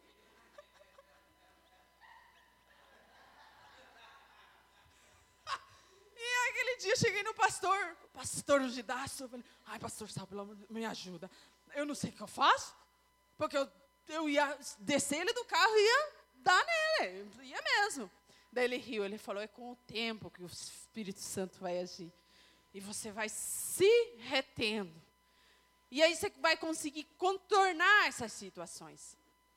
[6.16, 9.28] e aquele dia cheguei no pastor, pastor no gidaço.
[9.28, 10.34] Falei: Ai, pastor, sabe,
[10.68, 11.30] me ajuda.
[11.72, 12.74] Eu não sei o que eu faço,
[13.36, 13.70] porque eu,
[14.08, 18.10] eu ia descer ele do carro e ia dar nele, ia mesmo.
[18.52, 22.12] Daí ele riu, ele falou: é com o tempo que o Espírito Santo vai agir.
[22.72, 23.88] E você vai se
[24.18, 25.03] retendo.
[25.90, 29.16] E aí você vai conseguir contornar essas situações.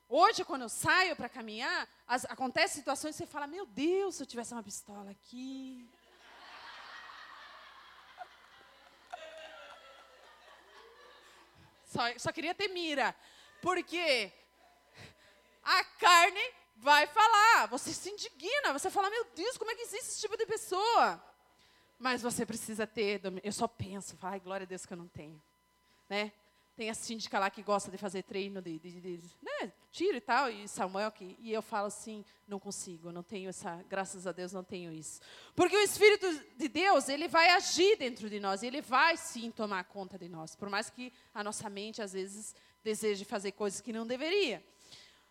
[0.09, 4.23] Hoje, quando eu saio para caminhar, as, acontecem situações que você fala: Meu Deus, se
[4.23, 5.87] eu tivesse uma pistola aqui.
[11.85, 13.15] Só, só queria ter mira.
[13.61, 14.31] Porque
[15.63, 20.07] a carne vai falar, você se indigna, você fala, meu Deus, como é que existe
[20.07, 21.21] esse tipo de pessoa?
[21.97, 25.41] Mas você precisa ter, eu só penso, ai, glória a Deus que eu não tenho.
[26.09, 26.31] Né?
[26.75, 30.21] Tem a síndica lá que gosta de fazer treino de, de, de, né, tiro e
[30.21, 34.31] tal, e Samuel, que, e eu falo assim, não consigo, não tenho essa, graças a
[34.31, 35.19] Deus não tenho isso.
[35.55, 39.85] Porque o Espírito de Deus, ele vai agir dentro de nós, ele vai sim tomar
[39.85, 43.91] conta de nós, por mais que a nossa mente às vezes deseje fazer coisas que
[43.91, 44.63] não deveria.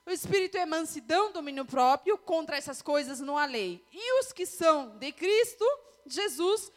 [0.04, 3.84] O Espírito é mansidão, domínio próprio, contra essas coisas não há lei.
[3.92, 5.64] E os que são de Cristo,
[6.06, 6.72] Jesus,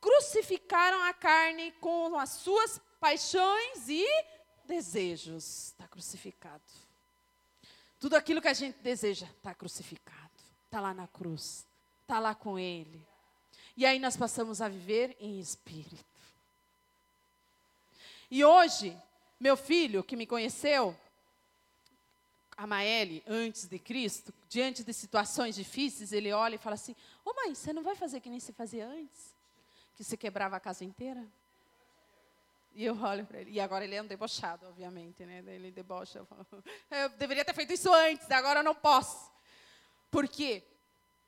[0.00, 4.06] crucificaram a carne com as suas paixões e
[4.64, 5.66] desejos.
[5.66, 6.62] Está crucificado.
[8.00, 10.32] Tudo aquilo que a gente deseja está crucificado.
[10.64, 11.66] Está lá na cruz.
[12.00, 13.06] Está lá com Ele.
[13.76, 16.02] E aí nós passamos a viver em espírito.
[18.30, 18.96] E hoje,
[19.38, 20.98] meu filho que me conheceu,
[22.56, 27.30] a Maeli, antes de Cristo, diante de situações difíceis, ele olha e fala assim: Ô
[27.30, 29.34] oh, mãe, você não vai fazer que nem se fazia antes?
[29.94, 31.22] Que você quebrava a casa inteira?
[32.74, 33.52] E eu olho para ele.
[33.52, 35.42] E agora ele é um debochado, obviamente, né?
[35.46, 36.18] Ele debocha.
[36.18, 36.44] Eu, falo,
[36.90, 39.30] eu deveria ter feito isso antes, agora eu não posso.
[40.10, 40.64] Porque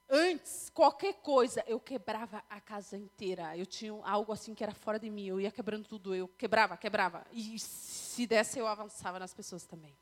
[0.09, 3.57] antes, qualquer coisa, eu quebrava a casa inteira.
[3.57, 5.27] Eu tinha algo assim que era fora de mim.
[5.27, 6.15] Eu ia quebrando tudo.
[6.15, 7.25] Eu quebrava, quebrava.
[7.31, 9.97] E se desse, eu avançava nas pessoas também.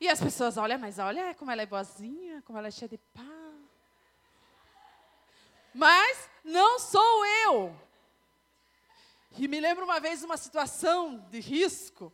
[0.00, 2.98] E as pessoas olham, mas olha como ela é boazinha, como ela é cheia de
[2.98, 3.28] paz.
[5.74, 7.87] Mas não sou eu.
[9.40, 12.12] E me lembro uma vez uma situação de risco.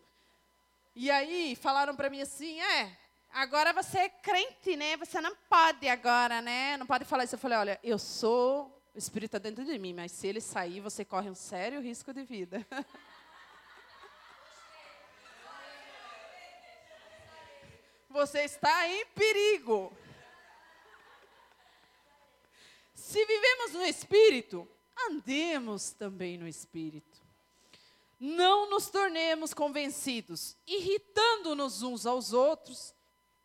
[0.95, 2.95] E aí falaram para mim assim: é,
[3.33, 4.95] agora você é crente, né?
[4.99, 6.77] Você não pode agora, né?
[6.77, 7.37] Não pode falar isso.
[7.37, 10.81] Eu falei: olha, eu sou, o Espírito está dentro de mim, mas se ele sair,
[10.81, 12.67] você corre um sério risco de vida.
[18.11, 19.91] você está em perigo.
[22.95, 24.69] Se vivemos no Espírito,
[25.11, 27.23] andemos também no Espírito.
[28.19, 32.95] Não nos tornemos convencidos, irritando-nos uns aos outros,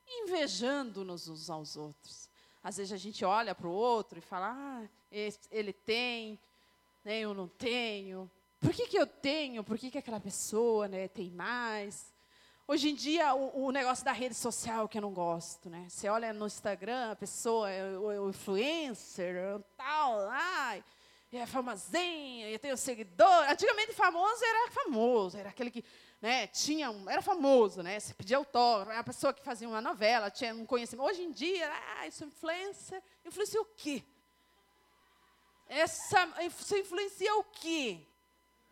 [0.07, 2.29] invejando-nos uns aos outros.
[2.63, 4.87] Às vezes a gente olha para o outro e fala: ah,
[5.51, 6.39] ele tem,
[7.03, 8.29] né, eu não tenho.
[8.59, 9.63] Por que, que eu tenho?
[9.63, 12.11] Por que, que aquela pessoa né, tem mais?
[12.67, 15.87] Hoje em dia, o, o, negócio da rede social que eu não gosto, né?
[15.89, 20.83] Você olha no Instagram, a pessoa, é o, o influencer, tal, ai,
[21.37, 23.49] é famosinha, eu tenho seguidor.
[23.49, 25.85] Antigamente famoso era famoso, era aquele que
[26.21, 27.99] né, tinha um, era famoso, né?
[27.99, 31.05] Você pedia autógrafo, era a pessoa que fazia uma novela, tinha um conhecimento.
[31.05, 34.03] Hoje em dia, ah, isso influencia, influencia o quê?
[35.67, 37.99] Essa, isso influencia o quê?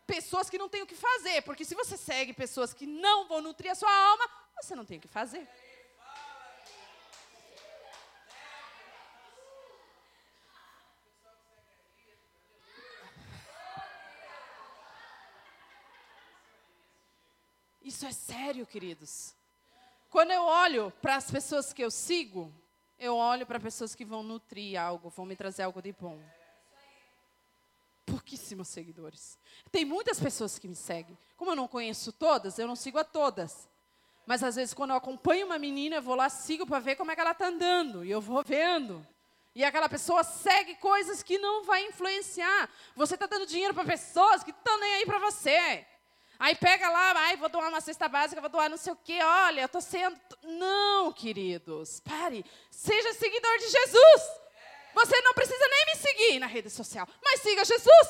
[0.08, 3.40] Pessoas que não têm o que fazer, porque se você segue pessoas que não vão
[3.40, 4.28] nutrir a sua alma,
[4.60, 5.48] você não tem o que fazer.
[17.98, 19.34] Isso é sério, queridos.
[20.12, 22.54] Quando eu olho para as pessoas que eu sigo,
[23.00, 26.22] eu olho para pessoas que vão nutrir algo, vão me trazer algo de bom.
[28.06, 29.36] Pouquíssimos seguidores.
[29.72, 31.18] Tem muitas pessoas que me seguem.
[31.36, 33.68] Como eu não conheço todas, eu não sigo a todas.
[34.28, 37.10] Mas às vezes, quando eu acompanho uma menina, eu vou lá, sigo para ver como
[37.10, 38.06] é que ela está andando.
[38.06, 39.04] E eu vou vendo.
[39.56, 42.70] E aquela pessoa segue coisas que não vai influenciar.
[42.96, 45.84] Você está dando dinheiro para pessoas que estão nem aí para você.
[46.40, 49.20] Aí pega lá, ai, vou doar uma cesta básica, vou doar não sei o quê,
[49.22, 50.18] olha, eu estou sendo.
[50.44, 52.46] Não, queridos, pare.
[52.70, 54.22] Seja seguidor de Jesus.
[54.94, 58.08] Você não precisa nem me seguir na rede social, mas siga Jesus.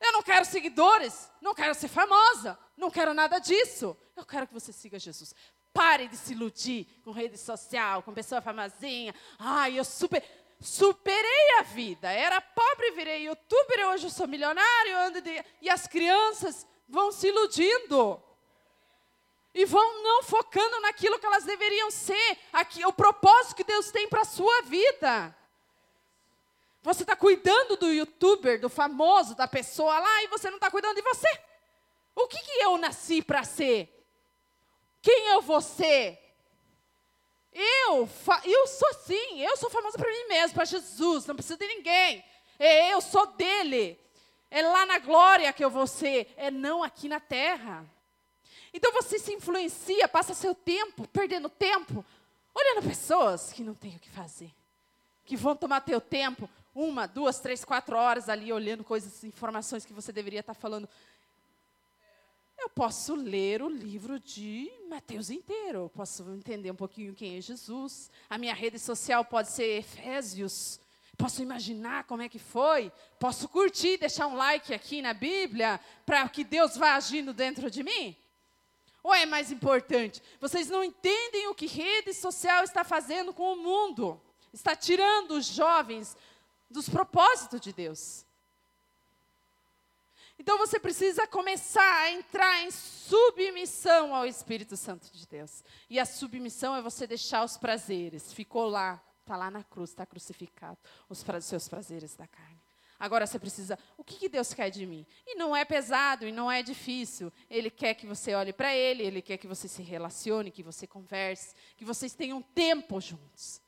[0.00, 3.96] Eu não quero seguidores, não quero ser famosa, não quero nada disso.
[4.16, 5.34] Eu quero que você siga Jesus.
[5.72, 9.14] Pare de se iludir com rede social, com pessoa famosinha.
[9.38, 10.22] Ai, eu super
[10.64, 12.10] superei a vida.
[12.10, 15.44] Era pobre, virei youtuber, hoje eu sou milionário, ando de...
[15.60, 18.20] e as crianças vão se iludindo.
[19.54, 24.08] E vão não focando naquilo que elas deveriam ser, aqui, o propósito que Deus tem
[24.08, 25.36] para a sua vida.
[26.82, 30.96] Você está cuidando do youtuber, do famoso, da pessoa lá, e você não está cuidando
[30.96, 31.28] de você.
[32.16, 33.90] O que, que eu nasci para ser?
[35.02, 36.23] Quem eu vou ser?
[37.54, 38.08] Eu,
[38.44, 42.24] eu sou assim, eu sou famosa para mim mesmo, para Jesus, não preciso de ninguém.
[42.58, 43.98] É, eu sou dele.
[44.50, 47.84] É lá na glória que eu vou ser, é não aqui na terra.
[48.72, 52.04] Então você se influencia, passa seu tempo perdendo tempo,
[52.52, 54.52] olhando pessoas que não têm o que fazer,
[55.24, 59.92] que vão tomar teu tempo, uma, duas, três, quatro horas ali olhando coisas, informações que
[59.92, 60.88] você deveria estar falando.
[62.64, 67.40] Eu posso ler o livro de Mateus inteiro, eu posso entender um pouquinho quem é
[67.42, 68.10] Jesus.
[68.28, 70.80] A minha rede social pode ser Efésios.
[71.14, 72.90] Posso imaginar como é que foi.
[73.20, 77.82] Posso curtir, deixar um like aqui na Bíblia para que Deus vá agindo dentro de
[77.82, 78.16] mim.
[79.02, 80.22] Ou é mais importante?
[80.40, 84.18] Vocês não entendem o que rede social está fazendo com o mundo.
[84.54, 86.16] Está tirando os jovens
[86.70, 88.24] dos propósitos de Deus.
[90.38, 95.62] Então você precisa começar a entrar em submissão ao Espírito Santo de Deus.
[95.88, 98.32] E a submissão é você deixar os prazeres.
[98.32, 100.78] Ficou lá, está lá na cruz, está crucificado,
[101.08, 102.60] os pra, seus prazeres da carne.
[102.98, 105.06] Agora você precisa, o que, que Deus quer de mim?
[105.26, 107.32] E não é pesado, e não é difícil.
[107.50, 110.86] Ele quer que você olhe para Ele, Ele quer que você se relacione, que você
[110.86, 113.60] converse, que vocês tenham tempo juntos.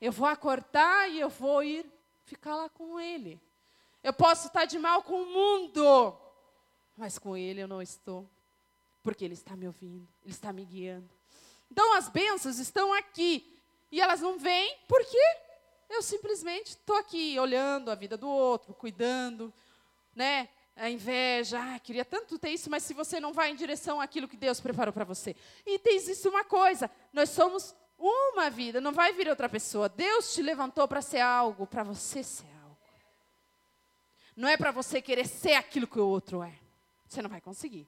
[0.00, 1.84] Eu vou acordar e eu vou ir
[2.24, 3.40] ficar lá com Ele.
[4.02, 6.16] Eu posso estar de mal com o mundo,
[6.96, 8.28] mas com Ele eu não estou,
[9.02, 11.10] porque Ele está me ouvindo, Ele está me guiando.
[11.70, 13.58] Então as bênçãos estão aqui,
[13.92, 15.18] e elas não vêm porque
[15.88, 19.52] eu simplesmente estou aqui olhando a vida do outro, cuidando,
[20.14, 20.48] né?
[20.76, 24.28] A inveja, ah, queria tanto ter isso, mas se você não vai em direção àquilo
[24.28, 25.36] que Deus preparou para você.
[25.66, 29.90] E tem isso uma coisa, nós somos uma vida, não vai vir outra pessoa.
[29.90, 32.49] Deus te levantou para ser algo, para você ser
[34.40, 36.58] não é para você querer ser aquilo que o outro é.
[37.06, 37.86] Você não vai conseguir.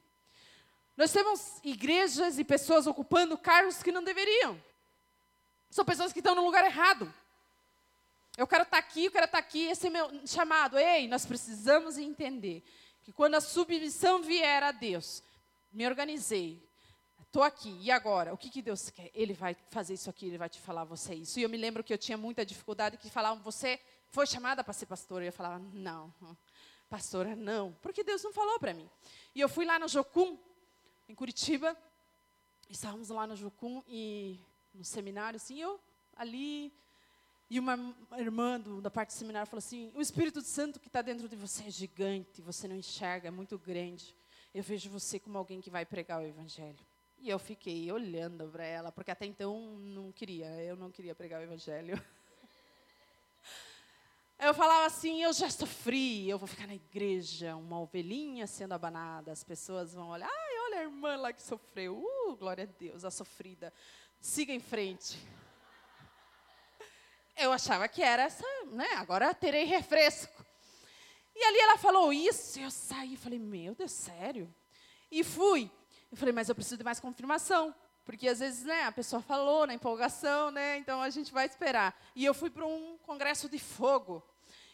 [0.95, 4.63] Nós temos igrejas e pessoas ocupando cargos que não deveriam.
[5.71, 7.13] São pessoas que estão no lugar errado.
[8.37, 10.79] Eu quero estar tá aqui, eu quero estar tá aqui, esse é meu chamado.
[10.79, 12.63] Ei, nós precisamos entender
[13.03, 15.23] que quando a submissão vier a Deus,
[15.73, 16.63] me organizei,
[17.23, 18.35] estou aqui, e agora?
[18.35, 19.11] O que, que Deus quer?
[19.15, 21.41] Ele vai fazer isso aqui, Ele vai te falar, você é isso.
[21.41, 23.81] E eu me lembro que eu tinha muita dificuldade, que falavam, você
[24.13, 25.25] foi chamada para ser pastora?
[25.25, 26.15] Eu falava, não,
[26.89, 28.89] pastora, não, porque Deus não falou para mim.
[29.35, 30.39] E eu fui lá no Jocum,
[31.09, 31.77] em Curitiba,
[32.69, 34.39] estávamos lá no Jocum e
[34.75, 35.81] no seminário, assim, eu
[36.15, 36.73] ali,
[37.49, 41.01] e uma irmã do, da parte do seminário falou assim: o Espírito Santo que está
[41.01, 44.15] dentro de você é gigante, você não enxerga, é muito grande.
[44.55, 46.79] Eu vejo você como alguém que vai pregar o Evangelho.
[47.19, 51.41] E eu fiquei olhando para ela, porque até então não queria, eu não queria pregar
[51.41, 51.99] o Evangelho.
[54.45, 59.31] Eu falava assim, eu já sofri, eu vou ficar na igreja, uma ovelhinha sendo abanada,
[59.31, 63.05] as pessoas vão olhar, ai, olha a irmã lá que sofreu, uh, glória a Deus,
[63.05, 63.73] a sofrida,
[64.21, 65.17] siga em frente.
[67.37, 70.45] Eu achava que era essa, né, agora terei refresco.
[71.37, 74.53] E ali ela falou isso, eu saí, falei, meu Deus, sério?
[75.09, 75.71] E fui.
[76.11, 77.73] Eu falei, mas eu preciso de mais confirmação.
[78.05, 81.97] Porque às vezes, né, a pessoa falou na empolgação, né, então a gente vai esperar.
[82.17, 84.21] E eu fui para um congresso de fogo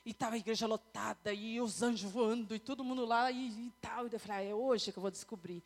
[0.09, 3.73] e estava a igreja lotada, e os anjos voando, e todo mundo lá, e, e
[3.79, 4.07] tal.
[4.07, 5.63] E eu falei, ah, é hoje que eu vou descobrir.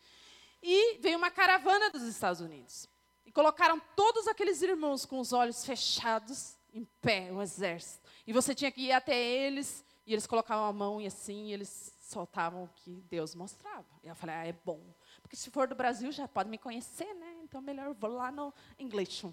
[0.61, 2.89] E veio uma caravana dos Estados Unidos.
[3.25, 8.05] E colocaram todos aqueles irmãos com os olhos fechados, em pé, um exército.
[8.27, 11.53] E você tinha que ir até eles, e eles colocavam a mão e assim, e
[11.53, 13.87] eles soltavam o que Deus mostrava.
[14.03, 14.93] E eu falei, ah, é bom.
[15.21, 17.37] Porque se for do Brasil, já pode me conhecer, né?
[17.43, 19.23] Então, melhor eu vou lá no inglês.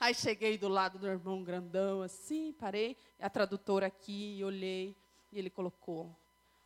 [0.00, 4.96] Aí cheguei do lado do irmão grandão, assim, parei, a tradutora aqui, olhei,
[5.30, 6.16] e ele colocou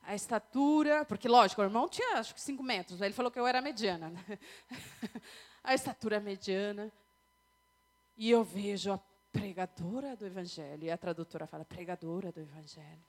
[0.06, 3.47] a estatura, porque lógico, o irmão tinha acho que cinco metros, ele falou que eu
[3.47, 4.11] era mediana.
[4.11, 4.39] Né?
[5.65, 6.93] a estatura mediana.
[8.16, 9.01] E eu vejo a
[9.32, 13.05] pregadora do Evangelho, e a tradutora fala, pregadora do Evangelho.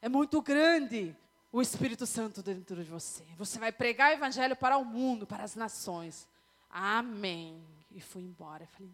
[0.00, 1.14] É muito grande
[1.52, 3.24] o Espírito Santo dentro de você.
[3.36, 6.26] Você vai pregar o Evangelho para o mundo, para as nações.
[6.70, 7.62] Amém.
[7.90, 8.66] E fui embora.
[8.66, 8.90] Falei,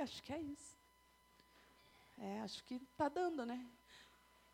[0.00, 0.76] acho que é isso.
[2.18, 3.64] É, acho que está dando, né?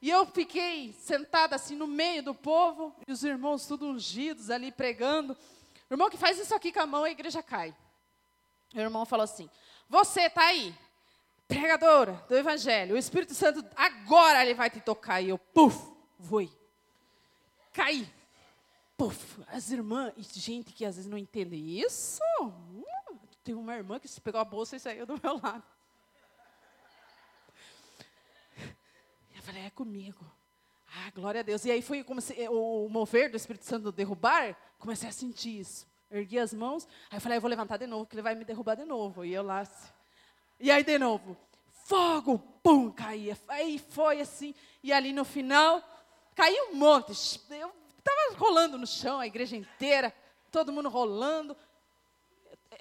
[0.01, 4.73] E eu fiquei sentada assim no meio do povo, e os irmãos tudo ungidos ali
[4.73, 5.37] pregando.
[5.89, 7.75] O irmão que faz isso aqui com a mão, a igreja cai.
[8.75, 9.49] O irmão falou assim:
[9.89, 10.75] Você está aí,
[11.47, 15.21] pregadora do Evangelho, o Espírito Santo agora ele vai te tocar.
[15.21, 15.79] E eu, puf,
[16.19, 16.51] fui.
[17.73, 18.09] Caí.
[18.97, 19.41] Puf.
[19.49, 22.23] As irmãs, gente que às vezes não entende isso,
[23.43, 25.65] tem uma irmã que se pegou a bolsa e saiu do meu lado.
[29.35, 30.25] Eu falei, é comigo.
[30.95, 31.65] Ah, glória a Deus.
[31.65, 35.87] E aí foi como se o mover do Espírito Santo derrubar, comecei a sentir isso.
[36.11, 38.45] Ergui as mãos, aí eu falei, eu vou levantar de novo, que ele vai me
[38.45, 39.25] derrubar de novo.
[39.25, 39.89] E eu lá, assim.
[40.61, 41.37] e aí de novo,
[41.71, 43.37] fogo, pum, caía.
[43.49, 45.83] Aí foi assim, e ali no final,
[46.35, 47.13] caiu um monte.
[47.51, 50.15] Eu estava rolando no chão, a igreja inteira,
[50.51, 51.57] todo mundo rolando.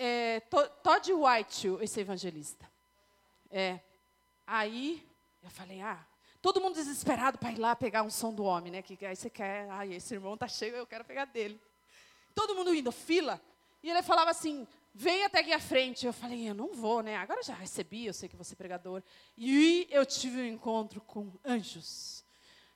[0.03, 0.40] É,
[0.82, 2.68] Todd White, esse evangelista.
[3.52, 3.80] É,
[4.48, 5.07] aí
[5.44, 6.03] eu falei, ah,
[6.41, 8.82] todo mundo desesperado para ir lá pegar um som do homem, né?
[8.82, 11.61] Que aí você quer, ai, esse irmão tá cheio, eu quero pegar dele.
[12.34, 13.40] Todo mundo indo, fila.
[13.84, 16.07] E ele falava assim: vem até aqui à frente.
[16.07, 17.18] Eu falei: eu não vou, né?
[17.18, 19.03] Agora já recebi, eu sei que você é pregador.
[19.38, 22.26] E eu tive um encontro com anjos.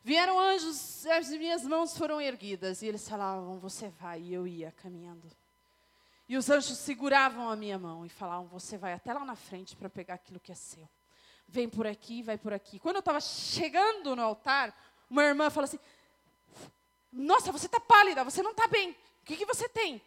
[0.03, 2.83] Vieram anjos, as minhas mãos foram erguidas.
[2.83, 4.21] E eles falavam: você vai.
[4.21, 5.27] E eu ia caminhando.
[6.27, 9.75] E os anjos seguravam a minha mão e falavam: você vai até lá na frente
[9.75, 10.89] para pegar aquilo que é seu.
[11.47, 12.79] Vem por aqui, vai por aqui.
[12.79, 14.75] Quando eu estava chegando no altar,
[15.09, 15.79] uma irmã falou assim:
[17.11, 18.91] Nossa, você está pálida, você não está bem.
[18.91, 20.01] O que, que você tem?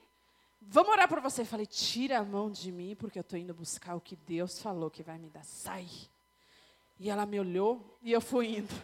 [0.60, 1.42] Vamos orar por você.
[1.42, 4.60] Eu falei, tira a mão de mim, porque eu estou indo buscar o que Deus
[4.60, 5.44] falou que vai me dar.
[5.44, 5.88] Sai.
[6.98, 8.74] E ela me olhou e eu fui indo.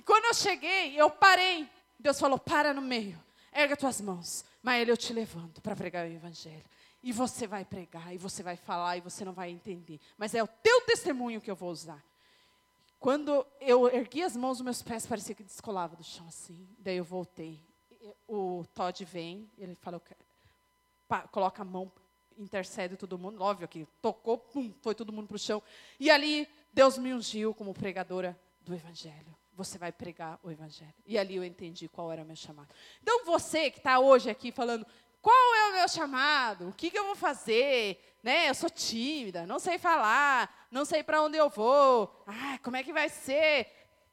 [0.00, 1.68] E quando eu cheguei, eu parei.
[1.98, 3.22] Deus falou: para no meio,
[3.52, 4.46] erga tuas mãos.
[4.62, 6.64] Mas ele eu te levanto para pregar o evangelho.
[7.02, 10.00] E você vai pregar, e você vai falar, e você não vai entender.
[10.16, 12.02] Mas é o teu testemunho que eu vou usar.
[12.98, 16.66] Quando eu ergui as mãos, os meus pés parecia que descolavam do chão assim.
[16.78, 17.62] Daí eu voltei.
[18.26, 20.00] O Todd vem, ele falou,
[21.30, 21.92] coloca a mão,
[22.38, 23.42] intercede todo mundo.
[23.42, 25.62] Óbvio que tocou, pum, foi todo mundo para o chão.
[25.98, 29.39] E ali Deus me ungiu como pregadora do Evangelho.
[29.54, 30.94] Você vai pregar o Evangelho.
[31.06, 32.68] E ali eu entendi qual era o meu chamado.
[33.02, 34.86] Então você que está hoje aqui falando,
[35.20, 36.68] qual é o meu chamado?
[36.68, 38.00] O que, que eu vou fazer?
[38.22, 38.48] Né?
[38.48, 42.24] Eu sou tímida, não sei falar, não sei para onde eu vou.
[42.26, 43.66] Ah, como é que vai ser?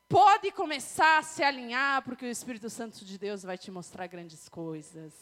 [0.10, 4.48] Pode começar a se alinhar, porque o Espírito Santo de Deus vai te mostrar grandes
[4.48, 5.14] coisas.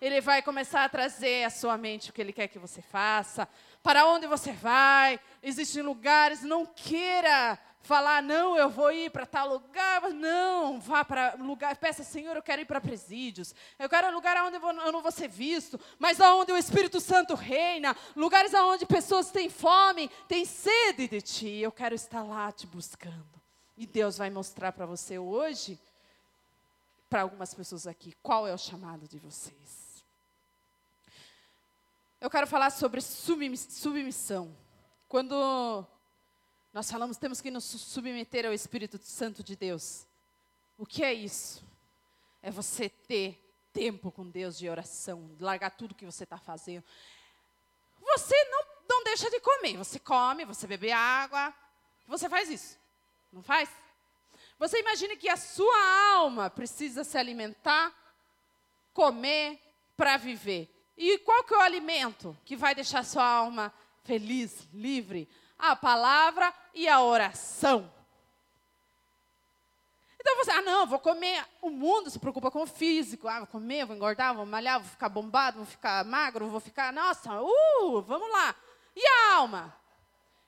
[0.00, 3.48] Ele vai começar a trazer à sua mente o que Ele quer que você faça,
[3.84, 5.20] para onde você vai.
[5.40, 10.10] Existem lugares, não queira falar, não, eu vou ir para tal lugar.
[10.10, 13.54] Não, vá para lugar, peça, Senhor, eu quero ir para presídios.
[13.78, 17.96] Eu quero lugar onde eu não vou ser visto, mas onde o Espírito Santo reina.
[18.16, 21.58] Lugares onde pessoas têm fome, têm sede de Ti.
[21.58, 23.40] Eu quero estar lá te buscando.
[23.76, 25.78] E Deus vai mostrar para você hoje,
[27.10, 30.04] para algumas pessoas aqui, qual é o chamado de vocês.
[32.20, 34.56] Eu quero falar sobre submissão.
[35.08, 35.84] Quando
[36.72, 40.06] nós falamos temos que nos submeter ao Espírito Santo de Deus.
[40.78, 41.62] O que é isso?
[42.42, 43.38] É você ter
[43.74, 46.82] tempo com Deus de oração, largar tudo que você está fazendo.
[48.00, 49.76] Você não, não deixa de comer.
[49.76, 51.54] Você come, você bebe água.
[52.06, 52.78] Você faz isso.
[53.30, 53.68] Não faz?
[54.58, 57.92] Você imagina que a sua alma precisa se alimentar,
[58.94, 59.60] comer
[59.94, 60.70] para viver.
[60.96, 63.72] E qual que é o alimento que vai deixar sua alma
[64.04, 65.28] feliz, livre?
[65.62, 67.90] a palavra e a oração.
[70.22, 71.44] Então você, ah, não, vou comer.
[71.60, 73.26] O mundo se preocupa com o físico.
[73.26, 76.92] Ah, vou comer, vou engordar, vou malhar, vou ficar bombado, vou ficar magro, vou ficar.
[76.92, 78.54] Nossa, uh, vamos lá.
[78.94, 79.76] E a alma?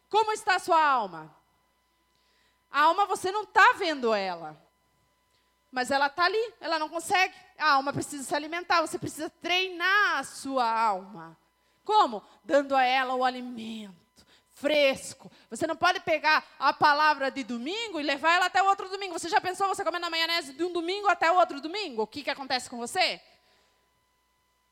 [0.09, 1.35] Como está a sua alma?
[2.71, 4.57] A alma você não está vendo ela.
[5.73, 7.35] Mas ela está ali, ela não consegue.
[7.59, 11.37] A alma precisa se alimentar, você precisa treinar a sua alma.
[11.85, 12.23] Como?
[12.45, 14.04] Dando a ela o alimento
[14.55, 15.31] fresco.
[15.51, 19.19] Você não pode pegar a palavra de domingo e levar ela até o outro domingo.
[19.19, 22.03] Você já pensou você comendo a maionese de um domingo até o outro domingo?
[22.03, 23.21] O que, que acontece com você?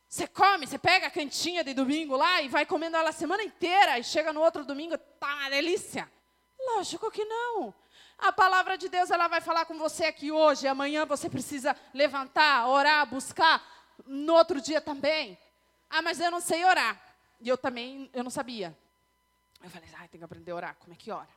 [0.08, 3.42] Você come, você pega a cantinha de domingo lá e vai comendo ela a semana
[3.42, 6.10] inteira e chega no outro domingo, tá uma delícia.
[6.58, 7.74] Lógico que não.
[8.18, 12.68] A palavra de Deus ela vai falar com você aqui hoje, amanhã você precisa levantar,
[12.68, 13.66] orar, buscar,
[14.06, 15.38] no outro dia também.
[15.88, 17.00] Ah, mas eu não sei orar.
[17.40, 18.76] E eu também, eu não sabia.
[19.62, 20.76] Eu falei, ai, tem que aprender a orar.
[20.76, 21.28] Como é que ora?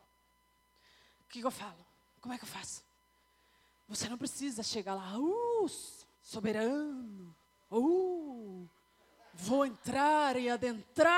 [1.21, 1.85] O que, que eu falo?
[2.21, 2.83] Como é que eu faço?
[3.87, 5.69] Você não precisa chegar lá, uh,
[6.21, 7.35] soberano,
[7.71, 8.67] uh,
[9.33, 11.15] vou entrar e adentrar.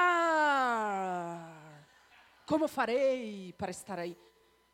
[2.45, 4.17] Como farei para estar aí?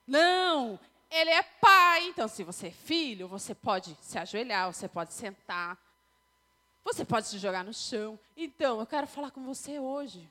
[0.07, 0.79] Não,
[1.09, 2.07] ele é pai.
[2.07, 5.77] Então, se você é filho, você pode se ajoelhar, você pode sentar,
[6.83, 8.19] você pode se jogar no chão.
[8.35, 10.27] Então, eu quero falar com você hoje.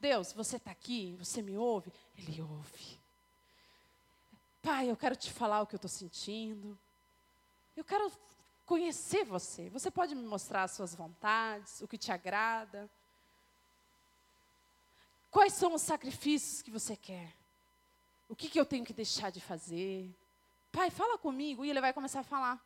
[0.00, 1.92] Deus, você está aqui, você me ouve?
[2.16, 2.98] Ele ouve.
[4.62, 6.78] Pai, eu quero te falar o que eu estou sentindo.
[7.76, 8.12] Eu quero
[8.64, 9.68] conhecer você.
[9.70, 12.88] Você pode me mostrar as suas vontades, o que te agrada.
[15.30, 17.32] Quais são os sacrifícios que você quer?
[18.28, 20.14] O que, que eu tenho que deixar de fazer?
[20.70, 21.64] Pai, fala comigo.
[21.64, 22.62] E ele vai começar a falar.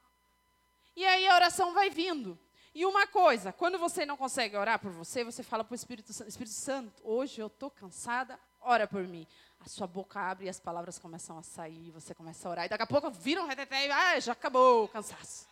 [0.94, 2.38] E aí a oração vai vindo.
[2.74, 6.12] E uma coisa, quando você não consegue orar por você, você fala para o Espírito
[6.12, 9.26] Santo, Espírito Santo, hoje eu estou cansada, ora por mim.
[9.60, 12.64] A sua boca abre e as palavras começam a sair, você começa a orar.
[12.64, 15.46] E daqui a pouco vira um reteté e ah, já acabou o cansaço.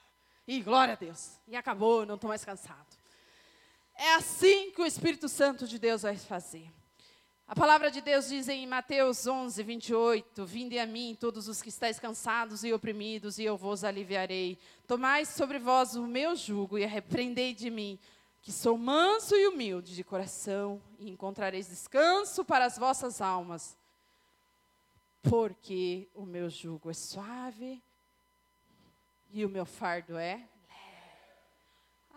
[0.48, 1.38] E glória a Deus.
[1.46, 2.86] E acabou, não estou mais cansado.
[3.94, 6.68] É assim que o Espírito Santo de Deus vai fazer.
[7.50, 11.68] A palavra de Deus diz em Mateus 11, 28, Vinde a mim todos os que
[11.68, 14.56] estáis cansados e oprimidos, e eu vos aliviarei.
[14.86, 17.98] Tomai sobre vós o meu jugo e repreendei de mim,
[18.40, 23.76] que sou manso e humilde de coração, e encontrareis descanso para as vossas almas.
[25.20, 27.82] Porque o meu jugo é suave
[29.32, 30.40] e o meu fardo é.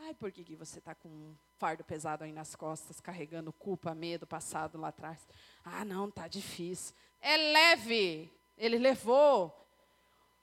[0.05, 4.27] Ai, por que, que você está com fardo pesado aí nas costas, carregando culpa, medo,
[4.27, 5.25] passado lá atrás.
[5.63, 6.93] Ah, não, tá difícil.
[7.21, 8.30] É leve.
[8.57, 9.65] Ele levou.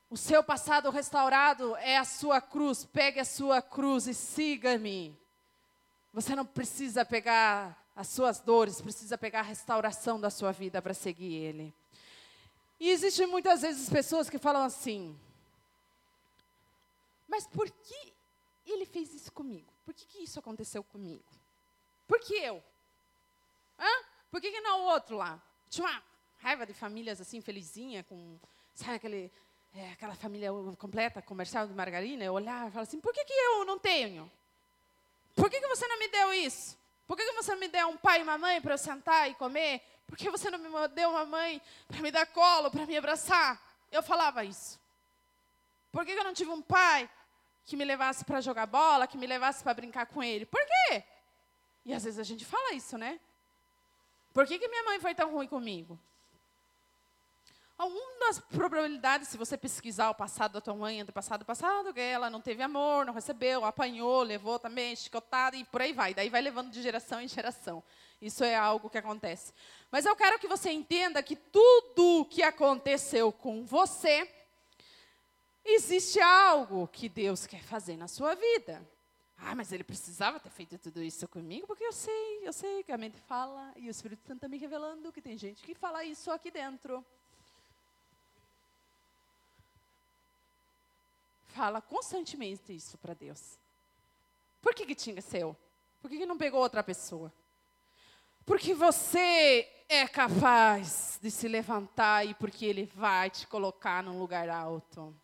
[0.09, 2.87] O seu passado restaurado é a sua cruz.
[2.87, 5.15] Pegue a sua cruz e siga-me.
[6.15, 10.95] Você não precisa pegar as suas dores, precisa pegar a restauração da sua vida para
[10.95, 11.75] seguir Ele.
[12.81, 15.21] E existem muitas vezes pessoas que falam assim:
[17.29, 18.20] Mas por que
[18.73, 19.73] ele fez isso comigo?
[19.85, 21.25] Por que, que isso aconteceu comigo?
[22.07, 22.63] Por que eu?
[23.79, 24.05] Hã?
[24.31, 25.41] Por que, que não o outro lá?
[25.69, 26.03] Tinha uma
[26.39, 28.39] raiva de famílias assim, felizinha, com,
[28.75, 29.33] sabe, aquele,
[29.75, 32.25] é, aquela família completa, comercial de margarina.
[32.25, 34.31] Eu olhava e falava assim, por que, que eu não tenho?
[35.35, 36.79] Por que, que você não me deu isso?
[37.07, 39.31] Por que, que você não me deu um pai e uma mãe para eu sentar
[39.31, 39.83] e comer?
[40.07, 43.61] Por que você não me deu uma mãe para me dar colo, para me abraçar?
[43.91, 44.79] Eu falava isso.
[45.91, 47.09] Por que, que eu não tive um pai
[47.71, 50.45] que me levasse para jogar bola, que me levasse para brincar com ele.
[50.45, 51.05] Por quê?
[51.85, 53.21] E às vezes a gente fala isso, né?
[54.35, 55.97] Por que, que minha mãe foi tão ruim comigo?
[57.79, 62.29] Algumas das probabilidades, se você pesquisar o passado da tua mãe, antepassado, passado, que ela
[62.29, 66.13] não teve amor, não recebeu, apanhou, levou também, chicotada e por aí vai.
[66.13, 67.83] Daí vai levando de geração em geração.
[68.21, 69.55] Isso é algo que acontece.
[69.93, 74.29] Mas eu quero que você entenda que tudo o que aconteceu com você
[75.75, 78.87] existe algo que Deus quer fazer na sua vida.
[79.39, 82.93] Ah, mas ele precisava ter feito tudo isso comigo, porque eu sei, eu sei que
[82.93, 86.05] a mente fala, e o Espírito Santo está me revelando que tem gente que fala
[86.05, 87.05] isso aqui dentro.
[91.49, 93.59] Fala constantemente isso para Deus.
[94.61, 95.57] Por que, que tinha que ser eu?
[96.01, 97.33] Por que, que não pegou outra pessoa?
[98.45, 104.49] Porque você é capaz de se levantar e porque Ele vai te colocar num lugar
[104.49, 105.15] alto.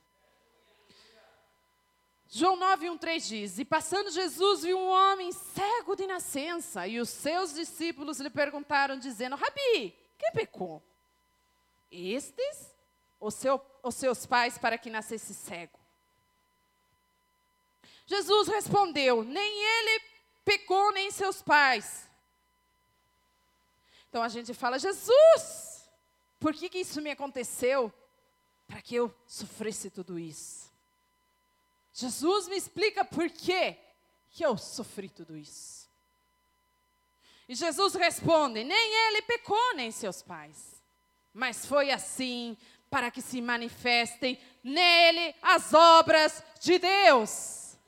[2.36, 7.00] João 9, 1, 3 diz: E passando Jesus viu um homem cego de nascença, e
[7.00, 10.82] os seus discípulos lhe perguntaram, dizendo: Rabi, quem pecou?
[11.90, 12.74] Estes
[13.18, 15.80] ou seu, os seus pais para que nascesse cego?
[18.04, 20.04] Jesus respondeu: Nem ele
[20.44, 22.06] pecou, nem seus pais.
[24.10, 25.88] Então a gente fala: Jesus,
[26.38, 27.90] por que, que isso me aconteceu?
[28.66, 30.65] Para que eu sofresse tudo isso.
[31.98, 33.78] Jesus me explica por quê
[34.28, 35.88] que eu sofri tudo isso.
[37.48, 40.82] E Jesus responde: nem ele pecou, nem seus pais.
[41.32, 42.54] Mas foi assim
[42.90, 47.78] para que se manifestem nele as obras de Deus.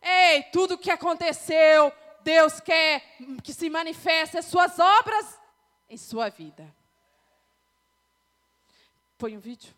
[0.00, 1.92] Ei, tudo que aconteceu,
[2.22, 3.02] Deus quer
[3.42, 5.36] que se manifeste as suas obras
[5.90, 6.72] em sua vida.
[9.18, 9.77] Põe um vídeo.